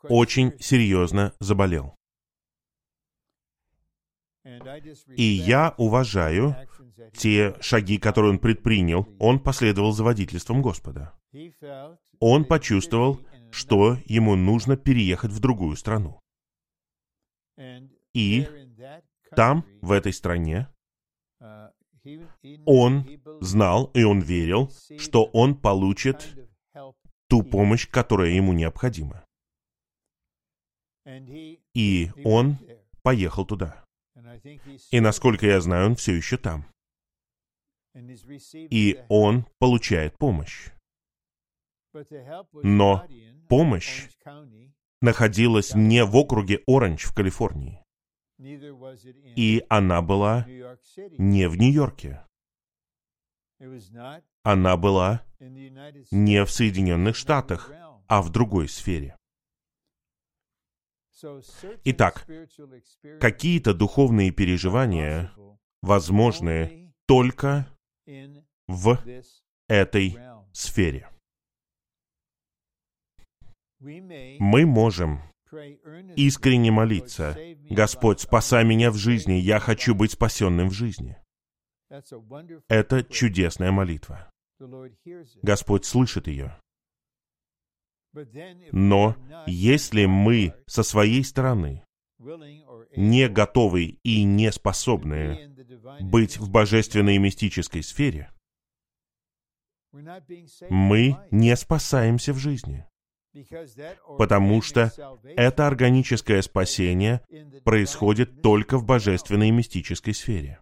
очень 0.03 0.60
серьезно 0.60 1.34
заболел. 1.39 1.95
И 5.16 5.24
я 5.24 5.76
уважаю 5.78 6.55
те 7.14 7.55
шаги, 7.62 7.99
которые 7.99 8.32
он 8.32 8.39
предпринял. 8.39 9.07
Он 9.20 9.39
последовал 9.39 9.91
за 9.91 10.03
водительством 10.03 10.64
Господа. 10.64 11.14
Он 12.20 12.45
почувствовал, 12.45 13.20
что 13.51 13.97
ему 14.05 14.36
нужно 14.36 14.76
переехать 14.76 15.32
в 15.32 15.39
другую 15.39 15.76
страну. 15.76 16.20
И 18.14 18.47
там, 19.36 19.65
в 19.82 19.91
этой 19.91 20.13
стране, 20.13 20.67
он 22.65 23.05
знал 23.41 23.91
и 23.93 24.03
он 24.03 24.21
верил, 24.21 24.71
что 24.97 25.25
он 25.25 25.55
получит 25.55 26.36
ту 27.27 27.43
помощь, 27.43 27.88
которая 27.89 28.32
ему 28.32 28.53
необходима. 28.53 29.23
И 31.73 32.11
он 32.23 32.57
поехал 33.01 33.45
туда. 33.45 33.84
И 34.91 34.99
насколько 34.99 35.45
я 35.45 35.61
знаю, 35.61 35.88
он 35.88 35.95
все 35.95 36.13
еще 36.15 36.38
там. 36.38 36.65
И 38.53 39.03
он 39.09 39.45
получает 39.57 40.17
помощь. 40.17 40.71
Но 42.53 43.07
помощь 43.47 44.09
находилась 45.01 45.73
не 45.73 46.03
в 46.05 46.15
округе 46.15 46.61
Оранж 46.67 47.05
в 47.05 47.15
Калифорнии. 47.15 47.78
И 48.40 49.66
она 49.68 50.02
была 50.02 50.46
не 51.18 51.50
в 51.50 51.58
Нью-Йорке. 51.58 52.26
Она 54.44 54.78
была 54.78 55.26
не 55.40 56.46
в 56.46 56.50
Соединенных 56.50 57.16
Штатах, 57.18 57.72
а 58.08 58.22
в 58.22 58.30
другой 58.30 58.70
сфере. 58.70 59.18
Итак, 61.84 62.26
какие-то 63.20 63.74
духовные 63.74 64.32
переживания 64.32 65.34
возможны 65.82 66.94
только 67.08 67.68
в 68.68 68.98
этой 69.68 70.18
сфере. 70.54 71.10
Мы 73.80 74.66
можем 74.66 75.22
искренне 76.16 76.72
молиться, 76.72 77.38
«Господь, 77.70 78.22
спасай 78.22 78.64
меня 78.64 78.91
в 78.91 78.95
жизни, 78.95 79.34
я 79.34 79.60
хочу 79.60 79.95
быть 79.95 80.12
спасенным 80.14 80.70
в 80.70 80.74
жизни». 80.74 81.18
Это 82.68 83.04
чудесная 83.04 83.72
молитва. 83.72 84.30
Господь 85.41 85.86
слышит 85.86 86.28
ее. 86.28 86.60
Но 88.72 89.16
если 89.47 90.06
мы 90.06 90.54
со 90.68 90.84
своей 90.84 91.24
стороны 91.24 91.84
не 92.95 93.30
готовы 93.30 94.00
и 94.04 94.24
не 94.24 94.52
способны 94.52 95.56
быть 96.02 96.38
в 96.38 96.50
божественной 96.50 97.16
и 97.16 97.20
мистической 97.20 97.84
сфере, 97.84 98.32
мы 99.91 101.18
не 101.32 101.56
спасаемся 101.56 102.34
в 102.34 102.38
жизни. 102.38 102.89
Потому 104.17 104.61
что 104.61 104.91
это 105.23 105.67
органическое 105.67 106.41
спасение 106.41 107.21
происходит 107.63 108.41
только 108.41 108.77
в 108.77 108.86
божественной 108.86 109.49
и 109.49 109.51
мистической 109.51 110.13
сфере. 110.13 110.59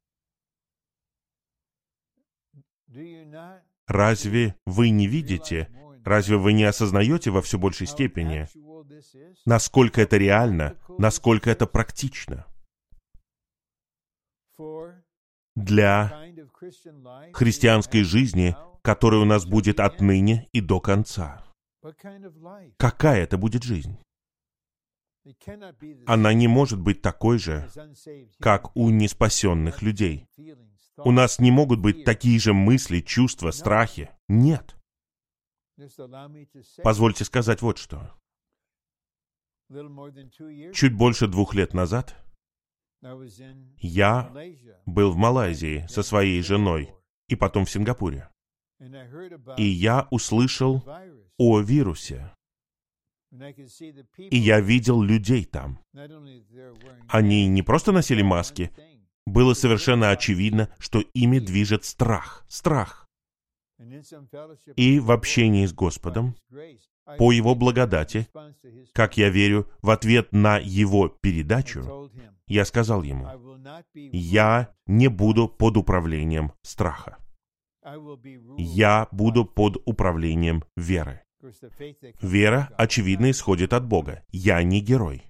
Разве 3.87 4.55
вы 4.65 4.89
не 4.89 5.07
видите, 5.07 5.69
разве 6.03 6.37
вы 6.37 6.53
не 6.53 6.65
осознаете 6.65 7.31
во 7.31 7.41
все 7.41 7.57
большей 7.57 7.87
степени, 7.87 8.47
насколько 9.45 10.01
это 10.01 10.17
реально, 10.17 10.77
насколько 10.97 11.49
это 11.49 11.67
практично? 11.67 12.45
Для 15.55 16.33
христианской 17.33 18.03
жизни, 18.03 18.55
которая 18.81 19.21
у 19.21 19.25
нас 19.25 19.45
будет 19.45 19.79
отныне 19.79 20.49
и 20.51 20.61
до 20.61 20.79
конца. 20.79 21.46
Какая 22.77 23.23
это 23.23 23.37
будет 23.37 23.63
жизнь? 23.63 23.97
Она 26.05 26.33
не 26.33 26.47
может 26.47 26.79
быть 26.79 27.01
такой 27.01 27.37
же, 27.37 27.69
как 28.39 28.75
у 28.75 28.89
неспасенных 28.89 29.81
людей. 29.81 30.27
У 30.97 31.11
нас 31.11 31.39
не 31.39 31.51
могут 31.51 31.79
быть 31.79 32.05
такие 32.05 32.39
же 32.39 32.53
мысли, 32.53 33.01
чувства, 33.01 33.51
страхи. 33.51 34.09
Нет. 34.27 34.75
Позвольте 36.83 37.25
сказать 37.25 37.61
вот 37.61 37.77
что. 37.77 38.17
Чуть 40.73 40.93
больше 40.93 41.27
двух 41.27 41.53
лет 41.53 41.73
назад 41.73 42.15
я 43.79 44.33
был 44.85 45.11
в 45.11 45.17
Малайзии 45.17 45.85
со 45.87 46.03
своей 46.03 46.41
женой 46.41 46.93
и 47.27 47.35
потом 47.35 47.65
в 47.65 47.69
Сингапуре. 47.69 48.29
И 49.57 49.63
я 49.63 50.07
услышал 50.09 50.83
о 51.37 51.59
вирусе. 51.59 52.33
И 54.17 54.37
я 54.37 54.59
видел 54.59 55.01
людей 55.01 55.45
там. 55.45 55.79
Они 57.09 57.47
не 57.47 57.61
просто 57.61 57.91
носили 57.91 58.21
маски, 58.21 58.71
было 59.25 59.53
совершенно 59.53 60.11
очевидно, 60.11 60.69
что 60.79 61.01
ими 61.13 61.39
движет 61.39 61.83
страх. 61.83 62.45
Страх. 62.47 63.07
И 64.75 64.99
в 64.99 65.11
общении 65.11 65.65
с 65.65 65.73
Господом, 65.73 66.35
по 67.17 67.31
Его 67.31 67.53
благодати, 67.53 68.27
как 68.93 69.17
я 69.17 69.29
верю, 69.29 69.69
в 69.81 69.89
ответ 69.89 70.31
на 70.31 70.57
Его 70.57 71.09
передачу, 71.09 72.09
я 72.47 72.65
сказал 72.65 73.03
Ему, 73.03 73.27
«Я 73.93 74.73
не 74.87 75.09
буду 75.09 75.47
под 75.49 75.77
управлением 75.77 76.53
страха. 76.63 77.17
Я 78.57 79.07
буду 79.11 79.45
под 79.45 79.81
управлением 79.85 80.63
веры. 80.75 81.21
Вера, 82.21 82.69
очевидно, 82.77 83.31
исходит 83.31 83.73
от 83.73 83.85
Бога. 83.85 84.23
Я 84.31 84.61
не 84.63 84.81
герой. 84.81 85.23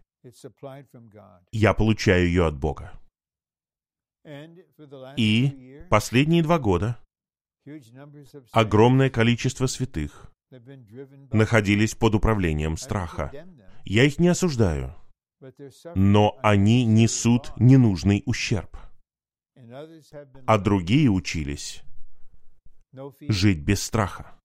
Я 1.52 1.74
получаю 1.74 2.28
ее 2.28 2.46
от 2.46 2.58
Бога. 2.58 2.94
И 5.16 5.84
последние 5.90 6.44
два 6.44 6.60
года 6.60 6.98
огромное 8.52 9.10
количество 9.10 9.68
святых 9.68 10.32
находились 11.32 11.96
под 11.96 12.16
управлением 12.16 12.78
страха. 12.78 13.32
Я 13.86 14.04
их 14.04 14.20
не 14.20 14.28
осуждаю, 14.30 14.96
но 15.96 16.38
они 16.42 16.86
несут 16.86 17.52
ненужный 17.58 18.24
ущерб. 18.26 18.78
А 20.46 20.58
другие 20.58 21.10
учились 21.10 21.84
жить 23.22 23.60
без 23.60 23.84
страха, 23.84 24.37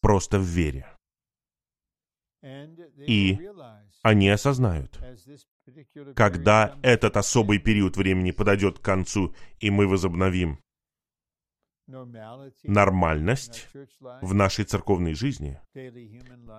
просто 0.00 0.38
в 0.38 0.44
вере. 0.44 0.86
И 2.98 3.38
они 4.02 4.28
осознают, 4.28 5.00
когда 6.14 6.78
этот 6.82 7.16
особый 7.16 7.58
период 7.58 7.96
времени 7.96 8.30
подойдет 8.30 8.78
к 8.78 8.82
концу, 8.82 9.34
и 9.58 9.70
мы 9.70 9.88
возобновим 9.88 10.60
нормальность 12.64 13.68
в 14.22 14.34
нашей 14.34 14.64
церковной 14.64 15.14
жизни, 15.14 15.60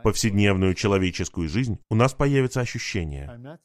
повседневную 0.03 0.73
человеческую 0.73 1.49
жизнь, 1.49 1.79
у 1.89 1.95
нас 1.95 2.13
появится 2.13 2.61
ощущение, 2.61 3.59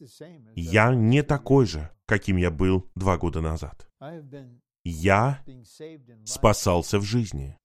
я 0.54 0.94
не 0.94 1.22
такой 1.22 1.66
же, 1.66 1.90
каким 2.06 2.36
я 2.36 2.50
был 2.50 2.90
два 2.94 3.16
года 3.16 3.40
назад. 3.40 3.88
Я 4.84 5.44
спасался 6.24 6.98
в 6.98 7.04
жизни. 7.04 7.56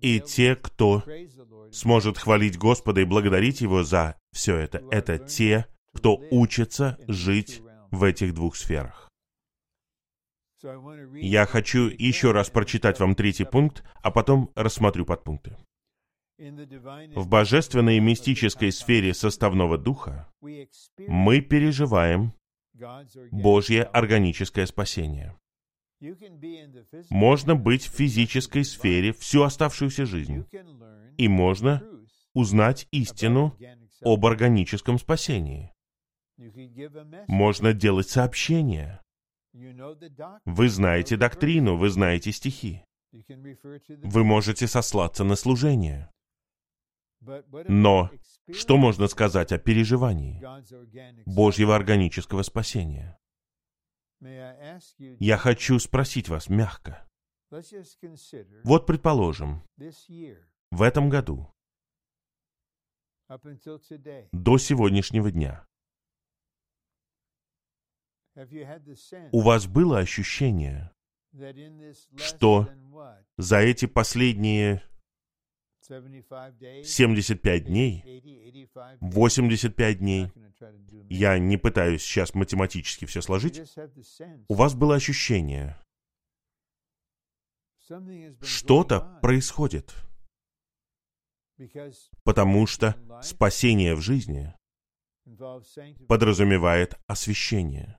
И 0.00 0.20
те, 0.20 0.56
кто 0.56 1.02
сможет 1.72 2.18
хвалить 2.18 2.58
Господа 2.58 3.00
и 3.00 3.04
благодарить 3.04 3.60
Его 3.60 3.82
за 3.82 4.16
все 4.32 4.56
это, 4.56 4.82
это 4.90 5.18
те, 5.18 5.66
кто 5.92 6.20
учится 6.30 6.98
жить 7.08 7.62
в 7.90 8.02
этих 8.04 8.34
двух 8.34 8.56
сферах. 8.56 9.10
Я 11.14 11.46
хочу 11.46 11.88
еще 11.88 12.32
раз 12.32 12.48
прочитать 12.48 12.98
вам 12.98 13.14
третий 13.14 13.44
пункт, 13.44 13.84
а 14.02 14.10
потом 14.10 14.50
рассмотрю 14.54 15.04
подпункты. 15.04 15.56
В 16.38 17.28
божественной 17.28 17.98
и 17.98 18.00
мистической 18.00 18.72
сфере 18.72 19.14
составного 19.14 19.78
духа 19.78 20.28
мы 20.40 21.40
переживаем 21.40 22.32
Божье 23.30 23.84
органическое 23.84 24.66
спасение. 24.66 25.36
Можно 27.10 27.54
быть 27.54 27.86
в 27.86 27.94
физической 27.94 28.64
сфере 28.64 29.12
всю 29.12 29.42
оставшуюся 29.42 30.06
жизнь, 30.06 30.44
и 31.16 31.28
можно 31.28 31.82
узнать 32.34 32.86
истину 32.90 33.56
об 34.02 34.26
органическом 34.26 34.98
спасении. 34.98 35.72
Можно 37.28 37.72
делать 37.72 38.08
сообщения. 38.08 39.00
Вы 40.44 40.68
знаете 40.68 41.16
доктрину, 41.16 41.76
вы 41.76 41.88
знаете 41.88 42.32
стихи. 42.32 42.82
Вы 44.02 44.24
можете 44.24 44.66
сослаться 44.66 45.22
на 45.22 45.36
служение. 45.36 46.10
Но 47.68 48.10
что 48.52 48.76
можно 48.76 49.06
сказать 49.06 49.52
о 49.52 49.58
переживании 49.58 50.42
Божьего 51.24 51.76
органического 51.76 52.42
спасения? 52.42 53.16
Я 55.20 55.36
хочу 55.36 55.78
спросить 55.78 56.28
вас 56.28 56.48
мягко. 56.48 57.08
Вот, 58.64 58.86
предположим, 58.86 59.62
в 60.70 60.82
этом 60.82 61.08
году, 61.08 61.52
до 64.32 64.58
сегодняшнего 64.58 65.30
дня, 65.30 65.66
у 69.32 69.40
вас 69.40 69.66
было 69.66 69.98
ощущение, 69.98 70.90
что 72.16 72.68
за 73.36 73.58
эти 73.58 73.86
последние 73.86 74.82
75 76.84 77.64
дней, 77.64 78.02
85 79.00 79.98
дней, 79.98 80.32
я 81.10 81.38
не 81.38 81.58
пытаюсь 81.58 82.02
сейчас 82.02 82.34
математически 82.34 83.04
все 83.04 83.20
сложить, 83.20 83.60
у 84.48 84.54
вас 84.54 84.74
было 84.74 84.94
ощущение, 84.94 85.78
что-то 88.40 89.18
происходит, 89.20 89.94
потому 92.22 92.66
что 92.66 92.96
спасение 93.22 93.94
в 93.94 94.00
жизни 94.00 94.54
подразумевает 96.08 96.94
освящение, 97.06 97.98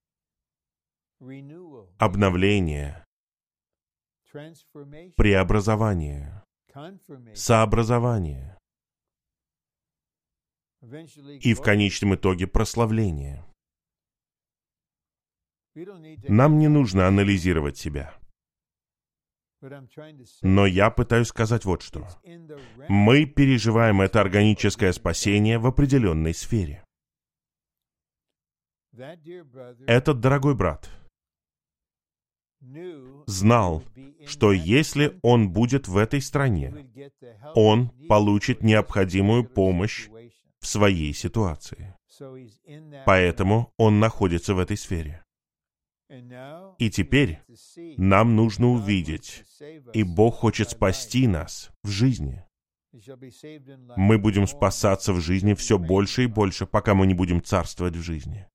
обновление, 2.00 3.06
преобразование, 5.16 6.45
сообразование 7.34 8.58
и 11.42 11.54
в 11.54 11.62
конечном 11.62 12.16
итоге 12.16 12.48
прославление. 12.48 13.46
Нам 16.30 16.58
не 16.60 16.68
нужно 16.68 17.08
анализировать 17.08 17.78
себя. 17.78 18.18
Но 20.42 20.66
я 20.66 20.92
пытаюсь 20.92 21.28
сказать 21.28 21.66
вот 21.66 21.82
что. 21.82 22.08
Мы 22.88 23.26
переживаем 23.26 24.02
это 24.02 24.22
органическое 24.22 24.92
спасение 24.94 25.58
в 25.58 25.66
определенной 25.66 26.34
сфере. 26.34 26.84
Этот 29.88 30.20
дорогой 30.20 30.56
брат 30.56 30.90
знал, 33.26 33.84
что 34.26 34.52
если 34.52 35.18
он 35.22 35.50
будет 35.50 35.88
в 35.88 35.98
этой 35.98 36.22
стране, 36.22 36.88
он 37.54 37.90
получит 38.08 38.64
необходимую 38.64 39.46
помощь 39.46 40.08
в 40.60 40.68
своей 40.68 41.14
ситуации. 41.14 41.96
Поэтому 43.06 43.74
он 43.78 44.00
находится 44.00 44.54
в 44.54 44.60
этой 44.60 44.78
сфере. 44.78 45.24
И 46.78 46.90
теперь 46.90 47.40
нам 47.98 48.36
нужно 48.36 48.68
увидеть, 48.70 49.44
и 49.94 50.04
Бог 50.04 50.36
хочет 50.36 50.70
спасти 50.70 51.28
нас 51.28 51.72
в 51.84 51.90
жизни. 51.90 52.44
Мы 53.98 54.18
будем 54.18 54.48
спасаться 54.48 55.14
в 55.14 55.20
жизни 55.20 55.54
все 55.54 55.78
больше 55.78 56.24
и 56.24 56.28
больше, 56.28 56.66
пока 56.66 56.94
мы 56.94 57.08
не 57.08 57.14
будем 57.14 57.44
царствовать 57.44 57.96
в 57.96 58.02
жизни. 58.02 58.48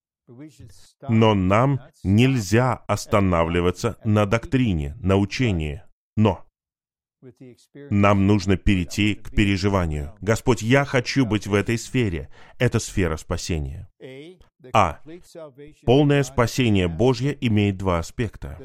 Но 1.08 1.34
нам 1.34 1.80
нельзя 2.04 2.74
останавливаться 2.74 3.98
на 4.04 4.26
доктрине, 4.26 4.96
на 5.00 5.16
учении. 5.16 5.82
Но 6.16 6.46
нам 7.90 8.26
нужно 8.26 8.56
перейти 8.56 9.14
к 9.14 9.30
переживанию. 9.30 10.16
Господь, 10.20 10.62
я 10.62 10.84
хочу 10.84 11.26
быть 11.26 11.46
в 11.46 11.54
этой 11.54 11.76
сфере. 11.76 12.30
Это 12.58 12.78
сфера 12.78 13.16
спасения. 13.16 13.88
А. 14.72 15.00
Полное 15.84 16.22
спасение 16.22 16.88
Божье 16.88 17.36
имеет 17.40 17.76
два 17.76 17.98
аспекта. 17.98 18.58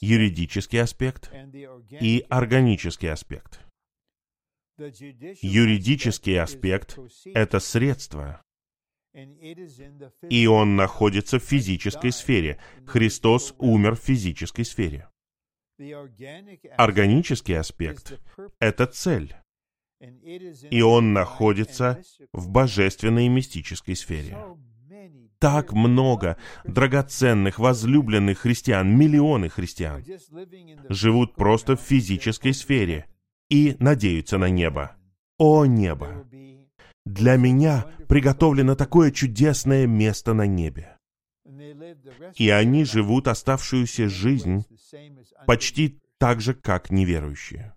Юридический 0.00 0.80
аспект 0.80 1.30
и 2.00 2.24
органический 2.28 3.10
аспект. 3.10 3.60
Юридический 4.76 6.40
аспект— 6.40 6.98
это 7.34 7.60
средство, 7.60 8.43
и 10.28 10.46
он 10.46 10.76
находится 10.76 11.38
в 11.38 11.44
физической 11.44 12.10
сфере. 12.10 12.58
Христос 12.86 13.54
умер 13.58 13.96
в 13.96 14.00
физической 14.00 14.64
сфере. 14.64 15.08
Органический 16.76 17.58
аспект— 17.58 18.20
это 18.60 18.86
цель. 18.86 19.34
И 20.70 20.82
он 20.82 21.12
находится 21.12 22.02
в 22.32 22.48
божественной 22.48 23.26
и 23.26 23.28
мистической 23.28 23.96
сфере. 23.96 24.36
Так 25.38 25.72
много 25.72 26.36
драгоценных, 26.64 27.58
возлюбленных 27.58 28.38
христиан, 28.40 28.96
миллионы 28.96 29.48
христиан, 29.48 30.04
живут 30.88 31.34
просто 31.34 31.76
в 31.76 31.80
физической 31.80 32.52
сфере 32.52 33.06
и 33.50 33.76
надеются 33.78 34.38
на 34.38 34.48
небо. 34.48 34.96
О 35.38 35.66
небо! 35.66 36.26
Для 37.04 37.36
меня 37.36 37.86
приготовлено 38.14 38.76
такое 38.76 39.10
чудесное 39.10 39.88
место 39.88 40.34
на 40.34 40.46
небе. 40.46 40.96
и 42.36 42.48
они 42.48 42.84
живут 42.84 43.26
оставшуюся 43.26 44.08
жизнь 44.08 44.64
почти 45.48 45.98
так 46.18 46.40
же, 46.40 46.54
как 46.54 46.92
неверующие. 46.92 47.74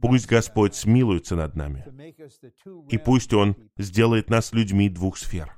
Пусть 0.00 0.26
Господь 0.26 0.74
смилуется 0.74 1.36
над 1.36 1.54
нами, 1.54 1.84
и 2.90 2.98
пусть 2.98 3.32
Он 3.34 3.54
сделает 3.76 4.30
нас 4.30 4.52
людьми 4.52 4.88
двух 4.88 5.16
сфер. 5.16 5.56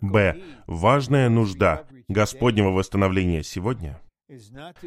Б. 0.00 0.42
Важная 0.66 1.28
нужда 1.28 1.86
Господнего 2.08 2.70
восстановления 2.70 3.44
сегодня 3.44 4.00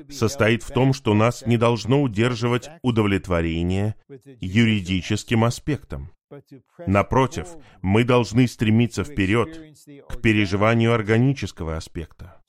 состоит 0.10 0.64
в 0.64 0.72
том, 0.74 0.92
что 0.92 1.14
нас 1.14 1.46
не 1.46 1.56
должно 1.58 2.02
удерживать 2.02 2.70
удовлетворение 2.82 3.96
юридическим 4.42 5.46
аспектом. 5.46 6.12
Напротив, 6.86 7.56
мы 7.82 8.04
должны 8.04 8.48
стремиться 8.48 9.04
вперед 9.04 9.76
к 10.10 10.22
переживанию 10.22 10.94
органического 10.94 11.78
аспекта, 11.78 12.42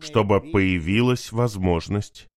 чтобы 0.00 0.40
появилась 0.40 1.32
возможность 1.32 2.28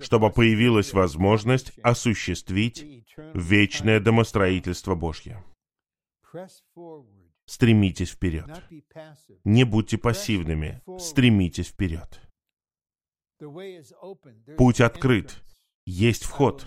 чтобы 0.00 0.30
появилась 0.30 0.92
возможность 0.92 1.78
осуществить 1.82 3.06
вечное 3.32 3.98
домостроительство 3.98 4.94
Божье. 4.94 5.42
Стремитесь 7.46 8.10
вперед. 8.10 8.50
Не 9.44 9.64
будьте 9.64 9.96
пассивными. 9.96 10.82
Стремитесь 10.98 11.68
вперед. 11.68 12.20
Путь 14.58 14.80
открыт. 14.80 15.42
Есть 15.86 16.24
вход. 16.24 16.66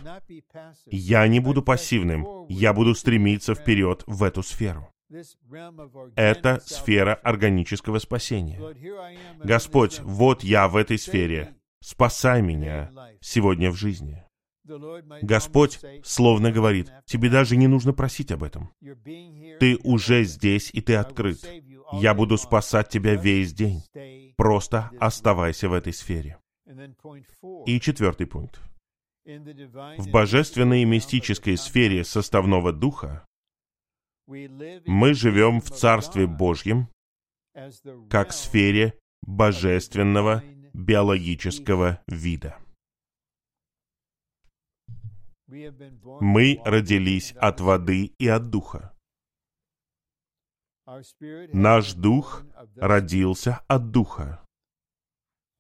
Я 0.86 1.28
не 1.28 1.40
буду 1.40 1.62
пассивным. 1.62 2.26
Я 2.48 2.74
буду 2.74 2.96
стремиться 2.96 3.54
вперед 3.54 4.04
в 4.08 4.24
эту 4.24 4.42
сферу. 4.42 4.92
Это 6.16 6.62
сфера 6.66 7.16
органического 7.16 8.00
спасения. 8.00 8.60
Господь, 9.44 10.00
вот 10.00 10.44
я 10.44 10.68
в 10.68 10.78
этой 10.78 10.98
сфере. 10.98 11.56
Спасай 11.82 12.42
меня 12.42 12.92
сегодня 13.20 13.72
в 13.72 13.76
жизни. 13.76 14.24
Господь 15.22 15.80
словно 16.04 16.52
говорит, 16.52 16.92
тебе 17.06 17.30
даже 17.30 17.58
не 17.58 17.68
нужно 17.68 17.92
просить 17.92 18.32
об 18.32 18.44
этом. 18.44 18.72
Ты 19.60 19.78
уже 19.84 20.24
здесь, 20.24 20.70
и 20.72 20.82
ты 20.82 20.96
открыт. 20.96 21.40
Я 21.92 22.14
буду 22.14 22.38
спасать 22.38 22.90
тебя 22.90 23.16
весь 23.16 23.54
день. 23.54 23.84
Просто 24.38 24.92
оставайся 25.00 25.68
в 25.70 25.74
этой 25.74 25.92
сфере. 25.92 26.38
И 27.66 27.80
четвертый 27.80 28.28
пункт. 28.28 28.62
В 29.30 30.10
божественной 30.10 30.82
и 30.82 30.86
мистической 30.86 31.56
сфере 31.56 32.04
составного 32.04 32.74
духа 32.74 33.28
мы 34.26 35.14
живем 35.14 35.62
в 35.62 35.70
Царстве 35.70 36.26
Божьем 36.26 36.90
как 38.10 38.32
сфере 38.32 39.00
божественного 39.22 40.44
биологического 40.74 42.02
вида. 42.08 42.58
Мы 45.48 46.60
родились 46.66 47.34
от 47.34 47.62
воды 47.62 48.06
и 48.18 48.28
от 48.28 48.50
духа. 48.50 48.98
Наш 51.54 51.94
дух 51.94 52.44
родился 52.78 53.60
от 53.68 53.92
духа. 53.92 54.44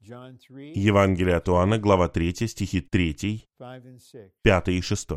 Евангелие 0.09 1.35
от 1.35 1.47
Иоанна, 1.49 1.77
глава 1.77 2.09
3, 2.09 2.47
стихи 2.47 2.81
3, 2.81 3.47
5 4.43 4.67
и 4.69 4.81
6. 4.81 5.09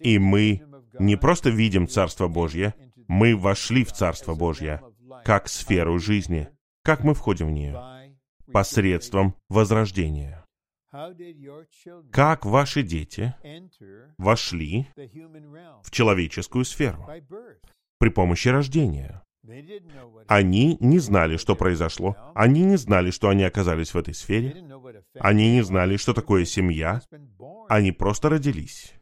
И 0.00 0.18
мы 0.18 0.62
не 0.98 1.16
просто 1.16 1.50
видим 1.50 1.88
Царство 1.88 2.28
Божье, 2.28 2.74
мы 3.08 3.36
вошли 3.36 3.84
в 3.84 3.92
Царство 3.92 4.34
Божье, 4.34 4.80
как 5.24 5.48
сферу 5.48 5.98
жизни. 5.98 6.48
Как 6.82 7.02
мы 7.04 7.14
входим 7.14 7.48
в 7.48 7.50
нее? 7.50 8.16
Посредством 8.52 9.34
возрождения. 9.48 10.44
Как 12.10 12.44
ваши 12.44 12.82
дети 12.82 13.34
вошли 14.18 14.88
в 15.82 15.90
человеческую 15.90 16.64
сферу 16.64 17.06
при 17.98 18.08
помощи 18.08 18.48
рождения? 18.48 19.22
Они 20.28 20.76
не 20.80 20.98
знали, 20.98 21.36
что 21.36 21.56
произошло. 21.56 22.16
Они 22.34 22.62
не 22.62 22.76
знали, 22.76 23.10
что 23.10 23.28
они 23.28 23.44
оказались 23.44 23.94
в 23.94 23.98
этой 23.98 24.14
сфере. 24.14 24.64
Они 25.18 25.52
не 25.52 25.62
знали, 25.62 25.96
что 25.96 26.12
такое 26.12 26.44
семья. 26.44 27.00
Они 27.68 27.92
просто 27.92 28.28
родились. 28.28 28.94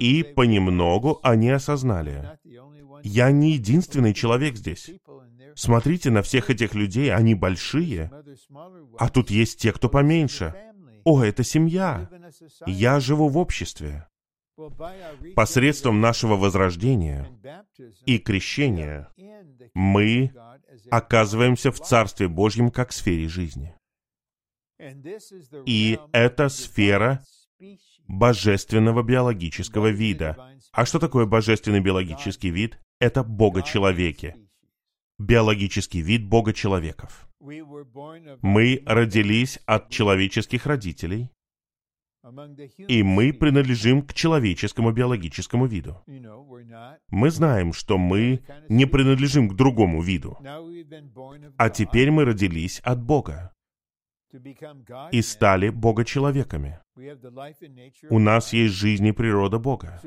И 0.00 0.22
понемногу 0.22 1.18
они 1.22 1.50
осознали, 1.50 2.38
я 3.02 3.30
не 3.30 3.52
единственный 3.52 4.12
человек 4.12 4.56
здесь. 4.56 4.90
Смотрите 5.54 6.10
на 6.10 6.22
всех 6.22 6.50
этих 6.50 6.74
людей, 6.74 7.12
они 7.12 7.34
большие, 7.34 8.10
а 8.98 9.08
тут 9.08 9.30
есть 9.30 9.60
те, 9.60 9.72
кто 9.72 9.88
поменьше. 9.88 10.54
О, 11.04 11.22
это 11.22 11.42
семья. 11.42 12.10
Я 12.66 13.00
живу 13.00 13.28
в 13.28 13.38
обществе. 13.38 14.07
Посредством 15.36 16.00
нашего 16.00 16.34
возрождения 16.36 17.28
и 18.06 18.18
крещения 18.18 19.08
мы 19.74 20.32
оказываемся 20.90 21.70
в 21.70 21.78
Царстве 21.78 22.28
Божьем 22.28 22.70
как 22.70 22.92
сфере 22.92 23.28
жизни. 23.28 23.74
И 25.66 25.98
это 26.12 26.48
сфера 26.48 27.24
божественного 28.06 29.02
биологического 29.02 29.88
вида. 29.88 30.36
А 30.72 30.86
что 30.86 30.98
такое 30.98 31.26
божественный 31.26 31.80
биологический 31.80 32.50
вид? 32.50 32.78
Это 33.00 33.22
Бога-человеки. 33.22 34.34
Биологический 35.18 36.00
вид 36.00 36.26
Бога-человеков. 36.26 37.28
Мы 37.40 38.82
родились 38.86 39.60
от 39.66 39.90
человеческих 39.90 40.66
родителей, 40.66 41.30
и 42.88 43.02
мы 43.02 43.32
принадлежим 43.32 44.02
к 44.02 44.12
человеческому 44.12 44.92
биологическому 44.92 45.66
виду. 45.66 46.02
Мы 47.10 47.30
знаем, 47.30 47.72
что 47.72 47.96
мы 47.98 48.42
не 48.68 48.86
принадлежим 48.86 49.48
к 49.48 49.54
другому 49.54 50.02
виду. 50.02 50.36
А 51.56 51.70
теперь 51.70 52.10
мы 52.10 52.24
родились 52.24 52.80
от 52.80 53.02
Бога 53.02 53.52
и 55.10 55.22
стали 55.22 55.70
Бога-человеками. 55.70 56.80
У 58.10 58.18
нас 58.18 58.52
есть 58.52 58.74
жизнь 58.74 59.06
и 59.06 59.12
природа 59.12 59.58
Бога. 59.58 60.00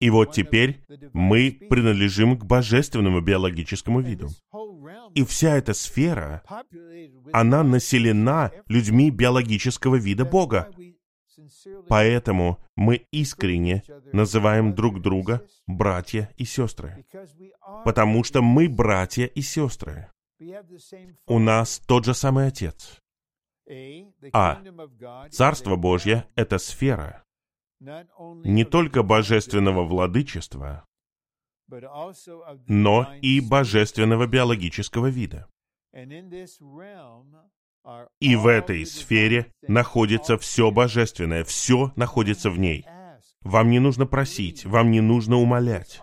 И 0.00 0.10
вот 0.10 0.32
теперь 0.32 0.84
мы 1.12 1.58
принадлежим 1.70 2.38
к 2.38 2.44
божественному 2.44 3.20
биологическому 3.20 4.00
виду. 4.00 4.28
И 5.14 5.24
вся 5.24 5.56
эта 5.56 5.72
сфера, 5.72 6.42
она 7.32 7.62
населена 7.62 8.50
людьми 8.68 9.10
биологического 9.10 9.96
вида 9.96 10.24
Бога. 10.24 10.68
Поэтому 11.88 12.58
мы 12.76 13.06
искренне 13.10 13.82
называем 14.12 14.74
друг 14.74 15.00
друга 15.00 15.46
братья 15.66 16.32
и 16.36 16.44
сестры. 16.44 17.04
Потому 17.84 18.24
что 18.24 18.42
мы 18.42 18.68
братья 18.68 19.26
и 19.26 19.42
сестры. 19.42 20.10
У 21.26 21.38
нас 21.38 21.78
тот 21.86 22.04
же 22.04 22.14
самый 22.14 22.48
Отец. 22.48 23.00
А. 24.32 24.62
Царство 25.30 25.76
Божье— 25.76 26.26
это 26.36 26.58
сфера 26.58 27.26
не 27.80 28.64
только 28.64 29.02
божественного 29.02 29.84
владычества, 29.84 30.86
но 32.66 33.14
и 33.20 33.40
божественного 33.40 34.26
биологического 34.26 35.08
вида. 35.08 35.48
И 38.20 38.36
в 38.36 38.46
этой 38.46 38.84
сфере 38.86 39.52
находится 39.62 40.38
все 40.38 40.70
божественное, 40.70 41.44
все 41.44 41.92
находится 41.96 42.50
в 42.50 42.58
ней. 42.58 42.84
Вам 43.42 43.70
не 43.70 43.78
нужно 43.78 44.06
просить, 44.06 44.64
вам 44.64 44.90
не 44.90 45.00
нужно 45.00 45.36
умолять. 45.36 46.00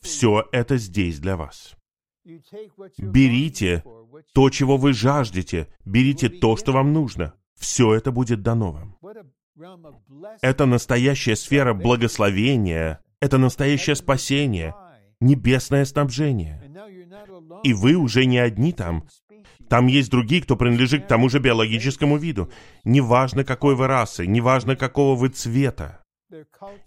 Все 0.00 0.46
это 0.52 0.76
здесь 0.76 1.18
для 1.18 1.36
вас. 1.36 1.74
Берите 2.98 3.82
то, 4.34 4.50
чего 4.50 4.76
вы 4.76 4.92
жаждете, 4.92 5.68
берите 5.84 6.28
то, 6.28 6.56
что 6.56 6.72
вам 6.72 6.92
нужно. 6.92 7.34
Все 7.58 7.94
это 7.94 8.12
будет 8.12 8.42
дано 8.42 8.72
вам. 8.72 8.98
Это 10.42 10.66
настоящая 10.66 11.36
сфера 11.36 11.74
благословения, 11.74 13.00
это 13.20 13.38
настоящее 13.38 13.96
спасение, 13.96 14.74
небесное 15.20 15.84
снабжение. 15.84 16.62
И 17.62 17.72
вы 17.72 17.94
уже 17.94 18.26
не 18.26 18.38
одни 18.38 18.72
там. 18.72 19.06
Там 19.74 19.88
есть 19.88 20.08
другие, 20.08 20.40
кто 20.40 20.54
принадлежит 20.54 21.02
к 21.02 21.08
тому 21.08 21.28
же 21.28 21.40
биологическому 21.40 22.16
виду. 22.16 22.48
Неважно, 22.84 23.42
какой 23.42 23.74
вы 23.74 23.88
расы, 23.88 24.24
неважно, 24.24 24.76
какого 24.76 25.16
вы 25.16 25.30
цвета, 25.30 26.00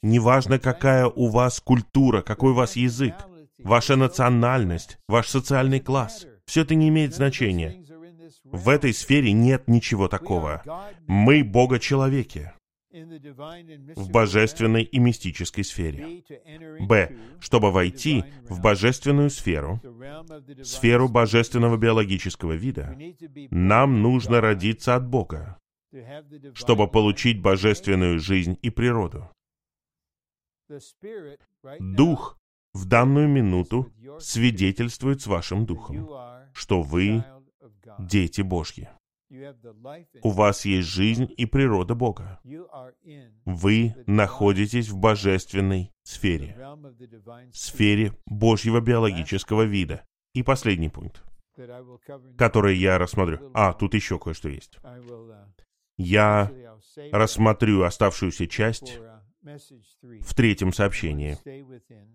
неважно, 0.02 0.58
какая 0.58 1.08
у 1.08 1.28
вас 1.28 1.60
культура, 1.60 2.22
какой 2.22 2.52
у 2.52 2.56
вас 2.56 2.78
язык, 2.78 3.14
ваша 3.62 3.98
национальность, 3.98 5.00
ваш 5.10 5.28
социальный 5.28 5.82
класс. 5.82 6.28
Все 6.46 6.62
это 6.62 6.76
не 6.76 6.88
имеет 6.88 7.14
значения. 7.14 7.76
В 8.46 8.70
этой 8.70 8.94
сфере 8.94 9.34
нет 9.34 9.68
ничего 9.68 10.08
такого. 10.08 10.64
Мы 11.08 11.44
Бога-человеки. 11.44 12.54
В 12.92 14.10
божественной 14.12 14.84
и 14.84 15.00
мистической 15.00 15.64
сфере. 15.64 16.24
Б. 16.80 17.18
Чтобы 17.40 17.72
войти 17.72 18.24
в 18.50 18.62
божественную 18.62 19.30
сферу, 19.30 19.82
сферу 20.64 21.10
божественного 21.10 21.78
биологического 21.78 22.54
вида, 22.54 22.98
нам 23.52 24.02
нужно 24.02 24.42
родиться 24.42 24.96
от 24.96 25.08
Бога, 25.08 25.60
чтобы 26.54 26.88
получить 26.88 27.42
божественную 27.42 28.20
жизнь 28.20 28.58
и 28.62 28.70
природу. 28.70 29.30
Дух 31.80 32.38
в 32.74 32.86
данную 32.86 33.28
минуту 33.28 33.92
свидетельствует 34.20 35.22
с 35.22 35.28
вашим 35.28 35.66
духом, 35.66 36.08
что 36.54 36.82
вы 36.82 37.24
дети 38.00 38.42
Божьи. 38.42 38.90
У 40.22 40.30
вас 40.30 40.66
есть 40.66 40.88
жизнь 40.88 41.28
и 41.36 41.46
природа 41.46 41.96
Бога. 41.96 42.40
Вы 43.46 43.96
находитесь 44.06 44.90
в 44.90 44.98
божественной 44.98 45.92
сфере, 46.04 46.58
сфере 47.52 48.14
Божьего 48.26 48.80
биологического 48.80 49.64
вида. 49.64 50.06
И 50.34 50.44
последний 50.44 50.90
пункт, 50.90 51.24
который 52.38 52.78
я 52.78 52.98
рассмотрю. 52.98 53.52
А, 53.54 53.74
тут 53.74 53.94
еще 53.94 54.20
кое-что 54.20 54.50
есть. 54.50 54.80
Я 55.98 56.52
рассмотрю 57.12 57.84
оставшуюся 57.84 58.48
часть 58.48 59.00
в 59.42 60.36
третьем 60.36 60.72
сообщении. 60.72 61.38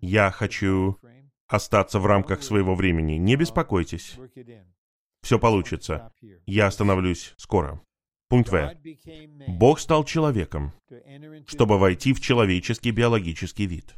Я 0.01 0.31
хочу 0.31 0.99
остаться 1.47 1.99
в 1.99 2.07
рамках 2.07 2.43
своего 2.43 2.75
времени. 2.75 3.15
Не 3.15 3.37
беспокойтесь. 3.37 4.19
Все 5.23 5.39
получится. 5.39 6.13
Я 6.47 6.67
остановлюсь 6.67 7.35
скоро. 7.37 7.81
Пункт 8.29 8.51
В. 8.51 8.77
Бог 9.47 9.79
стал 9.79 10.05
человеком, 10.05 10.73
чтобы 11.47 11.79
войти 11.79 12.13
в 12.13 12.21
человеческий 12.21 12.91
биологический 12.91 13.67
вид. 13.67 13.95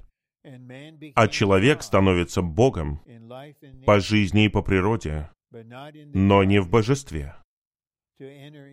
А 1.14 1.28
человек 1.28 1.82
становится 1.82 2.42
Богом 2.42 3.00
по 3.86 4.00
жизни 4.00 4.46
и 4.46 4.48
по 4.48 4.62
природе, 4.62 5.30
но 6.12 6.44
не 6.44 6.60
в 6.60 6.68
божестве, 6.68 7.36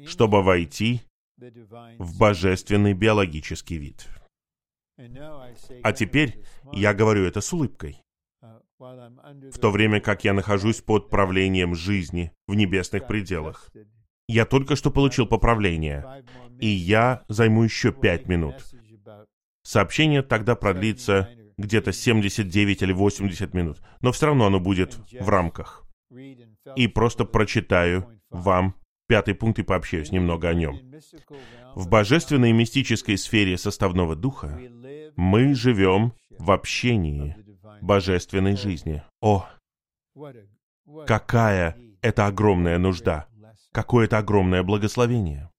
чтобы 0.05 0.43
войти 0.43 1.01
в 1.37 2.17
божественный 2.19 2.93
биологический 2.93 3.77
вид. 3.77 4.07
А 5.83 5.93
теперь 5.93 6.43
я 6.73 6.93
говорю 6.93 7.23
это 7.23 7.39
с 7.39 7.53
улыбкой 7.53 8.01
в 8.81 9.59
то 9.59 9.69
время 9.69 10.01
как 10.01 10.23
я 10.23 10.33
нахожусь 10.33 10.81
под 10.81 11.09
правлением 11.09 11.75
жизни 11.75 12.31
в 12.47 12.55
небесных 12.55 13.05
пределах. 13.07 13.69
Я 14.27 14.45
только 14.45 14.75
что 14.75 14.89
получил 14.89 15.27
поправление, 15.27 16.23
и 16.59 16.67
я 16.67 17.23
займу 17.27 17.63
еще 17.63 17.91
пять 17.91 18.27
минут. 18.27 18.55
Сообщение 19.63 20.23
тогда 20.23 20.55
продлится 20.55 21.29
где-то 21.57 21.91
79 21.91 22.81
или 22.81 22.93
80 22.93 23.53
минут, 23.53 23.81
но 24.01 24.11
все 24.11 24.27
равно 24.27 24.47
оно 24.47 24.59
будет 24.59 24.97
в 25.19 25.29
рамках. 25.29 25.85
И 26.75 26.87
просто 26.87 27.25
прочитаю 27.25 28.19
вам 28.29 28.75
пятый 29.07 29.35
пункт 29.35 29.59
и 29.59 29.63
пообщаюсь 29.63 30.11
немного 30.11 30.49
о 30.49 30.53
нем. 30.53 30.79
В 31.75 31.87
божественной 31.87 32.49
и 32.49 32.53
мистической 32.53 33.17
сфере 33.17 33.57
составного 33.57 34.15
духа 34.15 34.59
мы 35.15 35.53
живем 35.53 36.13
в 36.39 36.51
общении 36.51 37.35
божественной 37.81 38.55
жизни. 38.55 39.03
О, 39.21 39.47
какая 41.05 41.77
это 42.01 42.27
огромная 42.27 42.77
нужда! 42.77 43.27
Какое 43.71 44.05
это 44.05 44.17
огромное 44.17 44.63
благословение! 44.63 45.49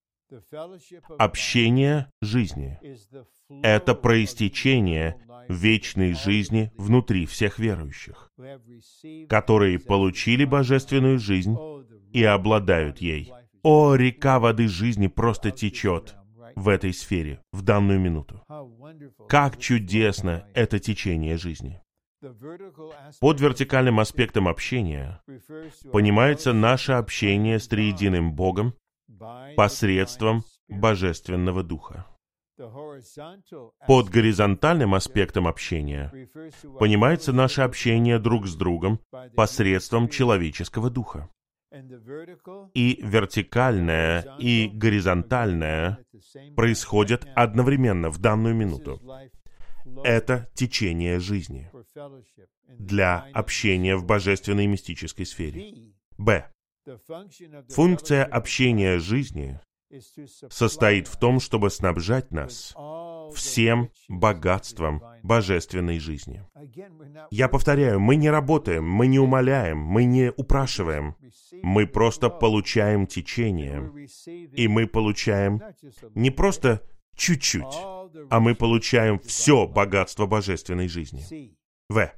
Общение 1.19 2.11
жизни— 2.23 2.78
это 3.62 3.94
проистечение 3.94 5.23
вечной 5.49 6.15
жизни 6.15 6.73
внутри 6.77 7.27
всех 7.27 7.59
верующих, 7.59 8.31
которые 9.28 9.78
получили 9.78 10.44
божественную 10.44 11.19
жизнь 11.19 11.57
и 12.12 12.24
обладают 12.24 12.99
ей. 12.99 13.32
О, 13.62 13.94
река 13.94 14.39
воды 14.39 14.69
жизни 14.69 15.07
просто 15.07 15.51
течет 15.51 16.16
в 16.57 16.69
этой 16.69 16.93
сфере 16.94 17.43
в 17.53 17.62
данную 17.62 18.01
минуту. 18.01 18.43
Как 19.28 19.59
чудесно 19.59 20.47
это 20.55 20.78
течение 20.78 21.36
жизни! 21.36 21.82
Под 23.20 23.40
вертикальным 23.40 23.99
аспектом 23.99 24.47
общения 24.47 25.20
понимается 25.90 26.53
наше 26.53 26.93
общение 26.93 27.59
с 27.59 27.66
триединым 27.66 28.32
Богом 28.32 28.74
посредством 29.57 30.44
Божественного 30.69 31.65
Духа. 31.65 32.07
Под 33.89 34.09
горизонтальным 34.09 34.94
аспектом 34.94 35.49
общения 35.49 36.12
понимается 36.78 37.32
наше 37.32 37.62
общение 37.62 38.20
друг 38.20 38.47
с 38.47 38.55
другом 38.55 39.01
посредством 39.35 40.09
человеческого 40.09 40.90
духа. 40.90 41.28
И 42.74 43.01
вертикальное, 43.03 44.36
и 44.39 44.70
горизонтальное 44.73 45.99
происходят 46.55 47.27
одновременно 47.35 48.11
в 48.11 48.19
данную 48.19 48.55
минуту 48.55 49.01
это 50.05 50.49
течение 50.55 51.19
жизни 51.19 51.70
для 52.66 53.27
общения 53.32 53.97
в 53.97 54.05
божественной 54.05 54.66
мистической 54.66 55.27
сфере. 55.27 55.93
Б. 56.19 56.51
Функция 57.69 58.24
общения 58.24 58.98
жизни 58.98 59.60
состоит 60.51 61.06
в 61.06 61.19
том, 61.19 61.39
чтобы 61.39 61.70
снабжать 61.70 62.31
нас 62.31 62.74
всем 63.35 63.90
богатством 64.09 65.02
божественной 65.23 65.98
жизни. 65.98 66.44
Я 67.31 67.48
повторяю, 67.48 68.01
мы 68.01 68.16
не 68.16 68.31
работаем, 68.31 68.85
мы 68.85 69.06
не 69.06 69.19
умоляем, 69.19 69.78
мы 69.78 70.05
не 70.05 70.32
упрашиваем. 70.36 71.16
Мы 71.62 71.86
просто 71.86 72.31
получаем 72.31 73.06
течение. 73.06 73.93
И 74.52 74.69
мы 74.69 74.86
получаем 74.86 75.62
не 76.14 76.31
просто 76.31 76.82
чуть-чуть, 77.14 77.74
а 78.31 78.40
мы 78.40 78.55
получаем 78.55 79.19
все 79.20 79.66
богатство 79.66 80.27
божественной 80.27 80.89
жизни. 80.89 81.23
В. 81.89 82.13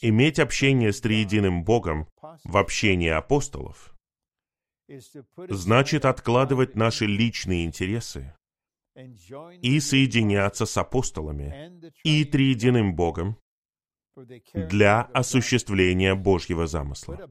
Иметь 0.00 0.38
общение 0.38 0.92
с 0.92 1.00
триединым 1.00 1.62
Богом 1.62 2.08
в 2.44 2.56
общении 2.56 3.10
апостолов 3.10 3.94
значит 5.48 6.04
откладывать 6.04 6.74
наши 6.74 7.06
личные 7.06 7.64
интересы 7.64 8.34
и 9.62 9.80
соединяться 9.80 10.66
с 10.66 10.76
апостолами 10.76 11.80
и 12.02 12.24
триединым 12.24 12.94
Богом 12.94 13.38
для 14.54 15.02
осуществления 15.02 16.14
Божьего 16.14 16.66
замысла. 16.66 17.30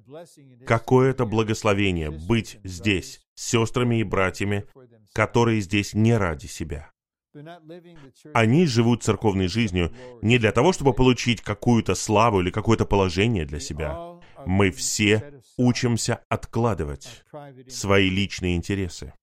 Какое 0.65 1.11
это 1.11 1.25
благословение 1.25 2.09
быть 2.11 2.59
здесь 2.63 3.21
с 3.35 3.49
сестрами 3.49 3.99
и 3.99 4.03
братьями, 4.03 4.65
которые 5.13 5.61
здесь 5.61 5.93
не 5.93 6.15
ради 6.15 6.47
себя. 6.47 6.91
Они 8.33 8.65
живут 8.65 9.03
церковной 9.03 9.47
жизнью 9.47 9.93
не 10.21 10.37
для 10.37 10.51
того, 10.51 10.73
чтобы 10.73 10.93
получить 10.93 11.41
какую-то 11.41 11.95
славу 11.95 12.41
или 12.41 12.51
какое-то 12.51 12.85
положение 12.85 13.45
для 13.45 13.59
себя. 13.59 14.19
Мы 14.45 14.71
все 14.71 15.41
учимся 15.57 16.23
откладывать 16.29 17.23
свои 17.67 18.09
личные 18.09 18.55
интересы. 18.55 19.13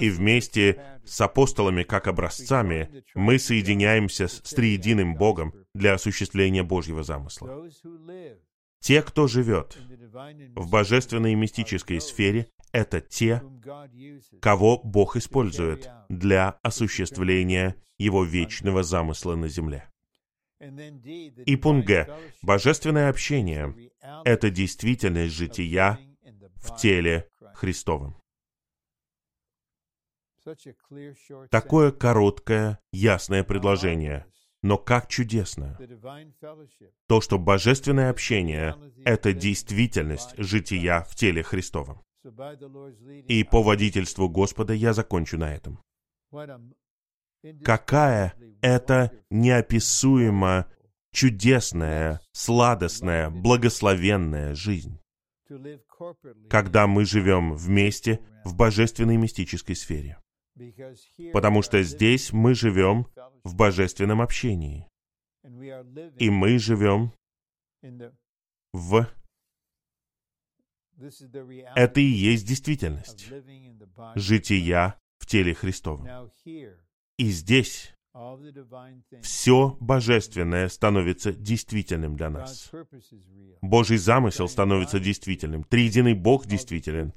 И 0.00 0.08
вместе 0.08 1.00
с 1.04 1.20
апостолами 1.20 1.82
как 1.82 2.06
образцами 2.06 3.04
мы 3.14 3.38
соединяемся 3.38 4.26
с 4.26 4.40
триединым 4.40 5.14
Богом 5.16 5.52
для 5.74 5.94
осуществления 5.94 6.62
Божьего 6.62 7.02
замысла. 7.02 7.68
Те, 8.80 9.02
кто 9.02 9.26
живет 9.26 9.78
в 10.54 10.70
божественной 10.70 11.32
и 11.32 11.36
мистической 11.36 12.00
сфере, 12.00 12.50
это 12.72 13.00
те, 13.00 13.42
кого 14.40 14.80
Бог 14.82 15.16
использует 15.16 15.90
для 16.08 16.50
осуществления 16.62 17.76
Его 17.98 18.24
вечного 18.24 18.82
замысла 18.82 19.34
на 19.34 19.48
земле. 19.48 19.90
И 20.60 21.56
пункт 21.56 21.86
Г. 21.86 22.18
Божественное 22.42 23.10
общение— 23.10 23.74
это 24.24 24.50
действительность 24.50 25.34
жития 25.34 25.98
в 26.56 26.76
теле 26.76 27.28
Христовом. 27.54 28.16
Такое 31.50 31.92
короткое, 31.92 32.80
ясное 32.92 33.44
предложение, 33.44 34.26
но 34.62 34.76
как 34.78 35.08
чудесно 35.08 35.78
то, 37.06 37.20
что 37.20 37.38
божественное 37.38 38.10
общение— 38.10 38.76
это 39.04 39.32
действительность 39.32 40.34
жития 40.36 41.02
в 41.08 41.14
теле 41.14 41.42
Христовом. 41.42 42.02
И 43.28 43.44
по 43.44 43.62
водительству 43.62 44.28
Господа 44.28 44.72
я 44.72 44.92
закончу 44.92 45.38
на 45.38 45.54
этом. 45.54 45.80
Какая 47.64 48.34
это 48.60 49.12
неописуемо 49.30 50.66
чудесная, 51.12 52.20
сладостная, 52.32 53.30
благословенная 53.30 54.54
жизнь, 54.54 54.98
когда 56.50 56.86
мы 56.86 57.04
живем 57.04 57.54
вместе 57.54 58.20
в 58.44 58.54
божественной 58.56 59.16
мистической 59.16 59.76
сфере. 59.76 60.18
Потому 61.32 61.62
что 61.62 61.82
здесь 61.82 62.32
мы 62.32 62.54
живем 62.54 63.06
в 63.44 63.54
божественном 63.54 64.20
общении. 64.20 64.86
И 66.18 66.30
мы 66.30 66.58
живем 66.58 67.12
в... 68.72 69.08
Это 71.76 72.00
и 72.00 72.04
есть 72.04 72.46
действительность. 72.46 73.30
Жития 74.16 74.98
в 75.18 75.26
теле 75.26 75.54
Христовом. 75.54 76.30
И 77.18 77.30
здесь 77.30 77.94
все 79.22 79.76
божественное 79.80 80.68
становится 80.68 81.32
действительным 81.32 82.16
для 82.16 82.30
нас. 82.30 82.70
Божий 83.60 83.96
замысел 83.96 84.48
становится 84.48 84.98
действительным. 84.98 85.64
Триединый 85.64 86.14
Бог 86.14 86.46
действителен. 86.46 87.12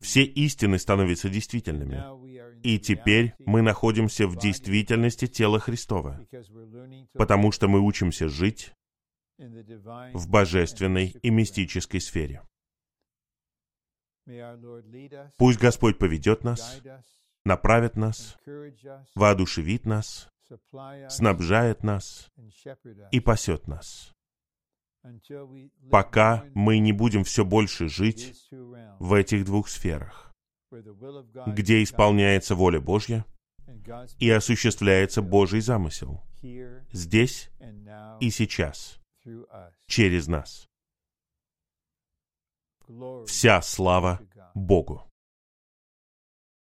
Все 0.00 0.22
истины 0.22 0.78
становятся 0.78 1.28
действительными. 1.28 2.02
И 2.62 2.78
теперь 2.78 3.34
мы 3.38 3.62
находимся 3.62 4.26
в 4.26 4.36
действительности 4.36 5.26
тела 5.26 5.58
Христова, 5.60 6.20
потому 7.12 7.52
что 7.52 7.68
мы 7.68 7.80
учимся 7.80 8.28
жить 8.28 8.72
в 9.38 10.28
божественной 10.28 11.14
и 11.22 11.30
мистической 11.30 12.00
сфере. 12.00 12.42
Пусть 15.36 15.58
Господь 15.58 15.98
поведет 15.98 16.44
нас, 16.44 16.82
направит 17.44 17.96
нас, 17.96 18.36
воодушевит 19.14 19.86
нас, 19.86 20.28
снабжает 21.08 21.82
нас 21.82 22.30
и 23.10 23.20
пасет 23.20 23.66
нас, 23.68 24.12
пока 25.90 26.44
мы 26.54 26.78
не 26.78 26.92
будем 26.92 27.24
все 27.24 27.44
больше 27.44 27.88
жить 27.88 28.48
в 28.98 29.12
этих 29.12 29.44
двух 29.44 29.68
сферах, 29.68 30.34
где 31.46 31.82
исполняется 31.82 32.54
воля 32.54 32.80
Божья 32.80 33.24
и 34.18 34.30
осуществляется 34.30 35.22
Божий 35.22 35.60
замысел, 35.60 36.22
здесь 36.92 37.50
и 38.20 38.30
сейчас, 38.30 39.00
через 39.86 40.26
нас. 40.28 40.68
Вся 43.26 43.60
слава 43.60 44.20
Богу. 44.54 45.07